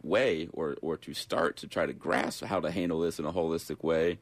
way, 0.02 0.48
or 0.52 0.76
or 0.80 0.96
to 0.98 1.14
start 1.14 1.56
to 1.58 1.66
try 1.66 1.86
to 1.86 1.92
grasp 1.92 2.44
how 2.44 2.60
to 2.60 2.70
handle 2.70 3.00
this 3.00 3.18
in 3.18 3.24
a 3.24 3.32
holistic 3.32 3.82
way, 3.82 4.18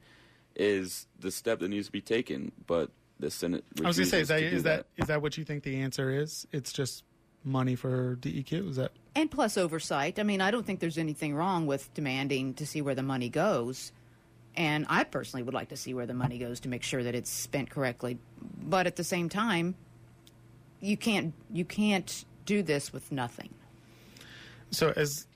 is 0.57 1.07
the 1.19 1.31
step 1.31 1.59
that 1.59 1.69
needs 1.69 1.85
to 1.85 1.91
be 1.91 2.01
taken. 2.01 2.51
But 2.65 2.89
the 3.19 3.31
Senate. 3.31 3.63
I 3.83 3.87
was 3.87 3.97
going 3.97 4.09
to 4.09 4.09
say, 4.09 4.21
is 4.21 4.27
that 4.27 4.35
refuses 4.35 4.51
to 4.51 4.55
is 4.55 4.63
do 4.63 4.69
that 4.69 4.85
is 4.97 5.07
that 5.07 5.21
what 5.21 5.37
you 5.37 5.45
think 5.45 5.63
the 5.63 5.77
answer 5.77 6.09
is? 6.09 6.47
It's 6.51 6.73
just 6.73 7.03
money 7.43 7.75
for 7.75 8.17
DEQ. 8.17 8.69
Is 8.69 8.75
that 8.75 8.91
And 9.15 9.31
plus 9.31 9.57
oversight. 9.57 10.19
I 10.19 10.23
mean, 10.23 10.41
I 10.41 10.51
don't 10.51 10.65
think 10.65 10.79
there's 10.79 10.97
anything 10.97 11.33
wrong 11.33 11.65
with 11.65 11.93
demanding 11.93 12.53
to 12.55 12.65
see 12.65 12.81
where 12.81 12.95
the 12.95 13.03
money 13.03 13.29
goes. 13.29 13.91
And 14.55 14.87
I 14.89 15.03
personally 15.03 15.43
would 15.43 15.53
like 15.53 15.69
to 15.69 15.77
see 15.77 15.93
where 15.93 16.07
the 16.07 16.15
money 16.15 16.39
goes 16.39 16.59
to 16.61 16.69
make 16.69 16.81
sure 16.81 17.03
that 17.03 17.13
it's 17.13 17.29
spent 17.29 17.69
correctly. 17.69 18.17
But 18.63 18.87
at 18.87 18.95
the 18.95 19.03
same 19.03 19.29
time, 19.29 19.75
you 20.81 20.97
can't 20.97 21.33
you 21.51 21.65
can't 21.65 22.25
do 22.45 22.63
this 22.63 22.91
with 22.91 23.11
nothing. 23.11 23.49
So, 24.71 24.93
as 24.95 25.27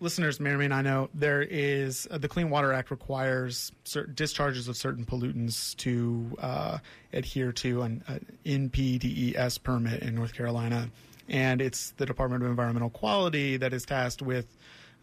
listeners 0.00 0.40
may 0.40 0.50
or 0.50 0.58
may 0.58 0.68
not 0.68 0.84
know, 0.84 1.08
there 1.14 1.42
is 1.42 2.06
uh, 2.10 2.18
the 2.18 2.28
Clean 2.28 2.48
Water 2.50 2.72
Act 2.72 2.90
requires 2.90 3.72
certain 3.84 4.14
discharges 4.14 4.68
of 4.68 4.76
certain 4.76 5.04
pollutants 5.04 5.76
to 5.76 6.36
uh, 6.40 6.78
adhere 7.12 7.52
to 7.52 7.82
an, 7.82 8.04
an 8.08 8.26
NPDES 8.44 9.62
permit 9.62 10.02
in 10.02 10.14
North 10.14 10.34
Carolina, 10.34 10.90
and 11.28 11.60
it's 11.60 11.90
the 11.92 12.06
Department 12.06 12.42
of 12.42 12.50
Environmental 12.50 12.90
Quality 12.90 13.56
that 13.56 13.72
is 13.72 13.84
tasked 13.84 14.22
with 14.22 14.56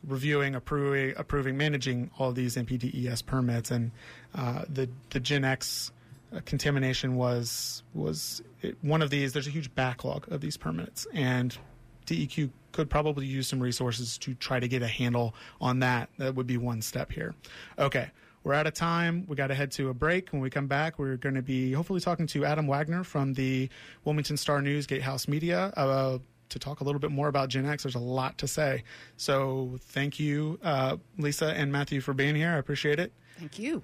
reviewing, 0.08 0.56
approving, 0.56 1.14
approving, 1.18 1.58
managing 1.58 2.12
all 2.20 2.32
these 2.32 2.56
NPDES 2.56 3.26
permits, 3.26 3.72
and 3.72 3.91
uh, 4.36 4.64
the 4.70 4.89
the 5.10 5.20
Gen 5.20 5.44
X 5.44 5.91
uh, 6.34 6.39
contamination 6.46 7.16
was 7.16 7.84
was 7.94 8.41
it, 8.62 8.78
one 8.82 9.02
of 9.02 9.10
these. 9.10 9.34
There's 9.34 9.48
a 9.48 9.52
huge 9.52 9.74
backlog 9.74 10.32
of 10.32 10.41
these 10.41 10.58
permits, 10.58 11.08
and 11.14 11.58
DEQ 12.06 12.49
could 12.72 12.89
probably 12.89 13.26
use 13.26 13.47
some 13.47 13.60
resources 13.60 14.18
to 14.20 14.34
try 14.36 14.60
to 14.60 14.68
get 14.68 14.82
a 14.82 14.88
handle 14.88 15.36
on 15.62 15.80
that. 15.80 16.10
That 16.18 16.36
would 16.36 16.47
be 16.47 16.58
one 16.58 16.82
step 16.82 17.12
here. 17.12 17.34
Okay. 17.78 18.12
We're 18.43 18.54
out 18.54 18.68
of 18.68 18.74
time. 18.74 19.26
We 19.30 19.38
got 19.38 19.47
to 19.47 19.56
head 19.56 19.72
to 19.74 19.88
a 19.88 19.93
break. 19.93 20.30
When 20.32 20.41
we 20.41 20.49
come 20.49 20.68
back, 20.68 20.99
we're 20.99 21.16
going 21.16 21.36
to 21.36 21.41
be 21.41 21.72
hopefully 21.72 22.01
talking 22.01 22.28
to 22.28 22.43
Adam 22.43 22.68
Wagner 22.68 23.06
from 23.06 23.34
the 23.34 23.70
Wilmington 24.04 24.36
Star 24.36 24.62
News 24.62 24.86
Gatehouse 24.86 25.30
Media 25.30 25.72
uh, 25.78 26.18
to 26.49 26.60
talk 26.60 26.82
a 26.82 26.84
little 26.84 26.99
bit 26.99 27.12
more 27.12 27.30
about 27.30 27.47
Gen 27.47 27.66
X. 27.66 27.84
There's 27.84 27.95
a 27.95 27.99
lot 27.99 28.38
to 28.39 28.47
say. 28.47 28.84
So 29.16 29.80
thank 29.80 30.20
you, 30.20 30.60
uh, 30.62 30.97
Lisa 31.18 31.54
and 31.54 31.72
Matthew, 31.72 32.01
for 32.01 32.14
being 32.14 32.36
here. 32.36 32.49
I 32.49 32.58
appreciate 32.58 32.99
it. 32.99 33.14
Thank 33.39 33.60
you. 33.60 33.82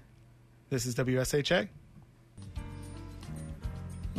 This 0.69 0.85
is 0.85 0.93
WSHA. 0.93 1.69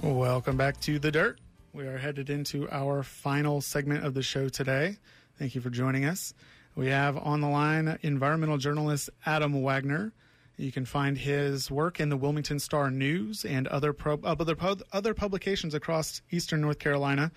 Welcome 0.03 0.57
back 0.57 0.80
to 0.80 0.98
The 0.98 1.11
Dirt. 1.11 1.38
We 1.72 1.86
are 1.86 1.98
headed 1.98 2.30
into 2.30 2.68
our 2.70 3.04
final 3.04 3.60
segment 3.60 4.04
of 4.04 4.14
the 4.14 4.22
show 4.22 4.48
today. 4.48 4.96
Thank 5.38 5.54
you 5.54 5.60
for 5.60 5.70
joining 5.70 6.04
us. 6.04 6.34
We 6.74 6.88
have 6.88 7.16
on 7.16 7.40
the 7.40 7.48
line 7.48 7.96
environmental 8.02 8.58
journalist 8.58 9.08
Adam 9.24 9.62
Wagner. 9.62 10.12
You 10.56 10.72
can 10.72 10.84
find 10.84 11.16
his 11.16 11.70
work 11.70 12.00
in 12.00 12.08
the 12.08 12.16
Wilmington 12.16 12.58
Star 12.58 12.90
News 12.90 13.44
and 13.44 13.68
other 13.68 13.92
pro- 13.92 14.20
uh, 14.24 14.34
other 14.38 14.56
pub- 14.56 14.82
other 14.92 15.14
publications 15.14 15.72
across 15.72 16.22
Eastern 16.32 16.60
North 16.60 16.80
Carolina. 16.80 17.30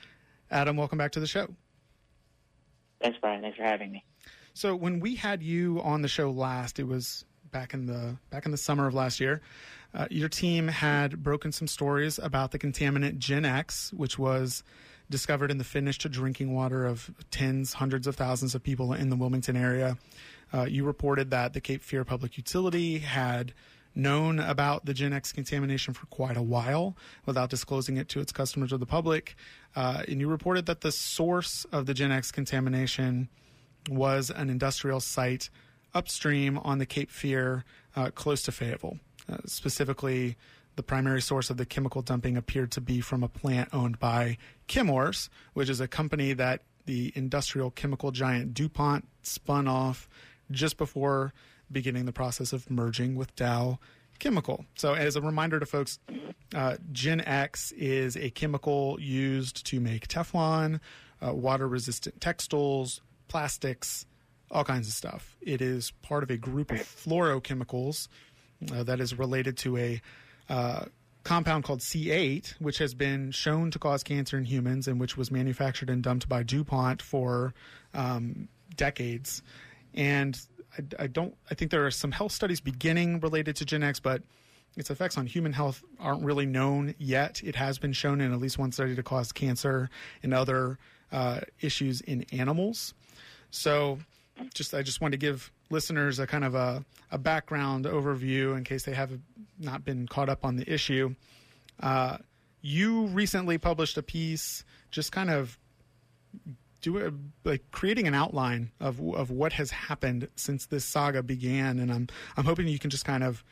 Adam, 0.49 0.77
welcome 0.77 0.97
back 0.97 1.11
to 1.11 1.19
the 1.19 1.27
show. 1.27 1.47
Thanks, 3.01 3.19
Brian. 3.21 3.41
Thanks 3.41 3.57
for 3.57 3.63
having 3.63 3.91
me. 3.91 4.03
So 4.55 4.75
when 4.75 4.99
we 4.99 5.15
had 5.15 5.43
you 5.43 5.79
on 5.81 6.01
the 6.01 6.07
show 6.07 6.31
last, 6.31 6.79
it 6.79 6.87
was 6.87 7.23
back 7.51 7.75
in 7.75 7.85
the 7.85 8.17
back 8.31 8.45
in 8.45 8.51
the 8.51 8.57
summer 8.57 8.87
of 8.87 8.95
last 8.95 9.19
year. 9.19 9.41
Uh, 9.93 10.07
your 10.09 10.29
team 10.29 10.67
had 10.67 11.21
broken 11.21 11.51
some 11.51 11.67
stories 11.67 12.17
about 12.19 12.51
the 12.51 12.59
contaminant 12.59 13.17
Gen 13.19 13.45
X, 13.45 13.93
which 13.93 14.17
was 14.17 14.63
discovered 15.09 15.51
in 15.51 15.57
the 15.57 15.63
finished 15.63 16.09
drinking 16.09 16.53
water 16.53 16.85
of 16.85 17.11
tens, 17.29 17.73
hundreds 17.73 18.07
of 18.07 18.15
thousands 18.15 18.55
of 18.55 18.63
people 18.63 18.93
in 18.93 19.09
the 19.09 19.15
Wilmington 19.15 19.55
area. 19.55 19.97
Uh, 20.53 20.63
you 20.63 20.83
reported 20.83 21.29
that 21.31 21.53
the 21.53 21.61
Cape 21.61 21.83
Fear 21.83 22.05
Public 22.05 22.37
Utility 22.37 22.99
had 22.99 23.53
known 23.95 24.39
about 24.39 24.85
the 24.85 24.93
Gen 24.93 25.13
X 25.13 25.31
contamination 25.31 25.93
for 25.93 26.07
quite 26.07 26.37
a 26.37 26.41
while 26.41 26.95
without 27.25 27.49
disclosing 27.49 27.97
it 27.97 28.09
to 28.09 28.19
its 28.19 28.31
customers 28.31 28.73
or 28.73 28.77
the 28.77 28.85
public. 28.85 29.35
Uh, 29.75 30.03
and 30.07 30.19
you 30.19 30.27
reported 30.27 30.65
that 30.65 30.81
the 30.81 30.91
source 30.91 31.65
of 31.71 31.85
the 31.85 31.93
Gen 31.93 32.11
X 32.11 32.31
contamination 32.31 33.29
was 33.89 34.31
an 34.31 34.49
industrial 34.49 34.99
site 34.99 35.49
upstream 35.93 36.57
on 36.59 36.79
the 36.79 36.85
Cape 36.85 37.11
Fear, 37.11 37.65
uh, 37.95 38.09
close 38.09 38.41
to 38.43 38.51
Fayetteville. 38.51 38.97
Uh, 39.29 39.37
specifically, 39.45 40.35
the 40.75 40.83
primary 40.83 41.21
source 41.21 41.49
of 41.49 41.57
the 41.57 41.65
chemical 41.65 42.01
dumping 42.01 42.35
appeared 42.35 42.71
to 42.71 42.81
be 42.81 42.99
from 42.99 43.23
a 43.23 43.27
plant 43.27 43.69
owned 43.73 43.99
by 43.99 44.37
Chemours, 44.67 45.29
which 45.53 45.69
is 45.69 45.79
a 45.79 45.87
company 45.87 46.33
that 46.33 46.61
the 46.85 47.11
industrial 47.15 47.71
chemical 47.71 48.11
giant 48.11 48.53
DuPont 48.53 49.07
spun 49.21 49.67
off 49.67 50.09
just 50.51 50.77
before 50.77 51.33
beginning 51.71 52.05
the 52.05 52.11
process 52.11 52.53
of 52.53 52.69
merging 52.69 53.15
with 53.15 53.35
Dow 53.35 53.79
Chemical. 54.19 54.65
So, 54.75 54.93
as 54.93 55.15
a 55.15 55.21
reminder 55.21 55.59
to 55.59 55.65
folks, 55.65 55.99
uh, 56.53 56.77
Gen 56.91 57.21
X 57.21 57.71
is 57.73 58.15
a 58.15 58.29
chemical 58.29 58.97
used 58.99 59.65
to 59.67 59.79
make 59.79 60.07
Teflon, 60.07 60.79
uh, 61.25 61.33
water 61.33 61.67
resistant 61.67 62.21
textiles, 62.21 63.01
plastics, 63.27 64.05
all 64.51 64.63
kinds 64.63 64.87
of 64.87 64.93
stuff. 64.93 65.35
It 65.41 65.61
is 65.61 65.91
part 66.01 66.23
of 66.23 66.29
a 66.29 66.37
group 66.37 66.71
of 66.71 66.79
fluorochemicals 66.79 68.07
uh, 68.73 68.83
that 68.83 68.99
is 68.99 69.17
related 69.17 69.57
to 69.57 69.77
a 69.77 70.01
uh, 70.49 70.85
compound 71.23 71.63
called 71.63 71.79
C8, 71.79 72.55
which 72.59 72.77
has 72.79 72.93
been 72.93 73.31
shown 73.31 73.71
to 73.71 73.79
cause 73.79 74.03
cancer 74.03 74.37
in 74.37 74.45
humans 74.45 74.87
and 74.87 74.99
which 74.99 75.17
was 75.17 75.31
manufactured 75.31 75.89
and 75.89 76.03
dumped 76.03 76.27
by 76.27 76.43
DuPont 76.43 77.01
for 77.01 77.53
um, 77.93 78.47
decades. 78.75 79.41
And 79.93 80.39
I, 80.77 81.03
I 81.03 81.07
don't. 81.07 81.35
I 81.49 81.55
think 81.55 81.71
there 81.71 81.85
are 81.85 81.91
some 81.91 82.11
health 82.11 82.31
studies 82.31 82.59
beginning 82.59 83.19
related 83.19 83.55
to 83.57 83.65
Gen 83.65 83.83
X, 83.83 83.99
but 83.99 84.23
its 84.75 84.89
effects 84.89 85.17
on 85.17 85.27
human 85.27 85.53
health 85.53 85.83
aren't 85.99 86.23
really 86.23 86.45
known 86.45 86.95
yet. 86.97 87.41
It 87.43 87.55
has 87.55 87.77
been 87.77 87.93
shown 87.93 88.21
in 88.21 88.33
at 88.33 88.39
least 88.39 88.57
one 88.57 88.71
study 88.71 88.95
to 88.95 89.03
cause 89.03 89.31
cancer 89.31 89.89
and 90.23 90.33
other 90.33 90.79
uh, 91.11 91.41
issues 91.61 92.01
in 92.01 92.25
animals. 92.31 92.93
So, 93.51 93.99
just 94.53 94.73
I 94.73 94.81
just 94.81 94.99
want 94.99 95.11
to 95.11 95.17
give 95.17 95.51
listeners 95.73 96.19
a 96.19 96.27
kind 96.27 96.45
of 96.45 96.55
a, 96.55 96.85
a 97.11 97.17
background 97.17 97.83
overview 97.83 98.55
in 98.55 98.63
case 98.63 98.83
they 98.83 98.93
have 98.93 99.11
not 99.59 99.83
been 99.83 100.07
caught 100.07 100.29
up 100.29 100.45
on 100.45 100.55
the 100.55 100.71
issue. 100.71 101.13
Uh, 101.81 102.17
you 102.61 103.07
recently 103.07 103.57
published 103.57 103.97
a 103.97 104.03
piece, 104.03 104.63
just 104.91 105.11
kind 105.11 105.29
of 105.29 105.59
do 106.81 106.97
a, 107.05 107.11
like 107.43 107.63
creating 107.71 108.07
an 108.07 108.13
outline 108.13 108.71
of 108.79 109.01
of 109.15 109.31
what 109.31 109.53
has 109.53 109.71
happened 109.71 110.27
since 110.35 110.65
this 110.67 110.85
saga 110.85 111.23
began, 111.23 111.79
and 111.79 111.91
I'm 111.91 112.07
I'm 112.37 112.45
hoping 112.45 112.67
you 112.67 112.79
can 112.79 112.89
just 112.89 113.05
kind 113.05 113.23
of 113.23 113.43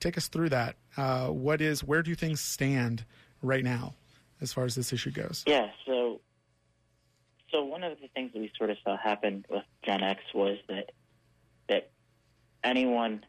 take 0.00 0.16
us 0.16 0.28
through 0.28 0.50
that. 0.50 0.76
Uh, 0.96 1.28
what 1.28 1.60
is 1.60 1.82
where 1.82 2.02
do 2.02 2.14
things 2.14 2.40
stand 2.40 3.04
right 3.42 3.64
now 3.64 3.94
as 4.40 4.52
far 4.52 4.64
as 4.64 4.74
this 4.74 4.92
issue 4.92 5.10
goes? 5.10 5.42
Yeah, 5.46 5.70
so 5.86 6.20
so 7.50 7.64
one 7.64 7.84
of 7.84 7.98
the 8.00 8.08
things 8.08 8.32
that 8.32 8.40
we 8.40 8.52
sort 8.58 8.70
of 8.70 8.76
saw 8.84 8.96
happen 8.96 9.44
with 9.48 9.64
Gen 9.84 10.02
X 10.02 10.20
was 10.34 10.58
that 10.68 10.90
anyone 12.64 13.24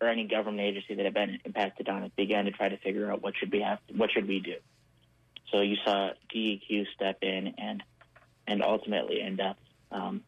or 0.00 0.08
any 0.08 0.24
government 0.24 0.60
agency 0.60 0.94
that 0.94 1.04
had 1.04 1.14
been 1.14 1.40
impacted 1.44 1.88
on 1.88 2.04
it 2.04 2.14
began 2.14 2.44
to 2.44 2.50
try 2.52 2.68
to 2.68 2.76
figure 2.78 3.10
out 3.10 3.22
what 3.22 3.34
should 3.36 3.50
we 3.50 3.60
have, 3.60 3.78
what 3.96 4.10
should 4.12 4.28
we 4.28 4.38
do. 4.38 4.56
So 5.50 5.60
you 5.60 5.76
saw 5.84 6.10
DEQ 6.34 6.86
step 6.94 7.18
in 7.22 7.54
and 7.58 7.82
and 8.46 8.62
ultimately 8.62 9.20
end 9.20 9.40
up 9.40 9.58
um, 9.90 10.22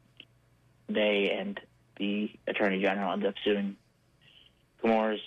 they 0.89 1.31
and 1.39 1.61
the 1.99 2.31
attorney 2.47 2.81
general 2.83 3.13
ended 3.13 3.29
up 3.29 3.35
suing 3.45 3.77
Chemours 4.83 5.21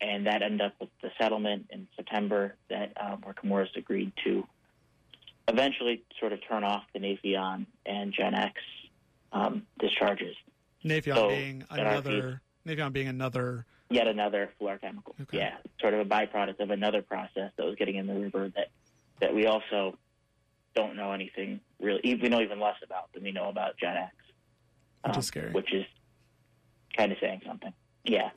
and 0.00 0.26
that 0.26 0.42
ended 0.42 0.60
up 0.60 0.74
with 0.80 0.90
the 1.00 1.10
settlement 1.18 1.66
in 1.70 1.88
September 1.96 2.54
that 2.68 2.92
um, 3.00 3.22
where 3.22 3.34
Chemours 3.34 3.68
agreed 3.76 4.12
to 4.24 4.46
eventually 5.48 6.02
sort 6.20 6.32
of 6.32 6.40
turn 6.46 6.64
off 6.64 6.82
the 6.92 7.00
Nafion 7.00 7.66
and 7.86 8.12
Gen 8.12 8.34
X 8.34 8.60
um, 9.32 9.62
discharges. 9.78 10.36
Nafion 10.84 11.14
So, 11.14 11.28
being 11.28 11.64
another 11.70 12.42
Nafion 12.66 12.92
being 12.92 13.08
another 13.08 13.66
Yet 13.90 14.06
another 14.06 14.50
fluorochemical. 14.58 15.20
Okay. 15.20 15.38
Yeah, 15.38 15.56
sort 15.78 15.92
of 15.92 16.00
a 16.00 16.04
byproduct 16.04 16.60
of 16.60 16.70
another 16.70 17.02
process 17.02 17.52
that 17.56 17.66
was 17.66 17.74
getting 17.76 17.96
in 17.96 18.06
the 18.06 18.14
river 18.14 18.50
that 18.56 18.68
that 19.20 19.34
we 19.34 19.46
also 19.46 19.98
don't 20.74 20.96
know 20.96 21.12
anything 21.12 21.60
really. 21.78 22.00
We 22.02 22.28
know 22.28 22.40
even 22.40 22.58
less 22.58 22.76
about 22.82 23.12
than 23.12 23.22
we 23.22 23.32
know 23.32 23.50
about 23.50 23.76
Gen 23.76 23.96
X, 23.96 24.14
which 25.04 25.14
um, 25.14 25.20
is 25.20 25.26
scary. 25.26 25.52
which 25.52 25.72
is 25.74 25.84
kind 26.96 27.12
of 27.12 27.18
saying 27.20 27.42
something. 27.46 27.72
Yeah. 28.04 28.30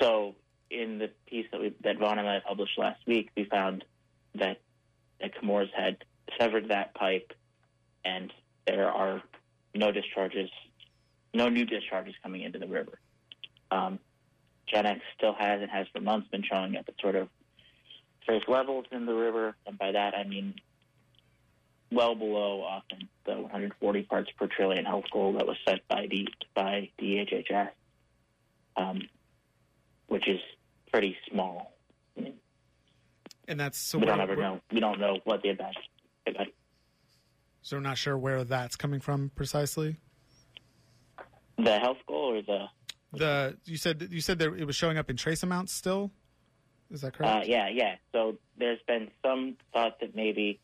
So 0.00 0.34
in 0.70 0.98
the 0.98 1.10
piece 1.26 1.46
that 1.52 1.60
we 1.60 1.74
that 1.82 1.98
Vaughn 1.98 2.18
and 2.18 2.28
I 2.28 2.40
published 2.46 2.78
last 2.78 3.00
week, 3.06 3.30
we 3.36 3.44
found 3.44 3.84
that 4.34 4.60
that 5.20 5.30
Chemours 5.36 5.70
had 5.74 6.04
severed 6.38 6.68
that 6.68 6.94
pipe, 6.94 7.32
and 8.04 8.30
there 8.66 8.90
are 8.90 9.22
no 9.74 9.92
discharges, 9.92 10.50
no 11.34 11.48
new 11.48 11.64
discharges 11.64 12.14
coming 12.22 12.42
into 12.42 12.58
the 12.58 12.66
river. 12.66 12.98
Um, 13.70 13.98
Gen 14.72 14.86
X 14.86 15.00
still 15.16 15.34
has 15.38 15.60
and 15.60 15.70
has 15.70 15.86
for 15.92 16.00
months 16.00 16.28
been 16.28 16.42
showing 16.42 16.76
up 16.76 16.84
at 16.88 16.94
sort 17.00 17.16
of 17.16 17.28
trace 18.24 18.42
levels 18.48 18.86
in 18.92 19.06
the 19.06 19.14
river, 19.14 19.56
and 19.66 19.78
by 19.78 19.92
that 19.92 20.14
I 20.14 20.24
mean 20.24 20.54
well 21.90 22.14
below 22.14 22.62
often 22.62 23.08
the 23.26 23.32
140 23.34 24.02
parts 24.04 24.30
per 24.38 24.46
trillion 24.46 24.84
health 24.84 25.04
goal 25.12 25.34
that 25.34 25.46
was 25.46 25.56
set 25.66 25.86
by 25.88 26.06
the 26.10 26.26
by 26.54 26.88
the 26.98 27.16
HHS, 27.30 27.70
um, 28.76 29.02
which 30.06 30.28
is 30.28 30.40
pretty 30.90 31.16
small. 31.30 31.72
I 32.16 32.20
mean, 32.22 32.34
and 33.48 33.58
that's 33.60 33.78
so 33.78 33.98
we 33.98 34.06
don't 34.06 34.20
ever 34.20 34.36
know. 34.36 34.60
We 34.70 34.80
don't 34.80 35.00
know 35.00 35.18
what 35.24 35.42
the 35.42 35.50
event- 35.50 35.76
So 37.64 37.76
we're 37.76 37.80
not 37.80 37.96
sure 37.98 38.18
where 38.18 38.42
that's 38.44 38.74
coming 38.76 39.00
from 39.00 39.30
precisely. 39.34 39.96
The 41.58 41.78
health 41.78 41.98
goal 42.06 42.34
or 42.34 42.42
the 42.42 42.66
The 43.12 43.56
you 43.64 43.76
said 43.76 44.08
you 44.10 44.20
said 44.20 44.38
that 44.38 44.54
it 44.54 44.64
was 44.64 44.76
showing 44.76 44.98
up 44.98 45.10
in 45.10 45.16
trace 45.16 45.42
amounts 45.42 45.72
still. 45.72 46.10
Is 46.90 47.00
that 47.02 47.14
Uh, 47.14 47.18
correct? 47.18 47.46
yeah, 47.48 47.68
yeah. 47.68 47.96
So 48.12 48.36
there's 48.58 48.80
been 48.86 49.10
some 49.24 49.56
thought 49.72 50.00
that 50.00 50.14
maybe 50.14 50.60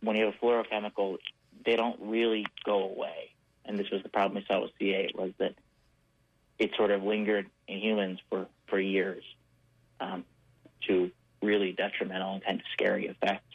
when 0.00 0.16
you 0.16 0.26
have 0.26 0.34
a 0.34 0.38
fluorochemical, 0.44 1.18
they 1.64 1.76
don't 1.76 1.98
really 2.00 2.46
go 2.64 2.84
away. 2.84 3.30
And 3.64 3.78
this 3.78 3.90
was 3.90 4.02
the 4.02 4.08
problem 4.08 4.36
we 4.36 4.44
saw 4.46 4.60
with 4.62 4.70
C8 4.80 5.14
was 5.16 5.32
that 5.38 5.54
it 6.58 6.70
sort 6.76 6.90
of 6.90 7.02
lingered 7.02 7.48
in 7.66 7.78
humans 7.78 8.20
for, 8.28 8.46
for 8.66 8.78
years 8.78 9.24
um, 9.98 10.24
to 10.86 11.10
really 11.42 11.72
detrimental 11.72 12.34
and 12.34 12.44
kind 12.44 12.60
of 12.60 12.66
scary 12.72 13.06
effects. 13.08 13.46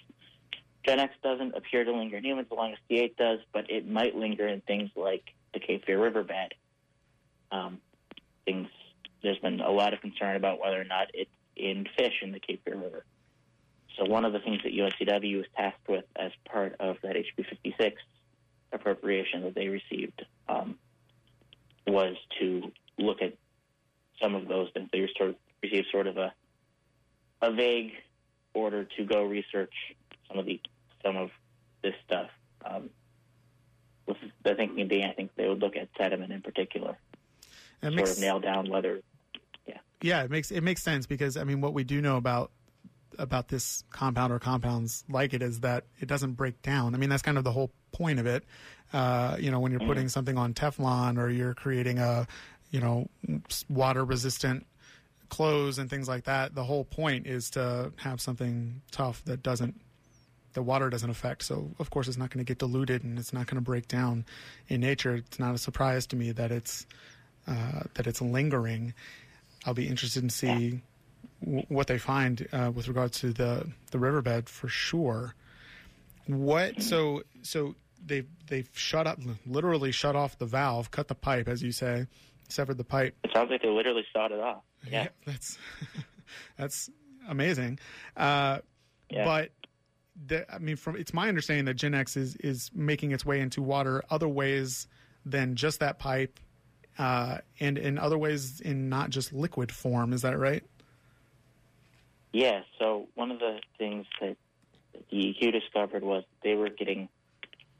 Gen 0.86 1.00
X 1.00 1.14
doesn't 1.22 1.56
appear 1.56 1.84
to 1.84 1.92
linger 1.92 2.18
in 2.18 2.24
humans 2.24 2.48
as 2.52 2.58
long 2.58 2.72
as 2.72 2.78
C8 2.90 3.16
does, 3.18 3.40
but 3.54 3.70
it 3.70 3.88
might 3.88 4.16
linger 4.16 4.48
in 4.48 4.62
things 4.62 4.90
like 4.96 5.24
the 5.54 5.60
Cape 5.60 5.86
Fear 5.86 6.02
riverbed. 6.02 6.54
Um, 7.52 7.80
things 8.46 8.68
there's 9.22 9.40
been 9.40 9.60
a 9.60 9.72
lot 9.72 9.94
of 9.94 10.02
concern 10.02 10.36
about 10.36 10.60
whether 10.62 10.80
or 10.80 10.86
not 10.86 11.08
it's 11.14 11.32
in 11.56 11.86
fish 11.98 12.14
in 12.22 12.32
the 12.32 12.40
Cape 12.40 12.62
Fear 12.64 12.78
River. 12.78 13.06
So 13.98 14.06
one 14.06 14.24
of 14.24 14.32
the 14.32 14.40
things 14.40 14.62
that 14.64 14.74
UNCW 14.74 15.38
was 15.38 15.46
tasked 15.58 15.88
with 15.90 16.06
as 16.16 16.32
part 16.50 16.76
of 16.80 16.98
that 17.04 17.16
HB 17.16 17.46
56 17.50 18.02
appropriation 18.72 19.44
that 19.44 19.56
they 19.56 19.68
received 19.68 20.26
um, 20.48 20.76
was 21.86 22.16
to 22.40 22.72
look 22.98 23.22
at 23.22 23.34
some 24.22 24.36
of 24.36 24.48
those 24.48 24.70
things. 24.74 24.90
They 24.94 25.10
sort 25.18 25.32
of 25.32 25.36
received 25.62 25.88
sort 25.92 26.08
of 26.08 26.18
a 26.18 26.34
a 27.42 27.54
vague 27.54 27.92
order 28.54 28.84
to 28.98 29.06
go 29.06 29.24
research 29.24 29.74
some 30.30 30.40
of 30.40 30.46
the 30.46 30.62
some 31.04 31.18
of 31.18 31.30
this 31.84 31.94
stuff. 32.06 32.30
Um, 32.66 32.90
with 34.06 34.18
the 34.44 34.56
thinking 34.56 34.88
being, 34.88 35.06
I 35.06 35.14
think 35.14 35.32
they 35.36 35.48
would 35.48 35.60
look 35.60 35.76
at 35.76 35.88
sediment 35.98 36.32
in 36.32 36.42
particular, 36.42 36.98
It 37.82 37.86
sort 37.86 37.94
makes 37.96 38.14
of 38.14 38.20
nail 38.20 38.40
down 38.40 38.70
whether 38.70 39.02
yeah, 39.68 39.78
Yeah, 40.02 40.24
it 40.24 40.32
makes 40.32 40.52
it 40.52 40.62
makes 40.62 40.82
sense 40.82 41.06
because 41.06 41.38
I 41.38 41.44
mean 41.44 41.62
what 41.62 41.74
we 41.74 41.84
do 41.84 42.02
know 42.02 42.18
about 42.18 42.52
about 43.18 43.50
this 43.50 43.84
compound 43.90 44.32
or 44.32 44.40
compounds 44.40 45.04
like 45.10 45.34
it 45.34 45.42
is 45.42 45.60
that 45.60 45.84
it 46.00 46.08
doesn't 46.08 46.34
break 46.34 46.62
down. 46.62 46.96
I 46.96 46.98
mean 46.98 47.10
that's 47.10 47.22
kind 47.22 47.38
of 47.38 47.44
the 47.44 47.52
whole 47.52 47.72
point 47.92 48.20
of 48.20 48.26
it. 48.26 48.44
Uh, 48.92 49.38
you 49.40 49.52
know, 49.52 49.60
when 49.60 49.72
you're 49.72 49.82
putting 49.82 50.10
something 50.10 50.38
on 50.38 50.54
Teflon 50.54 51.20
or 51.20 51.30
you're 51.30 51.54
creating 51.54 52.00
a 52.00 52.28
you 52.72 52.80
know 52.80 53.08
water 53.70 54.04
resistant 54.04 54.66
clothes 55.30 55.78
and 55.78 55.90
things 55.90 56.08
like 56.08 56.24
that, 56.24 56.56
the 56.56 56.64
whole 56.64 56.84
point 56.84 57.28
is 57.28 57.52
to 57.52 57.94
have 57.98 58.20
something 58.20 58.82
tough 58.92 59.24
that 59.26 59.44
doesn't 59.44 59.80
the 60.60 60.64
water 60.64 60.90
doesn't 60.90 61.10
affect. 61.10 61.44
So 61.44 61.72
of 61.80 61.90
course 61.90 62.10
it's 62.10 62.18
not 62.18 62.32
going 62.32 62.44
to 62.46 62.50
get 62.52 62.58
diluted 62.60 63.06
and 63.06 63.18
it's 63.18 63.32
not 63.32 63.48
going 63.48 63.56
to 63.56 63.62
break 63.62 63.88
down 63.88 64.26
in 64.68 64.82
nature. 64.82 65.16
It's 65.16 65.40
not 65.40 65.56
a 65.56 65.58
surprise 65.58 66.06
to 66.08 66.18
me 66.18 66.34
that 66.34 66.52
it's 66.52 66.86
uh, 67.48 67.84
that 67.94 68.08
it's 68.08 68.22
lingering. 68.22 68.94
I'll 69.66 69.74
be 69.74 69.88
interested 69.88 70.22
in 70.22 70.30
see 70.30 70.82
w- 71.40 71.64
what 71.70 71.88
they 71.88 71.98
find 71.98 72.46
uh, 72.52 72.72
with 72.76 72.90
regard 72.90 73.14
to 73.14 73.32
the 73.32 73.72
the 73.92 74.00
riverbed 74.00 74.50
for 74.50 74.68
sure. 74.68 75.34
What 76.28 76.82
so 76.82 77.24
so 77.42 77.76
they 78.06 78.24
they've 78.48 78.70
shut 78.74 79.08
up 79.08 79.20
literally 79.46 79.94
shut 79.94 80.18
off 80.18 80.38
the 80.40 80.46
valve, 80.46 80.92
cut 80.92 81.08
the 81.08 81.16
pipe 81.16 81.48
as 81.48 81.64
you 81.64 81.72
say, 81.72 82.06
severed 82.50 82.78
the 82.78 82.84
pipe. 82.84 83.16
it 83.24 83.32
sounds 83.34 83.50
like 83.50 83.62
they 83.62 83.70
literally 83.70 84.04
sawed 84.12 84.34
it 84.34 84.42
off. 84.42 84.64
Yeah. 84.86 85.08
that's 85.26 85.58
that's 86.58 86.90
amazing. 87.30 87.80
Uh, 88.18 88.60
Yeah. 89.10 89.26
But 89.26 89.50
the, 90.28 90.52
I 90.54 90.60
mean, 90.60 90.76
from 90.76 90.96
it's 90.96 91.14
my 91.14 91.28
understanding 91.30 91.66
that 91.66 91.76
Gen 91.76 91.94
X 91.94 92.18
is 92.18 92.36
is 92.38 92.72
making 92.74 93.12
its 93.12 93.26
way 93.26 93.40
into 93.40 93.62
water 93.62 94.04
other 94.10 94.28
ways 94.28 94.88
than 95.26 95.56
just 95.56 95.80
that 95.80 96.00
pipe, 96.00 96.40
uh, 96.98 97.40
and 97.60 97.78
in 97.78 97.98
other 97.98 98.18
ways 98.18 98.62
in 98.62 98.90
not 98.90 99.10
just 99.10 99.34
liquid 99.34 99.72
form. 99.72 100.14
Is 100.14 100.22
that 100.24 100.38
right? 100.38 100.64
Yeah, 102.32 102.62
so 102.78 103.08
one 103.16 103.32
of 103.32 103.40
the 103.40 103.60
things 103.78 104.06
that 104.22 104.38
that 104.94 105.10
DEQ 105.10 105.52
discovered 105.52 106.04
was 106.04 106.24
they 106.44 106.56
were 106.56 106.70
getting, 106.70 107.10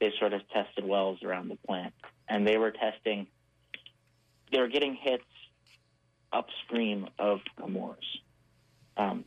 they 0.00 0.12
sort 0.18 0.32
of 0.32 0.48
tested 0.50 0.84
wells 0.84 1.22
around 1.22 1.48
the 1.48 1.56
plant, 1.66 1.94
and 2.28 2.46
they 2.46 2.56
were 2.56 2.70
testing, 2.70 3.26
they 4.52 4.58
were 4.58 4.68
getting 4.68 4.96
hits 5.00 5.24
upstream 6.32 7.08
of 7.18 7.40
Chemours. 7.58 7.96
Um, 8.96 9.24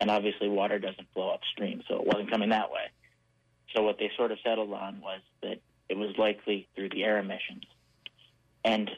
and 0.00 0.10
obviously 0.10 0.48
water 0.48 0.78
doesn't 0.78 1.12
flow 1.12 1.30
upstream, 1.30 1.82
so 1.88 1.96
it 1.96 2.06
wasn't 2.06 2.30
coming 2.30 2.50
that 2.50 2.70
way. 2.70 2.90
So 3.74 3.82
what 3.82 3.98
they 3.98 4.10
sort 4.16 4.32
of 4.32 4.38
settled 4.44 4.72
on 4.72 5.00
was 5.00 5.20
that 5.42 5.60
it 5.88 5.96
was 5.96 6.16
likely 6.18 6.68
through 6.74 6.90
the 6.90 7.04
air 7.04 7.18
emissions. 7.18 7.64
And 8.64 8.90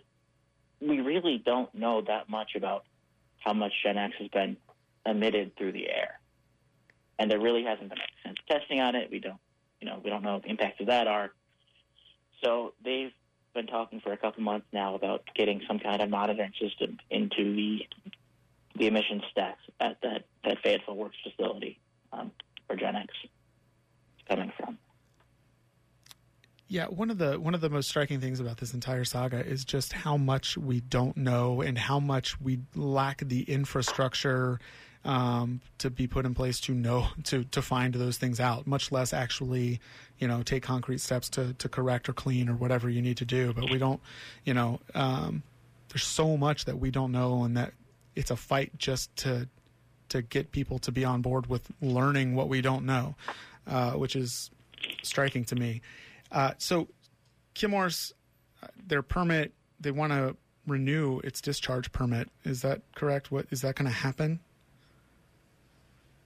we 0.80 1.00
really 1.00 1.42
don't 1.44 1.72
know 1.74 2.02
that 2.02 2.28
much 2.28 2.52
about 2.56 2.84
how 3.38 3.52
much 3.52 3.72
Gen 3.82 3.98
X 3.98 4.14
has 4.18 4.28
been 4.28 4.56
emitted 5.04 5.56
through 5.56 5.72
the 5.72 5.88
air. 5.88 6.20
And 7.18 7.30
there 7.30 7.40
really 7.40 7.64
hasn't 7.64 7.88
been 7.88 7.98
extensive 7.98 8.46
testing 8.46 8.80
on 8.80 8.94
it. 8.94 9.10
We 9.10 9.18
don't, 9.18 9.40
you 9.80 9.88
know, 9.88 10.00
we 10.02 10.10
don't 10.10 10.22
know 10.22 10.34
what 10.34 10.44
the 10.44 10.50
impacts 10.50 10.80
of 10.80 10.86
that 10.86 11.06
are. 11.06 11.32
So 12.42 12.74
they've 12.84 13.12
been 13.54 13.66
talking 13.66 14.00
for 14.00 14.12
a 14.12 14.16
couple 14.16 14.42
months 14.42 14.66
now 14.72 14.94
about 14.94 15.22
getting 15.34 15.60
some 15.66 15.78
kind 15.78 16.00
of 16.00 16.10
monitoring 16.10 16.52
system 16.60 16.98
into 17.10 17.56
the 17.56 17.86
the 18.78 18.86
emission 18.86 19.22
stacks 19.30 19.62
at 19.80 20.00
that 20.02 20.24
that 20.44 20.58
Fayetteville 20.62 20.96
Works 20.96 21.16
facility 21.22 21.78
um, 22.12 22.30
where 22.66 22.78
Gen 22.78 22.96
X 22.96 23.12
coming 24.28 24.52
from. 24.56 24.78
Yeah, 26.70 26.86
one 26.86 27.10
of 27.10 27.16
the 27.16 27.40
one 27.40 27.54
of 27.54 27.62
the 27.62 27.70
most 27.70 27.88
striking 27.88 28.20
things 28.20 28.40
about 28.40 28.58
this 28.58 28.74
entire 28.74 29.04
saga 29.04 29.44
is 29.44 29.64
just 29.64 29.92
how 29.92 30.18
much 30.18 30.58
we 30.58 30.80
don't 30.80 31.16
know 31.16 31.62
and 31.62 31.78
how 31.78 31.98
much 31.98 32.38
we 32.40 32.60
lack 32.74 33.20
the 33.26 33.42
infrastructure 33.44 34.60
um, 35.04 35.62
to 35.78 35.88
be 35.88 36.06
put 36.06 36.26
in 36.26 36.34
place 36.34 36.60
to 36.60 36.74
know 36.74 37.06
to 37.24 37.44
to 37.44 37.62
find 37.62 37.94
those 37.94 38.18
things 38.18 38.38
out. 38.38 38.66
Much 38.66 38.92
less 38.92 39.14
actually, 39.14 39.80
you 40.18 40.28
know, 40.28 40.42
take 40.42 40.62
concrete 40.62 41.00
steps 41.00 41.30
to 41.30 41.54
to 41.54 41.68
correct 41.70 42.06
or 42.06 42.12
clean 42.12 42.50
or 42.50 42.54
whatever 42.54 42.90
you 42.90 43.00
need 43.00 43.16
to 43.16 43.24
do. 43.24 43.54
But 43.54 43.70
we 43.70 43.78
don't, 43.78 44.00
you 44.44 44.52
know, 44.52 44.80
um, 44.94 45.42
there's 45.88 46.04
so 46.04 46.36
much 46.36 46.66
that 46.66 46.78
we 46.78 46.90
don't 46.90 47.12
know, 47.12 47.44
and 47.44 47.56
that 47.56 47.72
it's 48.18 48.32
a 48.32 48.36
fight 48.36 48.76
just 48.76 49.14
to 49.16 49.48
to 50.08 50.22
get 50.22 50.50
people 50.50 50.78
to 50.80 50.90
be 50.90 51.04
on 51.04 51.22
board 51.22 51.46
with 51.46 51.70
learning 51.80 52.34
what 52.34 52.48
we 52.48 52.60
don't 52.60 52.84
know, 52.84 53.14
uh, 53.66 53.92
which 53.92 54.16
is 54.16 54.50
striking 55.02 55.44
to 55.44 55.54
me. 55.54 55.82
Uh, 56.32 56.52
so, 56.56 56.88
Chemours, 57.54 58.12
uh, 58.62 58.68
their 58.86 59.02
permit, 59.02 59.52
they 59.78 59.90
want 59.90 60.12
to 60.12 60.34
renew 60.66 61.20
its 61.20 61.42
discharge 61.42 61.92
permit. 61.92 62.30
Is 62.44 62.62
that 62.62 62.80
correct? 62.94 63.30
What 63.30 63.46
is 63.50 63.60
that 63.60 63.74
going 63.74 63.86
to 63.86 63.94
happen? 63.94 64.40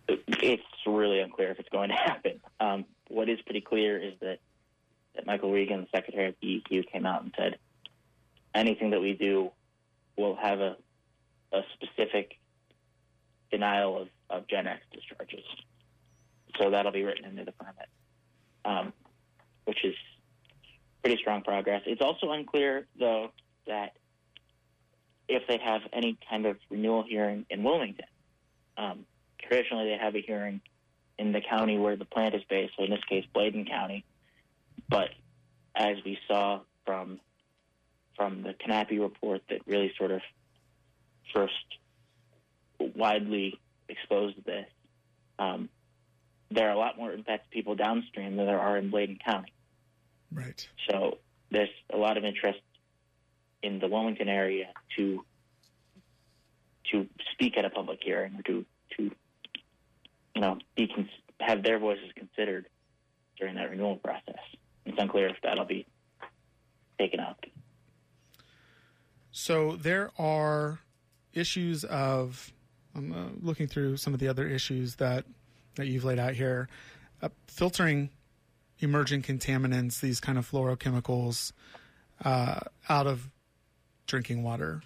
It's 0.09 0.63
really 0.87 1.21
unclear 1.21 1.51
if 1.51 1.59
it's 1.59 1.69
going 1.69 1.91
to 1.91 1.97
happen. 2.07 2.41
Um, 2.61 2.85
what 3.09 3.29
is 3.29 3.41
pretty 3.43 3.61
clear 3.61 4.01
is 4.01 4.15
that, 4.21 4.39
that 5.17 5.27
Michael 5.27 5.51
Regan, 5.53 5.83
the 5.83 5.99
Secretary 5.99 6.29
of 6.29 6.41
DEQ, 6.41 6.91
came 6.91 7.05
out 7.05 7.23
and 7.23 7.35
said 7.37 7.59
anything 8.55 8.91
that 8.91 9.01
we 9.01 9.13
do 9.13 9.51
will 10.17 10.37
have 10.37 10.61
a 10.61 10.77
a 11.53 11.61
specific 11.75 12.39
denial 13.51 14.03
of, 14.03 14.09
of 14.31 14.49
Gen 14.49 14.67
X 14.67 14.81
discharges. 14.93 15.45
So 16.59 16.71
that'll 16.71 16.93
be 16.93 17.03
written 17.03 17.25
into 17.25 17.45
the 17.45 17.53
permit, 17.53 17.89
um, 18.65 18.93
which 19.65 19.85
is 19.85 19.95
pretty 21.03 21.21
strong 21.21 21.43
progress. 21.43 21.83
It's 21.87 22.03
also 22.03 22.31
unclear, 22.31 22.87
though, 22.99 23.33
that 23.67 23.95
if 25.29 25.43
they 25.49 25.59
have 25.65 25.83
any 25.93 26.19
kind 26.29 26.47
of 26.47 26.57
renewal 26.71 27.05
hearing 27.09 27.47
in 27.49 27.63
Wilmington. 27.63 28.07
Um, 28.77 29.07
traditionally, 29.41 29.87
they 29.87 29.99
have 29.99 30.15
a 30.15 30.21
hearing 30.21 30.61
in 31.19 31.33
the 31.33 31.41
county 31.41 31.79
where 31.79 31.97
the 31.97 32.05
plant 32.05 32.35
is 32.35 32.43
based, 32.49 32.75
so 32.77 32.85
in 32.85 32.91
this 32.91 33.05
case, 33.09 33.25
Bladen 33.33 33.65
County. 33.65 34.05
But 34.89 35.11
as 35.75 35.97
we 36.05 36.19
saw 36.29 36.61
from 36.85 37.21
from 38.17 38.43
the 38.43 38.53
Knappe 38.53 39.01
report 39.01 39.41
that 39.49 39.61
really 39.67 39.93
sort 39.97 40.11
of 40.11 40.21
first 41.33 41.53
widely 42.79 43.59
exposed 43.89 44.37
to 44.37 44.43
this, 44.43 44.67
um, 45.39 45.69
there 46.51 46.69
are 46.69 46.73
a 46.73 46.79
lot 46.79 46.97
more 46.97 47.13
impacted 47.13 47.51
people 47.51 47.75
downstream 47.75 48.37
than 48.37 48.47
there 48.47 48.61
are 48.61 48.77
in 48.77 48.91
Bladen 48.91 49.19
County. 49.25 49.53
Right. 50.33 50.67
So 50.91 51.19
there's 51.51 51.71
a 51.93 51.97
lot 51.97 52.17
of 52.17 52.25
interest 52.25 52.61
in 53.63 53.79
the 53.79 53.89
Wilmington 53.89 54.29
area 54.29 54.69
to 54.97 55.25
to 56.91 57.07
speak 57.33 57.57
at 57.57 57.65
a 57.65 57.71
public 57.71 58.01
hearing 58.03 58.35
or 58.37 58.43
to 58.43 58.65
to 58.97 59.11
you 60.35 60.41
know 60.41 60.59
be 60.77 60.89
cons- 60.89 61.09
have 61.41 61.63
their 61.63 61.79
voices 61.79 62.11
considered 62.15 62.67
during 63.39 63.55
that 63.55 63.71
renewal 63.71 63.97
process. 63.97 64.41
It's 64.85 64.99
unclear 64.99 65.29
if 65.29 65.37
that'll 65.43 65.65
be 65.65 65.87
taken 66.99 67.21
up. 67.21 67.45
So 69.31 69.77
there 69.77 70.11
are 70.19 70.81
issues 71.35 71.85
of. 71.85 72.53
I'm 72.95 73.13
uh, 73.13 73.29
looking 73.41 73.69
through 73.69 73.97
some 73.97 74.13
of 74.13 74.21
the 74.21 74.29
other 74.29 74.47
issues 74.47 74.97
that 74.97 75.25
that 75.77 75.87
you've 75.87 76.05
laid 76.05 76.19
out 76.19 76.35
here. 76.35 76.69
Uh, 77.23 77.29
filtering 77.47 78.11
emerging 78.81 79.23
contaminants, 79.23 80.01
these 80.01 80.21
kind 80.21 80.37
of 80.37 80.51
fluorochemicals, 80.51 81.53
uh, 82.25 82.61
out 82.89 83.07
of 83.07 83.31
drinking 84.07 84.43
water. 84.43 84.83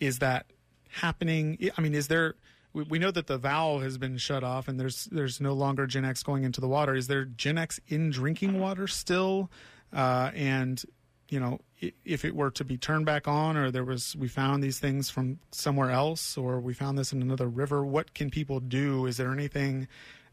Is 0.00 0.18
that 0.18 0.46
happening? 0.90 1.70
I 1.76 1.80
mean, 1.80 1.94
is 1.94 2.08
there? 2.08 2.34
We, 2.72 2.82
we 2.84 2.98
know 2.98 3.10
that 3.10 3.26
the 3.26 3.38
valve 3.38 3.82
has 3.82 3.98
been 3.98 4.18
shut 4.18 4.42
off, 4.42 4.68
and 4.68 4.78
there's 4.78 5.04
there's 5.06 5.40
no 5.40 5.52
longer 5.52 5.86
Gen 5.86 6.04
X 6.04 6.22
going 6.22 6.44
into 6.44 6.60
the 6.60 6.68
water. 6.68 6.94
Is 6.94 7.06
there 7.06 7.24
Gen 7.24 7.58
X 7.58 7.80
in 7.88 8.10
drinking 8.10 8.58
water 8.58 8.86
still? 8.86 9.50
Uh, 9.92 10.30
and 10.34 10.82
you 11.28 11.40
know, 11.40 11.60
if 12.04 12.24
it 12.24 12.34
were 12.34 12.50
to 12.52 12.64
be 12.64 12.76
turned 12.76 13.06
back 13.06 13.28
on, 13.28 13.56
or 13.56 13.70
there 13.70 13.84
was 13.84 14.16
we 14.16 14.28
found 14.28 14.62
these 14.62 14.78
things 14.78 15.10
from 15.10 15.38
somewhere 15.50 15.90
else, 15.90 16.36
or 16.36 16.60
we 16.60 16.74
found 16.74 16.98
this 16.98 17.12
in 17.12 17.22
another 17.22 17.48
river, 17.48 17.84
what 17.84 18.14
can 18.14 18.30
people 18.30 18.60
do? 18.60 19.06
Is 19.06 19.16
there 19.16 19.32
anything? 19.32 19.88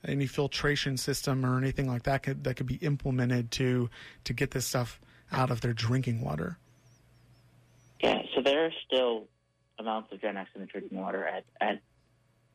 any 0.08 0.28
filtration 0.28 0.98
system 0.98 1.46
or 1.46 1.58
anything 1.58 1.88
like 1.88 2.04
that 2.04 2.24
could, 2.24 2.44
that 2.44 2.56
could 2.56 2.68
be 2.68 2.76
implemented 2.76 3.52
to 3.52 3.90
to 4.24 4.34
get 4.34 4.52
this 4.52 4.66
stuff 4.66 5.00
out 5.32 5.52
of 5.52 5.62
their 5.62 5.74
drinking 5.74 6.22
water? 6.22 6.58
Yeah, 8.02 8.22
so 8.36 8.42
there 8.42 8.66
are 8.66 8.72
still 8.86 9.26
amounts 9.80 10.12
of 10.12 10.22
Gen 10.22 10.38
X 10.38 10.50
in 10.56 10.62
the 10.62 10.68
drinking 10.68 11.00
water 11.00 11.26
at, 11.26 11.44
at 11.60 11.82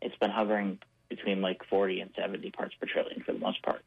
it's 0.01 0.17
been 0.17 0.31
hovering 0.31 0.79
between 1.09 1.41
like 1.43 1.65
40 1.69 2.01
and 2.01 2.11
70 2.17 2.51
parts 2.53 2.75
per 2.81 2.87
trillion 2.87 3.23
for 3.23 3.33
the 3.33 3.39
most 3.39 3.63
part, 3.63 3.83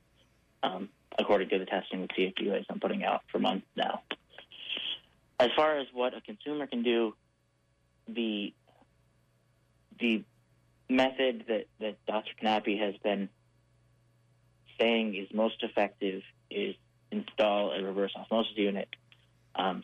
um, 0.62 0.90
according 1.18 1.50
to 1.50 1.60
the 1.60 1.66
testing 1.66 2.02
that 2.02 2.12
has 2.18 2.66
been 2.66 2.80
putting 2.80 3.04
out 3.04 3.22
for 3.32 3.40
months 3.40 3.66
now. 3.76 4.02
As 5.44 5.50
far 5.58 5.78
as 5.78 5.88
what 5.92 6.14
a 6.16 6.22
consumer 6.22 6.68
can 6.68 6.84
do, 6.84 7.16
the 8.08 8.54
the 10.00 10.24
method 10.88 11.44
that, 11.50 11.66
that 11.82 11.98
Dr. 12.06 12.32
Knappe 12.42 12.80
has 12.80 12.96
been 13.04 13.28
saying 14.80 15.16
is 15.16 15.28
most 15.34 15.62
effective 15.62 16.22
is 16.50 16.76
install 17.12 17.74
a 17.74 17.84
reverse 17.84 18.14
osmosis 18.16 18.54
unit. 18.56 18.88
Um, 19.54 19.84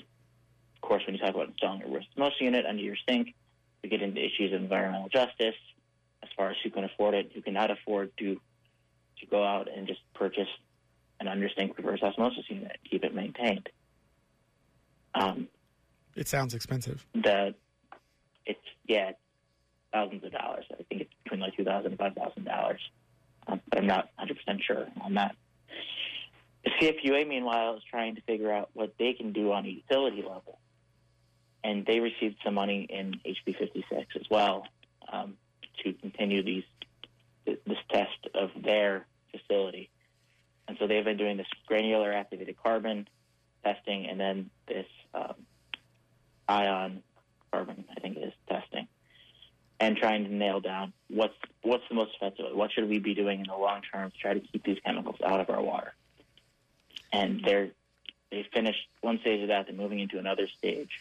of 0.75 0.81
course, 0.81 1.03
when 1.05 1.15
you 1.15 1.21
talk 1.21 1.35
about 1.35 1.49
installing 1.49 1.83
a 1.83 1.87
reverse 1.87 2.05
osmosis 2.13 2.39
unit 2.39 2.65
under 2.65 2.81
your 2.81 2.95
sink, 3.07 3.35
we 3.83 3.89
get 3.89 4.01
into 4.01 4.23
issues 4.23 4.53
of 4.53 4.61
environmental 4.61 5.09
justice 5.09 5.59
as 6.23 6.29
far 6.37 6.51
as 6.51 6.55
who 6.63 6.69
can 6.69 6.85
afford 6.85 7.15
it, 7.15 7.31
who 7.35 7.41
cannot 7.41 7.69
afford 7.69 8.11
to 8.19 8.39
to 9.19 9.25
go 9.25 9.43
out 9.43 9.67
and 9.69 9.87
just 9.87 9.99
purchase 10.13 10.47
an 11.19 11.27
under 11.27 11.49
sink 11.49 11.77
reverse 11.77 12.01
osmosis 12.01 12.45
unit, 12.47 12.77
keep 12.89 13.03
it 13.03 13.13
maintained. 13.13 13.67
Um, 15.15 15.47
it 16.15 16.27
sounds 16.27 16.53
expensive. 16.53 17.05
The 17.13 17.55
it's 18.45 18.59
yeah, 18.87 19.11
thousands 19.93 20.23
of 20.23 20.31
dollars. 20.31 20.65
I 20.71 20.83
think 20.83 21.01
it's 21.01 21.13
between 21.23 21.39
like 21.41 21.55
two 21.55 21.63
thousand 21.63 21.91
and 21.91 21.99
five 21.99 22.13
thousand 22.13 22.45
dollars 22.45 22.81
but 23.69 23.79
I'm 23.79 23.87
not 23.87 24.09
100% 24.19 24.61
sure 24.61 24.87
on 25.01 25.15
that. 25.15 25.35
The 26.63 26.71
CFPUA, 26.81 27.27
meanwhile, 27.27 27.75
is 27.75 27.83
trying 27.89 28.15
to 28.15 28.21
figure 28.21 28.51
out 28.51 28.69
what 28.73 28.93
they 28.99 29.13
can 29.13 29.31
do 29.31 29.51
on 29.51 29.65
a 29.65 29.69
utility 29.69 30.21
level. 30.21 30.59
And 31.63 31.85
they 31.85 31.99
received 31.99 32.37
some 32.43 32.53
money 32.53 32.87
in 32.89 33.15
HB 33.25 33.57
56 33.57 34.07
as 34.15 34.25
well 34.29 34.65
um, 35.11 35.35
to 35.83 35.93
continue 35.93 36.43
these 36.43 36.63
this 37.45 37.77
test 37.91 38.27
of 38.35 38.51
their 38.63 39.07
facility. 39.31 39.89
And 40.67 40.77
so 40.79 40.85
they've 40.85 41.03
been 41.03 41.17
doing 41.17 41.37
this 41.37 41.47
granular 41.65 42.13
activated 42.13 42.57
carbon 42.61 43.07
testing 43.63 44.07
and 44.07 44.19
then 44.19 44.49
this 44.67 44.85
um, 45.13 45.35
ion 46.47 47.03
carbon, 47.51 47.85
I 47.95 47.99
think 47.99 48.17
is, 48.17 48.33
testing 48.47 48.87
and 49.79 49.95
trying 49.95 50.25
to 50.25 50.33
nail 50.33 50.59
down 50.59 50.93
what's 51.09 51.33
what's 51.61 51.83
the 51.89 51.95
most 51.95 52.11
effective. 52.15 52.45
What 52.53 52.71
should 52.71 52.89
we 52.89 52.99
be 52.99 53.13
doing 53.13 53.39
in 53.39 53.47
the 53.47 53.55
long 53.55 53.81
term 53.81 54.11
to 54.11 54.17
try 54.17 54.33
to 54.33 54.39
keep 54.39 54.63
these 54.63 54.77
chemicals 54.85 55.15
out 55.25 55.39
of 55.39 55.49
our 55.49 55.61
water? 55.61 55.93
And 57.13 57.41
they're 57.43 57.69
they 58.31 58.45
finished 58.53 58.87
one 59.01 59.19
stage 59.21 59.41
of 59.41 59.47
that, 59.47 59.65
they're 59.67 59.75
moving 59.75 59.99
into 59.99 60.19
another 60.19 60.47
stage. 60.57 60.91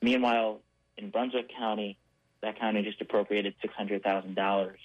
Meanwhile, 0.00 0.60
in 0.96 1.10
Brunswick 1.10 1.50
County, 1.56 1.98
that 2.42 2.60
county 2.60 2.82
just 2.82 3.00
appropriated 3.00 3.54
six 3.60 3.74
hundred 3.74 4.02
thousand 4.02 4.30
um, 4.30 4.34
dollars 4.34 4.78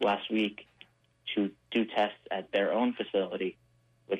last 0.00 0.30
week 0.30 0.66
to 1.34 1.50
do 1.70 1.84
tests 1.84 2.18
at 2.30 2.52
their 2.52 2.72
own 2.72 2.94
facility, 2.94 3.56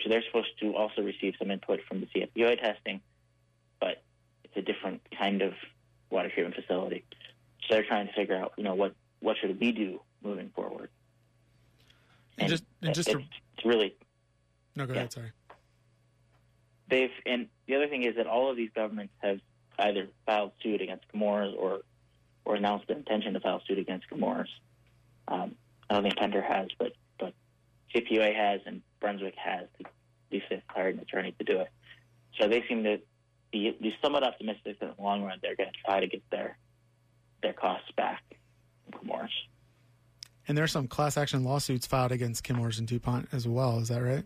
they're 0.08 0.22
supposed 0.26 0.58
to 0.60 0.74
also 0.74 1.02
receive 1.02 1.34
some 1.38 1.50
input 1.50 1.80
from 1.88 2.00
the 2.00 2.06
CFPUA 2.06 2.60
testing, 2.60 3.00
but 3.80 4.02
it's 4.44 4.56
a 4.56 4.62
different 4.62 5.02
kind 5.18 5.42
of 5.42 5.54
water 6.10 6.30
treatment 6.30 6.54
facility. 6.54 7.04
So 7.62 7.74
they're 7.74 7.84
trying 7.84 8.06
to 8.06 8.12
figure 8.12 8.36
out, 8.36 8.52
you 8.56 8.64
know, 8.64 8.74
what 8.74 8.94
what 9.20 9.36
should 9.40 9.58
we 9.58 9.72
do 9.72 10.00
moving 10.22 10.50
forward. 10.54 10.90
And, 12.38 12.42
and 12.42 12.50
just 12.50 12.64
and 12.82 12.94
just 12.94 13.08
it's, 13.08 13.16
to, 13.16 13.24
it's 13.56 13.64
really 13.64 13.94
no, 14.76 14.86
go 14.86 14.92
yeah. 14.92 15.00
ahead. 15.00 15.12
Sorry. 15.12 15.32
They've 16.88 17.10
and 17.24 17.48
the 17.66 17.76
other 17.76 17.88
thing 17.88 18.04
is 18.04 18.16
that 18.16 18.26
all 18.26 18.50
of 18.50 18.56
these 18.56 18.70
governments 18.74 19.14
have 19.22 19.40
either 19.78 20.08
filed 20.26 20.52
suit 20.62 20.80
against 20.80 21.04
Chemours 21.12 21.54
or 21.58 21.80
or 22.44 22.54
announced 22.54 22.86
their 22.86 22.96
intention 22.96 23.32
to 23.34 23.40
file 23.40 23.62
suit 23.66 23.78
against 23.78 24.08
Chemours. 24.08 24.48
Um, 25.28 25.56
I 25.90 25.94
don't 25.94 26.02
think 26.04 26.16
Pender 26.16 26.42
has, 26.42 26.68
but 26.78 26.92
but 27.18 27.34
CFPUA 27.94 28.34
has 28.36 28.60
and 28.66 28.82
Brunswick 29.00 29.34
has. 29.36 29.66
At 29.80 29.86
least 30.32 30.46
they've 30.50 30.62
hired 30.66 30.96
an 30.96 31.00
attorney 31.02 31.34
to 31.38 31.44
do 31.44 31.60
it. 31.60 31.68
So 32.38 32.48
they 32.48 32.64
seem 32.68 32.84
to 32.84 32.98
be, 33.52 33.76
be 33.80 33.94
somewhat 34.02 34.22
optimistic 34.22 34.80
that 34.80 34.86
in 34.86 34.94
the 34.96 35.02
long 35.02 35.22
run 35.22 35.38
they're 35.42 35.56
going 35.56 35.70
to 35.70 35.78
try 35.84 36.00
to 36.00 36.06
get 36.06 36.22
their 36.30 36.58
their 37.42 37.52
costs 37.52 37.90
back 37.96 38.22
from 38.90 39.08
Chemours. 39.08 39.28
And 40.48 40.56
there 40.56 40.64
are 40.64 40.68
some 40.68 40.88
class 40.88 41.16
action 41.16 41.44
lawsuits 41.44 41.86
filed 41.86 42.12
against 42.12 42.44
Chemours 42.44 42.78
and 42.78 42.88
DuPont 42.88 43.28
as 43.32 43.46
well. 43.46 43.78
Is 43.78 43.88
that 43.88 44.00
right? 44.00 44.24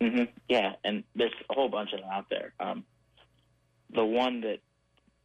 Mm-hmm. 0.00 0.24
Yeah, 0.48 0.72
and 0.84 1.04
there's 1.14 1.32
a 1.50 1.54
whole 1.54 1.68
bunch 1.68 1.92
of 1.92 2.00
them 2.00 2.08
out 2.12 2.26
there. 2.30 2.52
Um, 2.60 2.84
the 3.94 4.04
one 4.04 4.42
that 4.42 4.58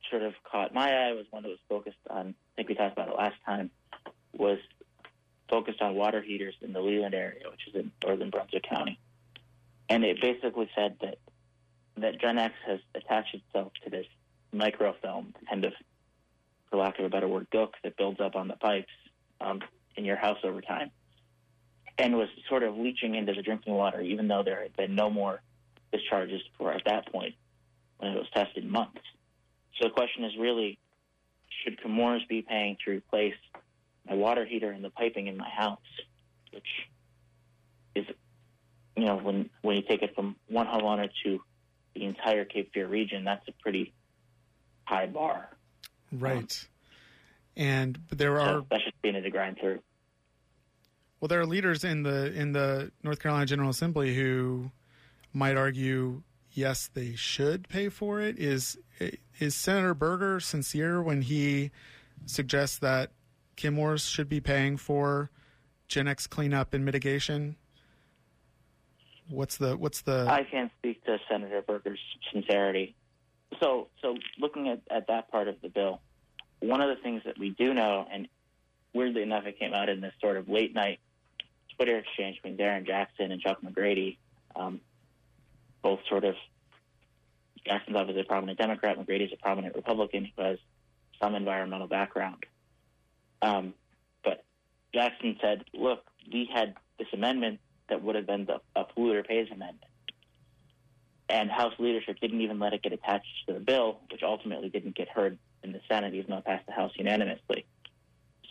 sort 0.09 0.23
of 0.23 0.33
caught 0.49 0.73
my 0.73 0.91
eye 0.91 1.13
was 1.13 1.25
one 1.29 1.43
that 1.43 1.49
was 1.49 1.59
focused 1.69 1.97
on. 2.09 2.29
I 2.29 2.55
think 2.55 2.69
we 2.69 2.75
talked 2.75 2.93
about 2.93 3.09
it 3.09 3.15
last 3.15 3.35
time. 3.45 3.69
Was 4.33 4.59
focused 5.51 5.81
on 5.81 5.93
water 5.93 6.21
heaters 6.21 6.55
in 6.61 6.73
the 6.73 6.81
Leland 6.81 7.13
area, 7.13 7.43
which 7.51 7.67
is 7.67 7.75
in 7.75 7.91
northern 8.03 8.31
Brunswick 8.31 8.63
County, 8.63 8.97
and 9.89 10.03
it 10.03 10.19
basically 10.19 10.69
said 10.75 10.95
that 11.01 11.19
that 11.97 12.19
Gen 12.19 12.39
X 12.39 12.55
has 12.65 12.79
attached 12.95 13.35
itself 13.35 13.73
to 13.83 13.91
this 13.91 14.07
microfilm, 14.53 15.35
kind 15.47 15.65
of, 15.65 15.73
for 16.69 16.77
lack 16.77 16.97
of 16.97 17.05
a 17.05 17.09
better 17.09 17.27
word, 17.27 17.47
gook 17.53 17.73
that 17.83 17.97
builds 17.97 18.19
up 18.19 18.35
on 18.35 18.47
the 18.47 18.55
pipes 18.55 18.91
um, 19.39 19.59
in 19.95 20.05
your 20.05 20.15
house 20.15 20.37
over 20.43 20.61
time 20.61 20.89
and 21.97 22.15
was 22.15 22.29
sort 22.49 22.63
of 22.63 22.77
leaching 22.77 23.15
into 23.15 23.33
the 23.33 23.41
drinking 23.41 23.73
water, 23.73 24.01
even 24.01 24.27
though 24.27 24.41
there 24.43 24.61
had 24.61 24.75
been 24.75 24.95
no 24.95 25.09
more 25.09 25.41
discharges 25.91 26.41
for 26.57 26.71
at 26.71 26.81
that 26.85 27.11
point 27.11 27.35
when 27.97 28.11
it 28.11 28.15
was 28.15 28.27
tested 28.33 28.65
months. 28.65 29.01
So 29.79 29.87
the 29.87 29.93
question 29.93 30.23
is 30.23 30.31
really, 30.39 30.79
should 31.63 31.77
Chemours 31.79 32.27
be 32.27 32.41
paying 32.41 32.77
to 32.85 32.91
replace 32.91 33.35
my 34.07 34.15
water 34.15 34.45
heater 34.45 34.71
and 34.71 34.83
the 34.83 34.89
piping 34.89 35.27
in 35.27 35.37
my 35.37 35.49
house, 35.49 35.79
which 36.51 36.67
is, 37.95 38.05
you 38.95 39.05
know, 39.05 39.17
when 39.17 39.49
when 39.61 39.75
you 39.77 39.83
take 39.83 40.01
it 40.01 40.15
from 40.15 40.35
one 40.47 40.67
homeowner 40.67 41.09
to 41.23 41.41
the 41.95 42.05
entire 42.05 42.45
Cape 42.45 42.71
Fear 42.73 42.87
region, 42.87 43.23
that's 43.23 43.47
a 43.47 43.51
pretty 43.61 43.93
high 44.85 45.07
bar. 45.07 45.49
Right. 46.11 46.67
and 47.55 47.97
there 48.09 48.39
are 48.39 48.47
so 48.61 48.65
that's 48.69 48.83
just 48.83 49.01
being 49.01 49.15
a 49.15 49.29
grind 49.29 49.57
through. 49.59 49.79
Well, 51.19 51.27
there 51.27 51.39
are 51.39 51.45
leaders 51.45 51.83
in 51.83 52.03
the 52.03 52.33
in 52.33 52.51
the 52.51 52.91
North 53.03 53.19
Carolina 53.19 53.45
General 53.45 53.69
Assembly 53.69 54.15
who 54.15 54.71
might 55.33 55.55
argue, 55.55 56.23
yes, 56.51 56.89
they 56.93 57.15
should 57.15 57.69
pay 57.69 57.89
for 57.89 58.19
it. 58.19 58.37
Is 58.39 58.77
is 59.39 59.55
Senator 59.55 59.93
Berger 59.93 60.39
sincere 60.39 61.01
when 61.01 61.21
he 61.21 61.71
suggests 62.25 62.77
that 62.79 63.11
Chemours 63.57 64.07
should 64.09 64.29
be 64.29 64.39
paying 64.39 64.77
for 64.77 65.29
Gen 65.87 66.07
X 66.07 66.27
cleanup 66.27 66.73
and 66.73 66.85
mitigation? 66.85 67.55
What's 69.29 69.57
the 69.57 69.77
what's 69.77 70.01
the? 70.01 70.27
I 70.29 70.43
can't 70.43 70.71
speak 70.79 71.03
to 71.05 71.17
Senator 71.29 71.61
Berger's 71.61 71.99
sincerity. 72.31 72.95
So 73.61 73.87
so 74.01 74.17
looking 74.39 74.69
at, 74.69 74.81
at 74.89 75.07
that 75.07 75.31
part 75.31 75.47
of 75.47 75.61
the 75.61 75.69
bill, 75.69 76.01
one 76.59 76.81
of 76.81 76.95
the 76.95 77.01
things 77.01 77.21
that 77.25 77.37
we 77.37 77.51
do 77.51 77.73
know, 77.73 78.05
and 78.11 78.27
weirdly 78.93 79.23
enough, 79.23 79.45
it 79.45 79.59
came 79.59 79.73
out 79.73 79.89
in 79.89 80.01
this 80.01 80.13
sort 80.21 80.37
of 80.37 80.49
late 80.49 80.73
night 80.73 80.99
Twitter 81.75 81.97
exchange 81.97 82.37
between 82.37 82.57
Darren 82.57 82.85
Jackson 82.85 83.31
and 83.31 83.41
Chuck 83.41 83.59
McGrady, 83.61 84.17
um, 84.55 84.81
both 85.81 85.99
sort 86.09 86.25
of 86.25 86.35
Jackson's 87.65 87.95
obviously 87.95 88.21
a 88.21 88.25
prominent 88.25 88.57
Democrat, 88.57 88.97
McGrady's 88.97 89.33
a 89.33 89.37
prominent 89.37 89.75
Republican 89.75 90.29
who 90.35 90.43
has 90.43 90.57
some 91.21 91.35
environmental 91.35 91.87
background. 91.87 92.45
Um, 93.41 93.73
but 94.23 94.43
Jackson 94.93 95.37
said, 95.41 95.65
look, 95.73 96.03
we 96.31 96.49
had 96.53 96.75
this 96.99 97.07
amendment 97.13 97.59
that 97.89 98.03
would 98.03 98.15
have 98.15 98.27
been 98.27 98.45
the, 98.45 98.61
a 98.75 98.85
polluter 98.85 99.25
pays 99.25 99.47
amendment. 99.47 99.83
And 101.29 101.49
House 101.49 101.73
leadership 101.79 102.19
didn't 102.19 102.41
even 102.41 102.59
let 102.59 102.73
it 102.73 102.83
get 102.83 102.91
attached 102.91 103.27
to 103.47 103.53
the 103.53 103.59
bill, 103.59 103.99
which 104.11 104.21
ultimately 104.21 104.69
didn't 104.69 104.95
get 104.95 105.07
heard 105.07 105.37
in 105.63 105.71
the 105.71 105.79
Senate, 105.89 106.13
even 106.13 106.31
though 106.31 106.37
it 106.37 106.45
passed 106.45 106.65
the 106.65 106.73
House 106.73 106.91
unanimously. 106.95 107.65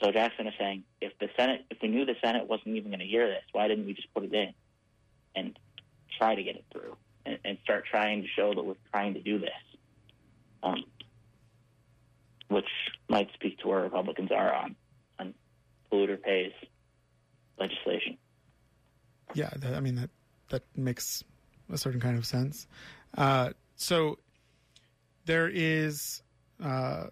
So 0.03 0.11
Jackson 0.11 0.47
is 0.47 0.55
saying, 0.59 0.85
if 1.01 1.13
the 1.19 1.29
Senate, 1.39 1.67
if 1.71 1.79
we 1.83 1.89
knew 1.89 2.07
the 2.07 2.17
Senate 2.25 2.49
wasn't 2.49 2.77
even 2.77 2.91
going 2.91 3.01
to 3.01 3.07
hear 3.07 3.27
this, 3.29 3.43
why 3.53 3.69
didn't 3.69 3.87
we 3.87 3.93
just 3.93 4.13
put 4.15 4.25
it 4.25 4.33
in 4.33 4.55
and 5.37 5.59
try 6.19 6.35
to 6.35 6.43
get 6.43 6.57
it 6.57 6.65
through 6.73 6.97
and, 7.27 7.39
and 7.45 7.59
start 7.63 7.85
trying 7.85 8.23
to 8.23 8.29
show 8.29 8.55
that 8.55 8.65
we're 8.65 8.75
trying 8.93 9.15
to 9.15 9.21
do 9.21 9.39
this? 9.39 9.51
Um, 10.63 10.85
which 12.51 12.69
might 13.09 13.33
speak 13.33 13.59
to 13.61 13.69
where 13.69 13.81
Republicans 13.81 14.31
are 14.31 14.53
on 14.53 14.77
on 15.19 15.35
polluter 15.91 16.21
pays 16.21 16.53
legislation. 17.59 18.19
Yeah, 19.35 19.51
that, 19.57 19.75
I 19.75 19.81
mean 19.81 19.95
that 19.95 20.11
that 20.51 20.65
makes 20.77 21.25
a 21.73 21.79
certain 21.79 22.01
kind 22.01 22.19
of 22.19 22.27
sense. 22.27 22.67
Uh, 23.17 23.51
so 23.77 24.19
there 25.27 25.49
is 25.49 26.23
uh, 26.63 27.07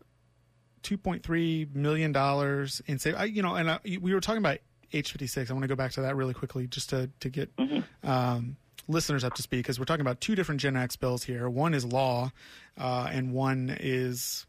2.3 0.83 1.75
million 1.75 2.13
dollars 2.13 2.83
in 2.87 2.99
save. 2.99 3.15
I, 3.15 3.25
you 3.25 3.43
know, 3.43 3.55
and 3.55 3.71
I, 3.71 3.79
we 4.01 4.13
were 4.13 4.21
talking 4.21 4.39
about 4.39 4.59
H56. 4.93 5.51
I 5.51 5.53
want 5.53 5.63
to 5.63 5.69
go 5.69 5.77
back 5.77 5.93
to 5.93 6.03
that 6.03 6.17
really 6.17 6.35
quickly 6.35 6.67
just 6.67 6.91
to 6.91 7.09
to 7.21 7.29
get 7.29 7.55
mm-hmm. 7.57 8.09
um, 8.09 8.57
listeners 8.89 9.23
up 9.23 9.35
to 9.35 9.43
speed 9.43 9.59
because 9.59 9.79
we're 9.79 9.85
talking 9.85 10.01
about 10.01 10.21
two 10.21 10.35
different 10.35 10.61
Gen 10.61 10.77
X 10.77 10.97
bills 10.97 11.23
here. 11.23 11.49
One 11.49 11.75
is 11.75 11.85
law, 11.85 12.33
uh, 12.77 13.09
and 13.13 13.33
one 13.33 13.77
is 13.79 14.47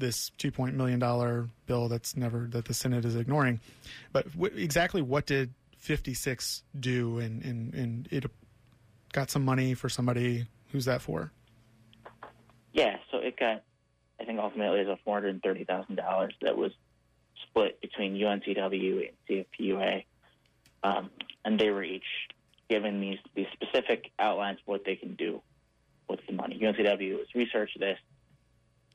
this 0.00 0.30
two 0.38 0.50
point 0.50 0.74
million 0.74 0.98
dollar 0.98 1.48
bill 1.66 1.88
that's 1.88 2.16
never 2.16 2.48
that 2.50 2.64
the 2.64 2.74
Senate 2.74 3.04
is 3.04 3.16
ignoring. 3.16 3.60
But 4.12 4.30
w- 4.32 4.54
exactly 4.56 5.02
what 5.02 5.26
did 5.26 5.52
56 5.78 6.62
do? 6.78 7.18
And, 7.18 7.44
and 7.44 7.74
and 7.74 8.08
it 8.10 8.24
got 9.12 9.30
some 9.30 9.44
money 9.44 9.74
for 9.74 9.88
somebody. 9.88 10.46
Who's 10.72 10.84
that 10.84 11.02
for? 11.02 11.32
Yeah, 12.72 12.96
so 13.10 13.18
it 13.18 13.38
got 13.38 13.62
I 14.20 14.24
think 14.24 14.38
ultimately 14.38 14.80
it 14.80 14.86
was 14.86 14.98
four 15.04 15.14
hundred 15.14 15.42
thirty 15.42 15.64
thousand 15.64 15.96
dollars 15.96 16.34
that 16.42 16.56
was 16.56 16.72
split 17.48 17.80
between 17.80 18.14
UNCW 18.14 19.08
and 19.08 19.46
CFPUA, 19.58 20.04
um, 20.82 21.10
and 21.44 21.58
they 21.58 21.70
were 21.70 21.82
each 21.82 22.04
given 22.68 23.00
these 23.00 23.18
these 23.34 23.46
specific 23.52 24.10
outlines 24.18 24.58
of 24.60 24.68
what 24.68 24.84
they 24.84 24.94
can 24.94 25.14
do 25.14 25.42
with 26.08 26.20
the 26.26 26.32
money. 26.32 26.60
UNCW 26.62 27.14
was 27.14 27.26
research 27.34 27.70
this 27.78 27.98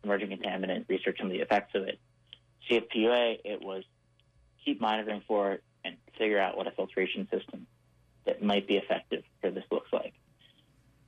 emerging 0.06 0.30
contaminant, 0.30 0.86
research 0.88 1.20
of 1.20 1.30
the 1.30 1.40
effects 1.40 1.76
of 1.76 1.84
it. 1.84 2.00
CFPUA, 2.70 3.40
it 3.44 3.62
was 3.62 3.84
keep 4.64 4.80
monitoring 4.80 5.22
for 5.28 5.54
it 5.54 5.64
and 5.84 5.98
figure 6.18 6.40
out 6.40 6.58
what 6.58 6.68
a 6.68 6.72
filtration 6.72 7.28
system 7.32 7.68
that 8.26 8.42
might 8.42 8.68
be 8.68 8.78
effective 8.78 9.24
for 9.42 9.52
this 9.52 9.64
looks 9.72 9.92
like. 9.92 10.14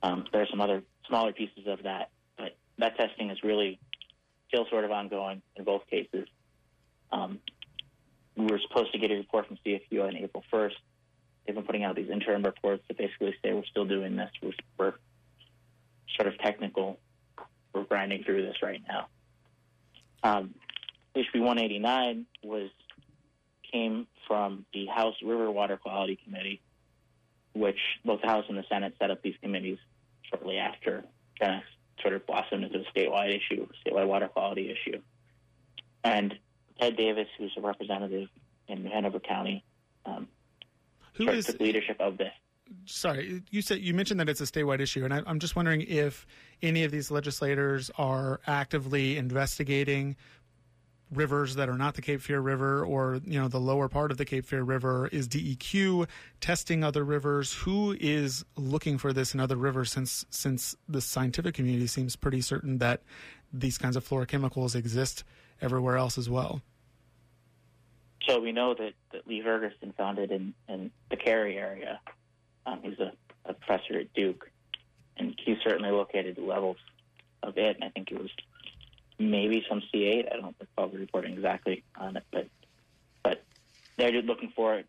Um, 0.02 0.24
there 0.32 0.42
are 0.42 0.46
some 0.50 0.60
other 0.60 0.82
smaller 1.08 1.32
pieces 1.32 1.66
of 1.66 1.82
that, 1.82 2.10
but 2.36 2.56
that 2.78 2.96
testing 2.96 3.30
is 3.30 3.42
really 3.42 3.80
still 4.48 4.66
sort 4.70 4.84
of 4.84 4.90
ongoing 4.90 5.42
in 5.56 5.64
both 5.64 5.86
cases. 5.88 6.28
Um, 7.10 7.40
we 8.36 8.46
were 8.46 8.60
supposed 8.68 8.92
to 8.92 8.98
get 8.98 9.10
a 9.10 9.14
report 9.14 9.48
from 9.48 9.58
CFU 9.66 10.06
on 10.06 10.16
April 10.16 10.44
1st. 10.52 10.74
They've 11.44 11.56
been 11.56 11.64
putting 11.64 11.82
out 11.82 11.96
these 11.96 12.10
interim 12.10 12.42
reports 12.42 12.84
that 12.88 12.96
basically 12.96 13.34
say 13.42 13.52
we're 13.52 13.64
still 13.64 13.84
doing 13.84 14.16
this. 14.16 14.30
We're, 14.42 14.52
we're 14.78 14.94
sort 16.16 16.28
of 16.28 16.38
technical. 16.38 16.98
We're 17.78 17.84
grinding 17.84 18.24
through 18.24 18.44
this 18.44 18.56
right 18.62 18.82
now. 18.88 19.06
Um, 20.22 20.54
HB 21.14 21.40
189 21.40 22.26
was 22.42 22.70
came 23.70 24.06
from 24.26 24.64
the 24.72 24.86
House 24.86 25.14
River 25.22 25.50
Water 25.50 25.76
Quality 25.76 26.18
Committee, 26.24 26.60
which 27.52 27.78
both 28.04 28.20
the 28.20 28.26
House 28.26 28.44
and 28.48 28.58
the 28.58 28.64
Senate 28.68 28.94
set 28.98 29.10
up 29.10 29.22
these 29.22 29.36
committees 29.42 29.78
shortly 30.22 30.56
after 30.58 31.04
kind 31.38 31.56
of 31.56 31.62
sort 32.02 32.14
of 32.14 32.26
blossomed 32.26 32.64
into 32.64 32.78
a 32.80 32.92
statewide 32.92 33.36
issue, 33.36 33.66
statewide 33.86 34.06
water 34.06 34.28
quality 34.28 34.70
issue. 34.70 35.00
And 36.02 36.36
Ted 36.80 36.96
Davis, 36.96 37.28
who's 37.38 37.52
a 37.56 37.60
representative 37.60 38.28
in 38.66 38.86
Hanover 38.86 39.20
County, 39.20 39.64
um, 40.04 40.28
Who 41.14 41.28
is 41.28 41.46
took 41.46 41.60
leadership 41.60 42.00
of 42.00 42.18
this. 42.18 42.32
Sorry, 42.86 43.42
you 43.50 43.62
said 43.62 43.80
you 43.80 43.94
mentioned 43.94 44.20
that 44.20 44.28
it's 44.28 44.40
a 44.40 44.44
statewide 44.44 44.80
issue, 44.80 45.04
and 45.04 45.12
I, 45.12 45.22
I'm 45.26 45.38
just 45.38 45.56
wondering 45.56 45.82
if 45.82 46.26
any 46.62 46.84
of 46.84 46.90
these 46.90 47.10
legislators 47.10 47.90
are 47.96 48.40
actively 48.46 49.16
investigating 49.16 50.16
rivers 51.10 51.54
that 51.54 51.68
are 51.68 51.76
not 51.78 51.94
the 51.94 52.02
Cape 52.02 52.20
Fear 52.20 52.40
River 52.40 52.84
or 52.84 53.20
you 53.24 53.40
know 53.40 53.48
the 53.48 53.60
lower 53.60 53.88
part 53.88 54.10
of 54.10 54.18
the 54.18 54.24
Cape 54.24 54.46
Fear 54.46 54.62
River? 54.62 55.08
Is 55.08 55.28
DEQ 55.28 56.06
testing 56.40 56.84
other 56.84 57.04
rivers? 57.04 57.52
Who 57.54 57.96
is 57.98 58.44
looking 58.56 58.98
for 58.98 59.12
this 59.12 59.34
in 59.34 59.40
other 59.40 59.56
rivers? 59.56 59.90
Since 59.90 60.26
since 60.30 60.76
the 60.88 61.00
scientific 61.00 61.54
community 61.54 61.86
seems 61.86 62.16
pretty 62.16 62.40
certain 62.40 62.78
that 62.78 63.02
these 63.52 63.78
kinds 63.78 63.96
of 63.96 64.06
fluorochemicals 64.06 64.74
exist 64.74 65.24
everywhere 65.60 65.96
else 65.96 66.18
as 66.18 66.28
well. 66.28 66.62
So 68.28 68.40
we 68.40 68.52
know 68.52 68.74
that, 68.74 68.92
that 69.12 69.26
Lee 69.26 69.40
Ferguson 69.42 69.94
found 69.96 70.18
it 70.18 70.30
in, 70.30 70.52
in 70.68 70.90
the 71.10 71.16
Cary 71.16 71.56
area. 71.56 71.98
Um, 72.68 72.80
he's 72.82 72.98
a, 72.98 73.12
a 73.44 73.54
professor 73.54 73.98
at 73.98 74.12
Duke, 74.14 74.50
and 75.16 75.34
he 75.44 75.56
certainly 75.64 75.90
located 75.90 76.36
the 76.36 76.42
levels 76.42 76.76
of 77.42 77.56
it. 77.56 77.76
And 77.76 77.84
I 77.84 77.88
think 77.88 78.10
it 78.10 78.20
was 78.20 78.30
maybe 79.18 79.64
some 79.68 79.82
C8. 79.92 80.32
I 80.32 80.36
don't 80.36 80.56
recall 80.60 80.88
the 80.88 80.98
reporting 80.98 81.34
exactly 81.34 81.82
on 81.98 82.16
it, 82.16 82.24
but 82.30 82.48
but 83.22 83.42
they're 83.96 84.12
just 84.12 84.26
looking 84.26 84.52
for 84.54 84.74
it. 84.76 84.86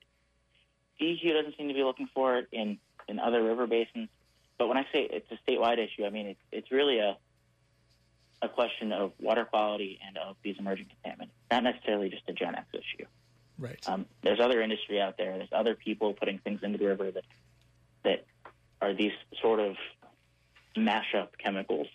DEQ 1.02 1.34
doesn't 1.34 1.58
seem 1.58 1.70
to 1.70 1.74
be 1.74 1.84
looking 1.84 2.10
for 2.14 2.38
it 2.38 2.48
in, 2.52 2.78
in 3.08 3.20
other 3.20 3.42
river 3.42 3.66
basins. 3.68 4.10
But 4.58 4.68
when 4.68 4.78
I 4.78 4.84
say 4.92 5.08
it's 5.10 5.32
a 5.32 5.50
statewide 5.50 5.78
issue, 5.78 6.06
I 6.06 6.10
mean 6.10 6.28
it's 6.28 6.42
it's 6.52 6.72
really 6.72 7.00
a 7.00 7.18
a 8.42 8.50
question 8.50 8.92
of 8.92 9.12
water 9.20 9.46
quality 9.46 10.00
and 10.06 10.18
of 10.18 10.36
these 10.44 10.56
emerging 10.60 10.88
contaminants, 10.88 11.32
not 11.52 11.64
necessarily 11.64 12.10
just 12.10 12.24
a 12.28 12.34
Gen 12.34 12.56
X 12.56 12.68
issue. 12.74 13.06
Right. 13.58 13.80
Um, 13.88 14.06
there's 14.22 14.40
other 14.40 14.62
industry 14.62 15.02
out 15.02 15.18
there. 15.18 15.38
There's 15.38 15.52
other 15.52 15.76
people 15.76 16.14
putting 16.14 16.40
things 16.40 16.62
into 16.64 16.78
the 16.78 16.86
river 16.86 17.12
that 17.12 17.26
that 18.04 18.26
are 18.82 18.94
these 18.94 19.12
sort 19.42 19.60
of 19.60 19.76
mashup 20.78 21.30
chemicals 21.44 21.88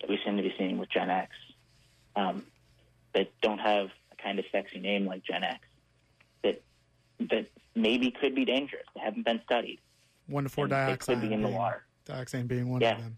that 0.00 0.08
we 0.08 0.18
seem 0.24 0.36
to 0.36 0.42
be 0.42 0.54
seeing 0.58 0.78
with 0.78 0.90
Gen 0.90 1.10
X 1.10 1.30
um, 2.16 2.42
that 3.14 3.30
don't 3.42 3.58
have 3.58 3.88
a 4.12 4.22
kind 4.22 4.38
of 4.38 4.44
sexy 4.52 4.78
name 4.78 5.06
like 5.06 5.22
Gen 5.24 5.44
X 5.44 5.60
that 6.42 6.62
that 7.30 7.46
maybe 7.74 8.10
could 8.10 8.34
be 8.34 8.44
dangerous. 8.44 8.84
They 8.94 9.00
haven't 9.00 9.24
been 9.24 9.40
studied. 9.44 9.80
One 10.26 10.44
to 10.44 10.48
four 10.50 10.64
And 10.64 10.72
dioxane. 10.72 11.06
They 11.06 11.14
could 11.14 11.20
be 11.22 11.32
in 11.34 11.42
the 11.42 11.48
being- 11.48 11.58
water. 11.58 11.84
Dioxane 12.06 12.48
being 12.48 12.70
one 12.70 12.80
Yeah. 12.80 12.92
of 12.96 13.02
them. 13.02 13.16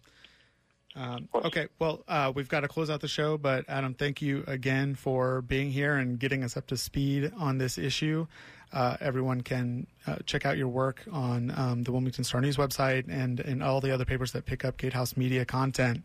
Um, 0.97 1.29
okay, 1.35 1.69
well, 1.79 2.03
uh, 2.09 2.33
we've 2.35 2.49
got 2.49 2.61
to 2.61 2.69
close 2.69 2.89
out 2.89 3.01
the 3.01 3.09
show, 3.09 3.37
but 3.37 3.67
Adam, 3.69 3.93
thank 3.93 4.23
you 4.23 4.45
again 4.47 4.95
for 4.95 5.43
being 5.43 5.71
here 5.71 5.97
and 5.97 6.19
getting 6.19 6.43
us 6.43 6.57
up 6.57 6.67
to 6.69 6.77
speed 6.77 7.31
on 7.37 7.59
this 7.59 7.77
issue. 7.77 8.27
Uh, 8.73 8.97
everyone 9.01 9.43
can 9.43 9.87
uh, 10.07 10.17
check 10.25 10.47
out 10.47 10.57
your 10.57 10.69
work 10.69 11.03
on 11.13 11.53
um, 11.57 11.83
the 11.83 11.93
Wilmington 11.93 12.25
Star 12.25 12.41
News 12.41 12.57
website 12.57 13.05
and 13.09 13.41
and 13.41 13.63
all 13.63 13.81
the 13.81 13.93
other 13.93 14.05
papers 14.05 14.33
that 14.33 14.47
pick 14.47 14.65
up 14.65 14.77
Gatehouse 14.79 15.17
Media 15.17 15.45
content. 15.45 16.05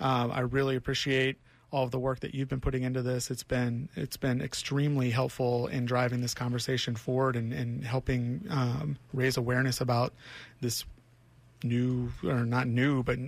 Um, 0.00 0.30
I 0.32 0.40
really 0.40 0.76
appreciate 0.76 1.38
all 1.70 1.84
of 1.84 1.90
the 1.90 1.98
work 1.98 2.20
that 2.20 2.34
you've 2.34 2.48
been 2.48 2.60
putting 2.60 2.82
into 2.82 3.02
this. 3.02 3.30
It's 3.30 3.42
been 3.42 3.88
it's 3.96 4.16
been 4.16 4.42
extremely 4.42 5.10
helpful 5.10 5.68
in 5.68 5.86
driving 5.86 6.20
this 6.20 6.34
conversation 6.34 6.94
forward 6.94 7.36
and, 7.36 7.52
and 7.52 7.84
helping 7.84 8.44
um, 8.50 8.96
raise 9.12 9.36
awareness 9.36 9.80
about 9.80 10.12
this 10.60 10.84
new 11.64 12.12
or 12.22 12.44
not 12.44 12.68
new, 12.68 13.02
but 13.02 13.18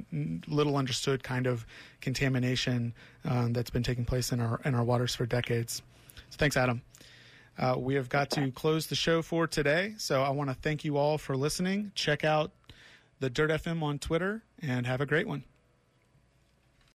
little 0.47 0.77
understood 0.77 1.25
kind 1.25 1.47
of 1.47 1.67
contamination 2.01 2.95
um, 3.25 3.53
that's 3.53 3.71
been 3.71 3.83
taking 3.83 4.05
place 4.05 4.33
in 4.33 4.41
our 4.41 4.61
in 4.65 4.75
our 4.75 4.85
waters 4.85 5.15
for 5.15 5.27
decades. 5.27 5.83
So 6.31 6.37
thanks, 6.39 6.57
Adam. 6.57 6.83
Uh, 7.59 7.75
we 7.79 7.95
have 7.95 8.09
got 8.09 8.31
to 8.31 8.51
close 8.51 8.87
the 8.87 8.95
show 8.95 9.23
for 9.23 9.47
today. 9.47 9.95
So 9.97 10.23
I 10.23 10.29
want 10.31 10.51
to 10.51 10.55
thank 10.55 10.85
you 10.85 10.99
all 10.99 11.17
for 11.17 11.37
listening. 11.37 11.91
Check 11.95 12.23
out 12.23 12.53
the 13.19 13.31
Dirt 13.31 13.51
FM 13.51 13.83
on 13.83 13.99
Twitter 13.99 14.43
and 14.61 14.87
have 14.87 15.01
a 15.01 15.07
great 15.07 15.27
one. 15.27 15.43